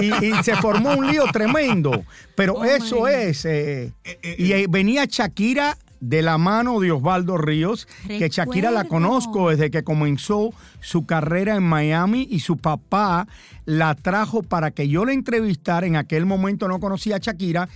Y, 0.00 0.12
y 0.26 0.32
se 0.42 0.56
formó 0.56 0.94
un 0.94 1.06
lío 1.06 1.24
tremendo. 1.32 2.04
Pero 2.34 2.54
Oh, 2.54 2.64
eso 2.64 3.06
es. 3.08 3.44
eh, 3.44 3.92
y 4.38 4.52
eh, 4.52 4.66
venía 4.68 5.04
Shakira 5.08 5.76
de 6.00 6.20
la 6.20 6.36
mano 6.36 6.80
de 6.80 6.90
Osvaldo 6.92 7.38
Ríos, 7.38 7.86
que 8.06 8.28
Shakira 8.28 8.70
la 8.70 8.84
conozco 8.84 9.50
desde 9.50 9.70
que 9.70 9.84
comenzó 9.84 10.52
su 10.80 11.06
carrera 11.06 11.54
en 11.56 11.62
Miami 11.62 12.26
y 12.30 12.40
su 12.40 12.56
papá 12.58 13.26
la 13.64 13.94
trajo 13.94 14.42
para 14.42 14.70
que 14.72 14.88
yo 14.88 15.04
la 15.06 15.12
entrevistara. 15.12 15.86
En 15.86 15.96
aquel 15.96 16.26
momento 16.26 16.68
no 16.68 16.78
conocía 16.80 17.16
a 17.16 17.20
Shakira. 17.20 17.68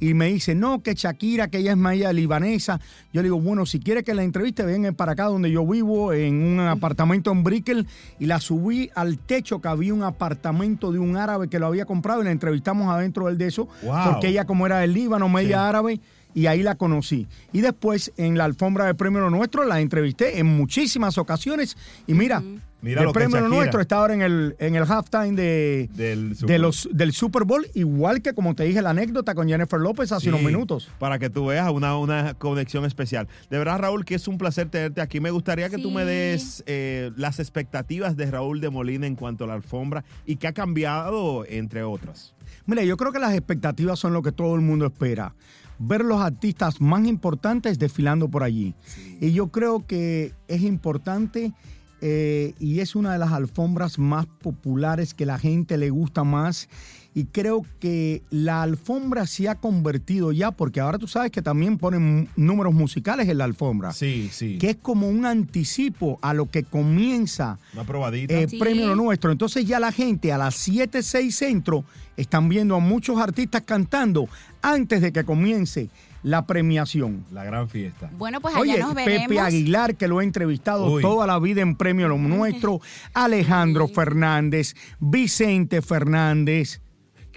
Y 0.00 0.14
me 0.14 0.26
dice, 0.26 0.54
no, 0.54 0.82
que 0.82 0.94
Shakira, 0.94 1.48
que 1.48 1.58
ella 1.58 1.72
es 1.72 1.76
maya 1.76 2.12
libanesa. 2.12 2.80
Yo 3.12 3.22
le 3.22 3.28
digo, 3.28 3.40
bueno, 3.40 3.66
si 3.66 3.80
quiere 3.80 4.04
que 4.04 4.14
la 4.14 4.22
entreviste, 4.22 4.64
vengan 4.64 4.94
para 4.94 5.12
acá 5.12 5.24
donde 5.24 5.50
yo 5.50 5.66
vivo, 5.66 6.12
en 6.12 6.34
un 6.34 6.60
apartamento 6.60 7.30
en 7.32 7.42
Brickell. 7.44 7.86
Y 8.18 8.26
la 8.26 8.40
subí 8.40 8.90
al 8.94 9.18
techo, 9.18 9.60
que 9.60 9.68
había 9.68 9.94
un 9.94 10.02
apartamento 10.02 10.92
de 10.92 10.98
un 10.98 11.16
árabe 11.16 11.48
que 11.48 11.58
lo 11.58 11.66
había 11.66 11.86
comprado. 11.86 12.22
Y 12.22 12.24
la 12.24 12.30
entrevistamos 12.30 12.88
adentro 12.88 13.26
del 13.26 13.38
de 13.38 13.46
eso. 13.46 13.68
Wow. 13.82 14.12
Porque 14.12 14.28
ella, 14.28 14.44
como 14.44 14.66
era 14.66 14.78
del 14.78 14.92
Líbano, 14.92 15.28
media 15.28 15.68
árabe, 15.68 16.00
y 16.34 16.46
ahí 16.48 16.62
la 16.62 16.74
conocí. 16.74 17.26
Y 17.52 17.62
después, 17.62 18.12
en 18.18 18.36
la 18.36 18.44
alfombra 18.44 18.84
de 18.84 18.94
Premio 18.94 19.20
Lo 19.20 19.30
Nuestro, 19.30 19.64
la 19.64 19.80
entrevisté 19.80 20.38
en 20.38 20.46
muchísimas 20.46 21.16
ocasiones. 21.16 21.78
Y 22.06 22.12
mira, 22.12 22.42
Mira 22.82 23.00
el 23.00 23.06
lo 23.06 23.12
Premio. 23.12 23.40
Nuestro 23.48 23.80
está 23.80 23.96
ahora 23.96 24.14
en 24.14 24.22
el, 24.22 24.54
en 24.58 24.76
el 24.76 24.84
halftime 24.84 25.32
de, 25.32 25.88
Del 25.94 26.30
de 26.30 26.34
Super 26.36 26.60
los, 26.60 26.88
del 26.92 27.12
Super 27.12 27.44
Bowl, 27.44 27.66
igual 27.74 28.22
que 28.22 28.34
como 28.34 28.54
te 28.54 28.64
dije 28.64 28.82
la 28.82 28.90
anécdota 28.90 29.34
con 29.34 29.48
Jennifer 29.48 29.80
López 29.80 30.12
hace 30.12 30.24
Sí, 30.24 30.28
unos 30.28 30.42
minutos. 30.42 30.88
Para 30.98 31.18
que 31.18 31.30
tú 31.30 31.46
veas 31.46 31.70
una, 31.70 31.96
una 31.96 32.34
conexión 32.34 32.84
especial. 32.84 33.28
De 33.50 33.58
verdad, 33.58 33.78
Raúl, 33.80 34.04
que 34.04 34.14
es 34.14 34.28
un 34.28 34.38
placer 34.38 34.68
tenerte 34.68 35.00
aquí. 35.00 35.20
Me 35.20 35.30
gustaría 35.30 35.68
que 35.68 35.78
tú 35.78 35.90
me 35.90 36.04
des 36.04 36.62
eh, 36.66 37.10
las 37.16 37.40
expectativas 37.40 38.16
de 38.16 38.30
Raúl 38.30 38.60
de 38.60 38.70
Molina 38.70 39.06
en 39.06 39.16
cuanto 39.16 39.44
a 39.44 39.46
la 39.46 39.54
alfombra 39.54 40.04
y 40.26 40.36
qué 40.36 40.48
ha 40.48 40.52
cambiado, 40.52 41.44
entre 41.48 41.82
otras. 41.82 42.34
Mira, 42.66 42.84
yo 42.84 42.96
creo 42.96 43.12
que 43.12 43.18
las 43.18 43.32
expectativas 43.34 43.98
son 43.98 44.12
lo 44.12 44.22
que 44.22 44.32
todo 44.32 44.54
el 44.54 44.60
mundo 44.60 44.86
espera. 44.86 45.34
Ver 45.78 46.04
los 46.04 46.20
artistas 46.20 46.80
más 46.80 47.04
importantes 47.06 47.78
desfilando 47.78 48.28
por 48.28 48.42
allí. 48.42 48.74
Y 49.20 49.32
yo 49.32 49.48
creo 49.48 49.86
que 49.86 50.32
es 50.48 50.62
importante 50.62 51.52
eh, 52.00 52.54
y 52.58 52.80
es 52.80 52.94
una 52.94 53.12
de 53.12 53.18
las 53.18 53.32
alfombras 53.32 53.98
más 53.98 54.26
populares 54.26 55.14
que 55.14 55.26
la 55.26 55.38
gente 55.38 55.78
le 55.78 55.90
gusta 55.90 56.24
más. 56.24 56.68
Y 57.14 57.24
creo 57.24 57.64
que 57.80 58.22
la 58.28 58.62
alfombra 58.62 59.26
se 59.26 59.48
ha 59.48 59.54
convertido 59.54 60.32
ya, 60.32 60.50
porque 60.50 60.80
ahora 60.80 60.98
tú 60.98 61.08
sabes 61.08 61.30
que 61.30 61.40
también 61.40 61.78
ponen 61.78 62.28
números 62.36 62.74
musicales 62.74 63.26
en 63.30 63.38
la 63.38 63.44
alfombra. 63.44 63.94
Sí, 63.94 64.28
sí. 64.30 64.58
Que 64.58 64.68
es 64.70 64.76
como 64.76 65.08
un 65.08 65.24
anticipo 65.24 66.18
a 66.20 66.34
lo 66.34 66.50
que 66.50 66.62
comienza 66.62 67.58
probadita. 67.86 68.34
eh, 68.38 68.46
Premio 68.58 68.88
Lo 68.88 68.96
Nuestro. 68.96 69.32
Entonces 69.32 69.64
ya 69.64 69.80
la 69.80 69.92
gente 69.92 70.30
a 70.30 70.36
las 70.36 70.56
7, 70.56 71.02
6 71.02 71.34
centro 71.34 71.86
están 72.18 72.50
viendo 72.50 72.76
a 72.76 72.80
muchos 72.80 73.18
artistas 73.18 73.62
cantando 73.62 74.28
antes 74.60 75.00
de 75.00 75.10
que 75.10 75.24
comience 75.24 75.88
la 76.22 76.46
premiación. 76.46 77.24
La 77.32 77.44
gran 77.44 77.68
fiesta. 77.68 78.10
Bueno, 78.16 78.40
pues 78.40 78.54
allá 78.54 78.62
Oye, 78.62 78.78
nos 78.78 78.94
veremos. 78.94 79.28
Pepe 79.28 79.40
Aguilar, 79.40 79.96
que 79.96 80.08
lo 80.08 80.20
he 80.20 80.24
entrevistado 80.24 80.90
Uy. 80.90 81.02
toda 81.02 81.26
la 81.26 81.38
vida 81.38 81.62
en 81.62 81.76
Premio 81.76 82.08
Lo 82.08 82.18
Nuestro, 82.18 82.80
Alejandro 83.14 83.88
Fernández, 83.88 84.74
Vicente 84.98 85.82
Fernández. 85.82 86.80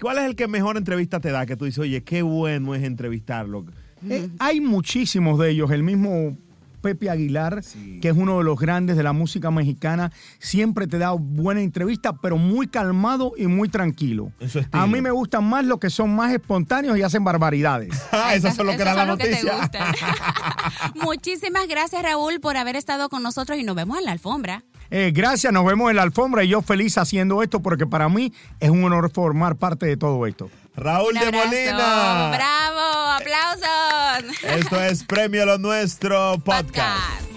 ¿Cuál 0.00 0.18
es 0.18 0.24
el 0.24 0.36
que 0.36 0.48
mejor 0.48 0.76
entrevista 0.76 1.20
te 1.20 1.30
da? 1.30 1.46
Que 1.46 1.56
tú 1.56 1.66
dices, 1.66 1.80
oye, 1.80 2.02
qué 2.02 2.22
bueno 2.22 2.74
es 2.74 2.82
entrevistarlo. 2.82 3.66
Eh, 4.08 4.28
hay 4.38 4.60
muchísimos 4.60 5.38
de 5.38 5.50
ellos. 5.50 5.70
El 5.70 5.82
mismo 5.82 6.36
Pepe 6.80 7.10
Aguilar, 7.10 7.62
que 8.00 8.08
es 8.08 8.16
uno 8.16 8.38
de 8.38 8.44
los 8.44 8.58
grandes 8.58 8.96
de 8.96 9.02
la 9.02 9.12
música 9.12 9.50
mexicana, 9.50 10.12
siempre 10.38 10.86
te 10.86 10.98
da 10.98 11.12
buena 11.12 11.60
entrevista, 11.60 12.14
pero 12.14 12.36
muy 12.36 12.66
calmado 12.66 13.32
y 13.36 13.46
muy 13.46 13.68
tranquilo. 13.68 14.32
A 14.72 14.86
mí 14.86 15.00
me 15.00 15.10
gustan 15.10 15.44
más 15.44 15.64
los 15.64 15.78
que 15.78 15.90
son 15.90 16.14
más 16.14 16.32
espontáneos 16.32 16.96
y 16.98 17.02
hacen 17.02 17.24
barbaridades. 17.24 17.90
Ah, 18.12 18.34
esas 18.34 18.54
son 18.54 18.66
lo 18.66 18.76
que 18.76 18.82
era 18.82 18.92
la 18.94 19.06
noticia. 19.06 19.70
Muchísimas 20.94 21.66
gracias, 21.68 22.02
Raúl, 22.02 22.38
por 22.40 22.56
haber 22.56 22.76
estado 22.76 23.08
con 23.08 23.22
nosotros 23.22 23.58
y 23.58 23.62
nos 23.62 23.74
vemos 23.74 23.98
en 23.98 24.04
la 24.04 24.12
alfombra. 24.12 24.64
Eh, 24.90 25.12
gracias, 25.14 25.52
nos 25.52 25.64
vemos 25.64 25.90
en 25.90 25.96
la 25.96 26.02
alfombra 26.02 26.42
y 26.42 26.48
yo 26.48 26.62
feliz 26.62 26.98
haciendo 26.98 27.42
esto 27.42 27.60
porque 27.60 27.86
para 27.86 28.08
mí 28.08 28.32
es 28.58 28.70
un 28.70 28.82
honor 28.84 29.10
formar 29.12 29.56
parte 29.56 29.86
de 29.86 29.96
todo 29.96 30.26
esto. 30.26 30.50
Raúl 30.76 31.14
de. 31.14 31.32
Molina. 31.32 32.30
¡Bravo! 32.30 33.12
¡Aplausos! 33.18 34.44
Esto 34.44 34.80
es 34.82 35.04
Premio 35.04 35.44
Lo 35.44 35.58
Nuestro 35.58 36.38
Podcast. 36.44 37.30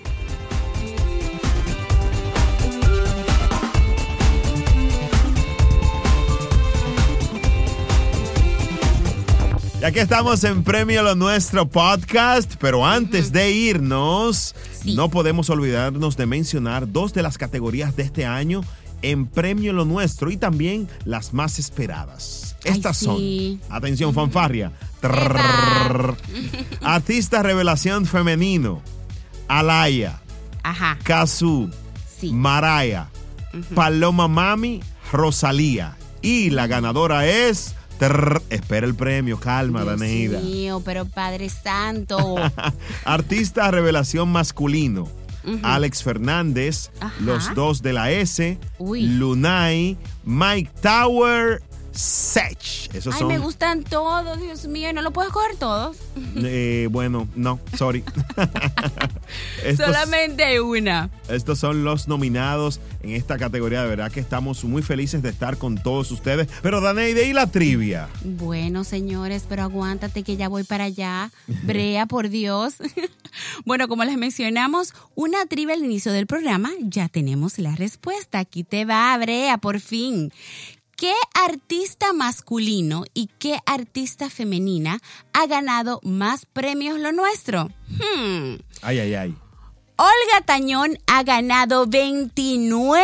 Y 9.82 9.86
aquí 9.86 10.00
estamos 10.00 10.44
en 10.46 10.64
Premio 10.64 11.04
Lo 11.04 11.14
Nuestro 11.16 11.68
Podcast, 11.68 12.54
pero 12.60 12.86
antes 12.86 13.34
de 13.34 13.52
irnos, 13.52 14.56
no 14.86 15.10
podemos 15.10 15.50
olvidarnos 15.50 16.16
de 16.16 16.26
mencionar 16.26 16.90
dos 16.90 17.14
de 17.14 17.22
las 17.22 17.38
categorías 17.38 17.96
de 17.98 18.04
este 18.04 18.26
año 18.26 18.62
en 19.02 19.28
Premio 19.28 19.74
Lo 19.74 19.84
Nuestro 19.84 20.32
y 20.32 20.38
también 20.38 20.88
las 21.04 21.34
más 21.34 21.60
esperadas. 21.60 22.53
Ay, 22.66 22.72
Estas 22.72 22.98
sí. 22.98 23.60
son, 23.68 23.76
atención 23.76 24.14
fanfarria. 24.14 24.72
Artista 26.82 27.44
Revelación 27.44 28.06
Femenino, 28.06 28.82
Alaya, 29.48 30.22
Ajá. 30.64 30.98
Kazu, 31.04 31.70
Maraya, 32.32 33.10
Paloma 33.76 34.28
Mami, 34.28 34.82
Rosalía. 35.12 35.96
Y 36.22 36.50
la 36.52 36.68
ganadora 36.68 37.28
es... 37.28 37.76
trrr, 38.00 38.42
espera 38.50 38.88
el 38.88 38.96
premio, 38.96 39.40
calma, 39.40 39.84
Daneida. 39.84 40.40
Dios 40.40 40.44
mío, 40.52 40.82
pero 40.86 41.06
Padre 41.06 41.50
Santo. 41.50 42.36
Artista 43.06 43.70
Revelación 43.72 44.30
Masculino. 44.32 45.08
Alex 45.62 46.04
Fernández, 46.04 46.90
Ajá. 47.02 47.14
los 47.20 47.54
dos 47.54 47.82
de 47.82 47.92
la 47.92 48.12
S, 48.12 48.58
Uy. 48.78 49.02
Lunay, 49.02 49.98
Mike 50.24 50.72
Tower, 50.82 51.62
Sech. 51.94 52.90
Esos 52.94 53.14
Ay, 53.14 53.20
son 53.20 53.28
me 53.28 53.38
gustan 53.40 53.84
todos, 53.84 54.40
Dios 54.42 54.66
mío, 54.68 54.90
¿y 54.90 54.94
no 54.94 55.02
lo 55.02 55.12
puedes 55.12 55.32
coger 55.32 55.56
todos? 55.58 55.98
Eh, 56.36 56.88
bueno, 56.92 57.28
no, 57.36 57.60
sorry. 57.78 58.04
estos, 59.64 59.86
Solamente 59.86 60.60
una. 60.62 61.10
estos 61.30 61.60
son 61.60 61.84
los 61.84 62.08
nominados 62.08 62.80
en 63.02 63.12
esta 63.12 63.38
categoría. 63.38 63.84
De 63.84 63.88
verdad 63.90 64.12
que 64.12 64.20
estamos 64.20 64.64
muy 64.64 64.82
felices 64.82 65.22
de 65.22 65.30
estar 65.30 65.58
con 65.58 65.78
todos 65.78 66.12
ustedes. 66.12 66.48
Pero 66.62 66.82
Daneide, 66.82 67.28
¿y 67.28 67.34
la 67.34 67.48
trivia? 67.48 68.10
Bueno, 68.24 68.84
señores, 68.84 69.46
pero 69.48 69.64
aguántate 69.64 70.24
que 70.24 70.36
ya 70.36 70.50
voy 70.50 70.64
para 70.64 70.86
allá. 70.86 71.32
Brea, 71.64 72.06
por 72.08 72.30
Dios. 72.30 72.76
bueno, 73.66 73.88
como 73.88 74.04
les 74.04 74.18
mencionamos, 74.18 74.94
una 75.16 75.46
trivia 75.46 75.76
al 75.76 75.84
inicio 75.84 76.12
del 76.12 76.28
programa, 76.28 76.72
ya 76.82 77.08
tenemos 77.10 77.58
la 77.60 77.76
respuesta. 77.76 78.40
Aquí 78.40 78.64
te 78.64 78.86
va, 78.86 79.18
Brea, 79.18 79.58
por 79.60 79.80
fin. 79.80 80.32
¿Qué 81.04 81.12
artista 81.34 82.14
masculino 82.14 83.04
y 83.14 83.28
qué 83.38 83.60
artista 83.66 84.30
femenina 84.30 85.00
ha 85.34 85.48
ganado 85.48 86.00
más 86.02 86.46
premios 86.46 86.98
lo 86.98 87.12
nuestro? 87.12 87.66
Hmm. 87.90 88.56
Ay, 88.82 89.00
ay, 89.00 89.14
ay. 89.14 89.36
Olga 89.98 90.46
Tañón 90.46 90.98
ha 91.08 91.24
ganado 91.24 91.88
29 91.88 93.04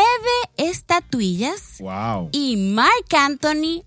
estatuillas 0.56 1.76
Wow. 1.82 2.30
y 2.32 2.72
Mark 2.74 3.14
Anthony 3.18 3.84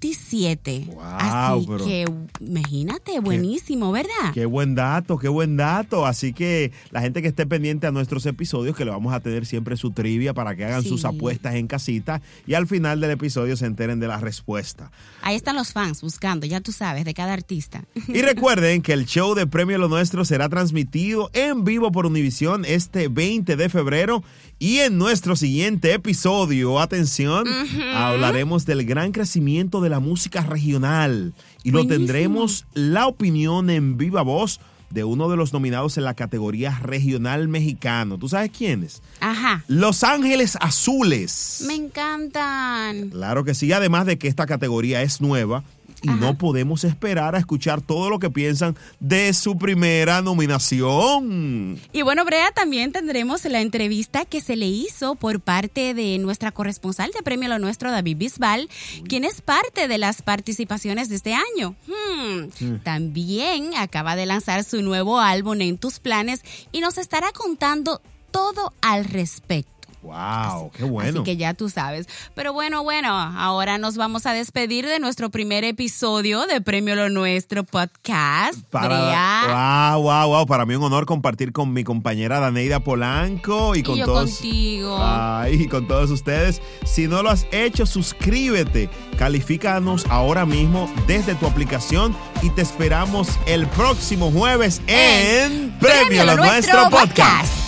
27. 0.00 0.86
Así 1.02 1.66
pero- 1.66 1.84
que 1.84 2.04
imagínate, 2.40 3.18
buenísimo, 3.20 3.90
¿verdad? 3.92 4.32
Qué 4.32 4.46
buen 4.46 4.74
dato, 4.74 5.18
qué 5.18 5.28
buen 5.28 5.56
dato. 5.56 6.06
Así 6.06 6.32
que 6.32 6.72
la 6.90 7.00
gente 7.00 7.20
que 7.22 7.28
esté 7.28 7.46
pendiente 7.46 7.86
a 7.86 7.90
nuestros 7.90 8.24
episodios, 8.26 8.76
que 8.76 8.84
le 8.84 8.90
vamos 8.90 9.12
a 9.12 9.20
tener 9.20 9.44
siempre 9.46 9.76
su 9.76 9.90
trivia 9.90 10.34
para 10.34 10.54
que 10.54 10.64
hagan 10.64 10.82
Sí. 10.82 10.88
sus 10.88 11.04
apuestas 11.04 11.56
en 11.56 11.66
casita 11.66 12.22
y 12.46 12.54
al 12.54 12.66
final 12.66 13.00
del 13.00 13.10
episodio 13.10 13.56
se 13.56 13.66
enteren 13.66 13.98
de 14.00 14.06
la 14.08 14.18
respuesta. 14.18 14.90
Ahí 15.22 15.34
están 15.36 15.56
los 15.56 15.72
fans 15.72 16.00
buscando, 16.02 16.46
ya 16.46 16.60
tú 16.60 16.72
sabes, 16.72 17.04
de 17.04 17.14
cada 17.14 17.32
artista. 17.32 17.84
Y 18.06 18.22
recuerden 18.22 18.82
que 18.82 18.92
el 18.92 19.04
show 19.06 19.34
de 19.34 19.46
Premio 19.46 19.78
Lo 19.78 19.88
Nuestro 19.88 20.24
será 20.24 20.48
transmitido 20.48 21.30
en 21.32 21.64
vivo 21.64 21.90
por 21.92 22.06
Univisión 22.06 22.64
este 22.64 23.08
20 23.08 23.56
de 23.56 23.68
febrero 23.68 24.22
y 24.60 24.78
en 24.78 24.98
nuestro 24.98 25.36
siguiente 25.36 25.92
episodio, 25.92 26.80
atención, 26.80 27.46
hablaremos 27.94 28.64
del 28.66 28.84
gran 28.84 29.12
crecimiento 29.12 29.80
de 29.80 29.87
la 29.88 30.00
música 30.00 30.42
regional 30.42 31.34
y 31.62 31.70
lo 31.70 31.86
tendremos 31.86 32.66
la 32.74 33.06
opinión 33.06 33.70
en 33.70 33.96
viva 33.96 34.22
voz 34.22 34.60
de 34.90 35.04
uno 35.04 35.28
de 35.28 35.36
los 35.36 35.52
nominados 35.52 35.98
en 35.98 36.04
la 36.04 36.14
categoría 36.14 36.78
regional 36.82 37.48
mexicano. 37.48 38.18
¿Tú 38.18 38.28
sabes 38.28 38.50
quiénes? 38.56 39.02
Ajá. 39.20 39.64
Los 39.68 40.02
Ángeles 40.02 40.56
Azules. 40.60 41.64
Me 41.66 41.74
encantan. 41.74 43.10
Claro 43.10 43.44
que 43.44 43.54
sí, 43.54 43.70
además 43.72 44.06
de 44.06 44.18
que 44.18 44.28
esta 44.28 44.46
categoría 44.46 45.02
es 45.02 45.20
nueva 45.20 45.62
y 46.02 46.08
no 46.08 46.38
podemos 46.38 46.84
esperar 46.84 47.34
a 47.34 47.38
escuchar 47.38 47.80
todo 47.80 48.10
lo 48.10 48.18
que 48.18 48.30
piensan 48.30 48.76
de 49.00 49.32
su 49.32 49.56
primera 49.56 50.22
nominación. 50.22 51.80
Y 51.92 52.02
bueno, 52.02 52.24
Brea, 52.24 52.50
también 52.52 52.92
tendremos 52.92 53.44
la 53.44 53.60
entrevista 53.60 54.24
que 54.24 54.40
se 54.40 54.56
le 54.56 54.66
hizo 54.66 55.14
por 55.14 55.40
parte 55.40 55.94
de 55.94 56.18
nuestra 56.18 56.52
corresponsal 56.52 57.10
de 57.12 57.22
Premio 57.22 57.48
Lo 57.48 57.58
Nuestro, 57.58 57.90
David 57.90 58.16
Bisbal, 58.16 58.68
quien 59.08 59.24
es 59.24 59.40
parte 59.40 59.88
de 59.88 59.98
las 59.98 60.22
participaciones 60.22 61.08
de 61.08 61.16
este 61.16 61.34
año. 61.34 61.74
Hmm. 61.86 62.78
También 62.82 63.70
acaba 63.76 64.16
de 64.16 64.26
lanzar 64.26 64.64
su 64.64 64.82
nuevo 64.82 65.20
álbum 65.20 65.60
En 65.60 65.78
tus 65.78 65.98
planes 65.98 66.42
y 66.72 66.80
nos 66.80 66.98
estará 66.98 67.32
contando 67.32 68.00
todo 68.30 68.72
al 68.80 69.04
respecto. 69.04 69.77
Wow, 70.02 70.70
qué 70.76 70.84
bueno. 70.84 71.20
Así 71.20 71.24
que 71.24 71.36
ya 71.36 71.54
tú 71.54 71.68
sabes. 71.68 72.06
Pero 72.34 72.52
bueno, 72.52 72.84
bueno, 72.84 73.10
ahora 73.12 73.78
nos 73.78 73.96
vamos 73.96 74.26
a 74.26 74.32
despedir 74.32 74.86
de 74.86 75.00
nuestro 75.00 75.30
primer 75.30 75.64
episodio 75.64 76.46
de 76.46 76.60
Premio 76.60 76.94
Lo 76.94 77.08
Nuestro 77.08 77.64
podcast. 77.64 78.58
Para, 78.70 79.96
wow, 79.96 80.02
wow, 80.02 80.28
wow. 80.28 80.46
Para 80.46 80.66
mí 80.66 80.76
un 80.76 80.84
honor 80.84 81.04
compartir 81.04 81.52
con 81.52 81.72
mi 81.72 81.82
compañera 81.82 82.38
Daneida 82.38 82.80
Polanco 82.80 83.74
y 83.74 83.82
con 83.82 83.96
yo 83.96 84.06
todos. 84.06 84.30
contigo. 84.30 84.98
Ay, 85.00 85.62
y 85.62 85.68
con 85.68 85.88
todos 85.88 86.10
ustedes. 86.10 86.62
Si 86.84 87.08
no 87.08 87.22
lo 87.22 87.30
has 87.30 87.46
hecho, 87.50 87.84
suscríbete. 87.84 88.88
Califícanos 89.18 90.06
ahora 90.10 90.46
mismo 90.46 90.88
desde 91.08 91.34
tu 91.34 91.46
aplicación 91.46 92.16
y 92.42 92.50
te 92.50 92.62
esperamos 92.62 93.30
el 93.46 93.66
próximo 93.66 94.30
jueves 94.30 94.80
en, 94.86 95.76
Premio, 95.80 96.24
Lo 96.24 96.36
Nuestro, 96.36 96.88
podcast. 96.88 97.67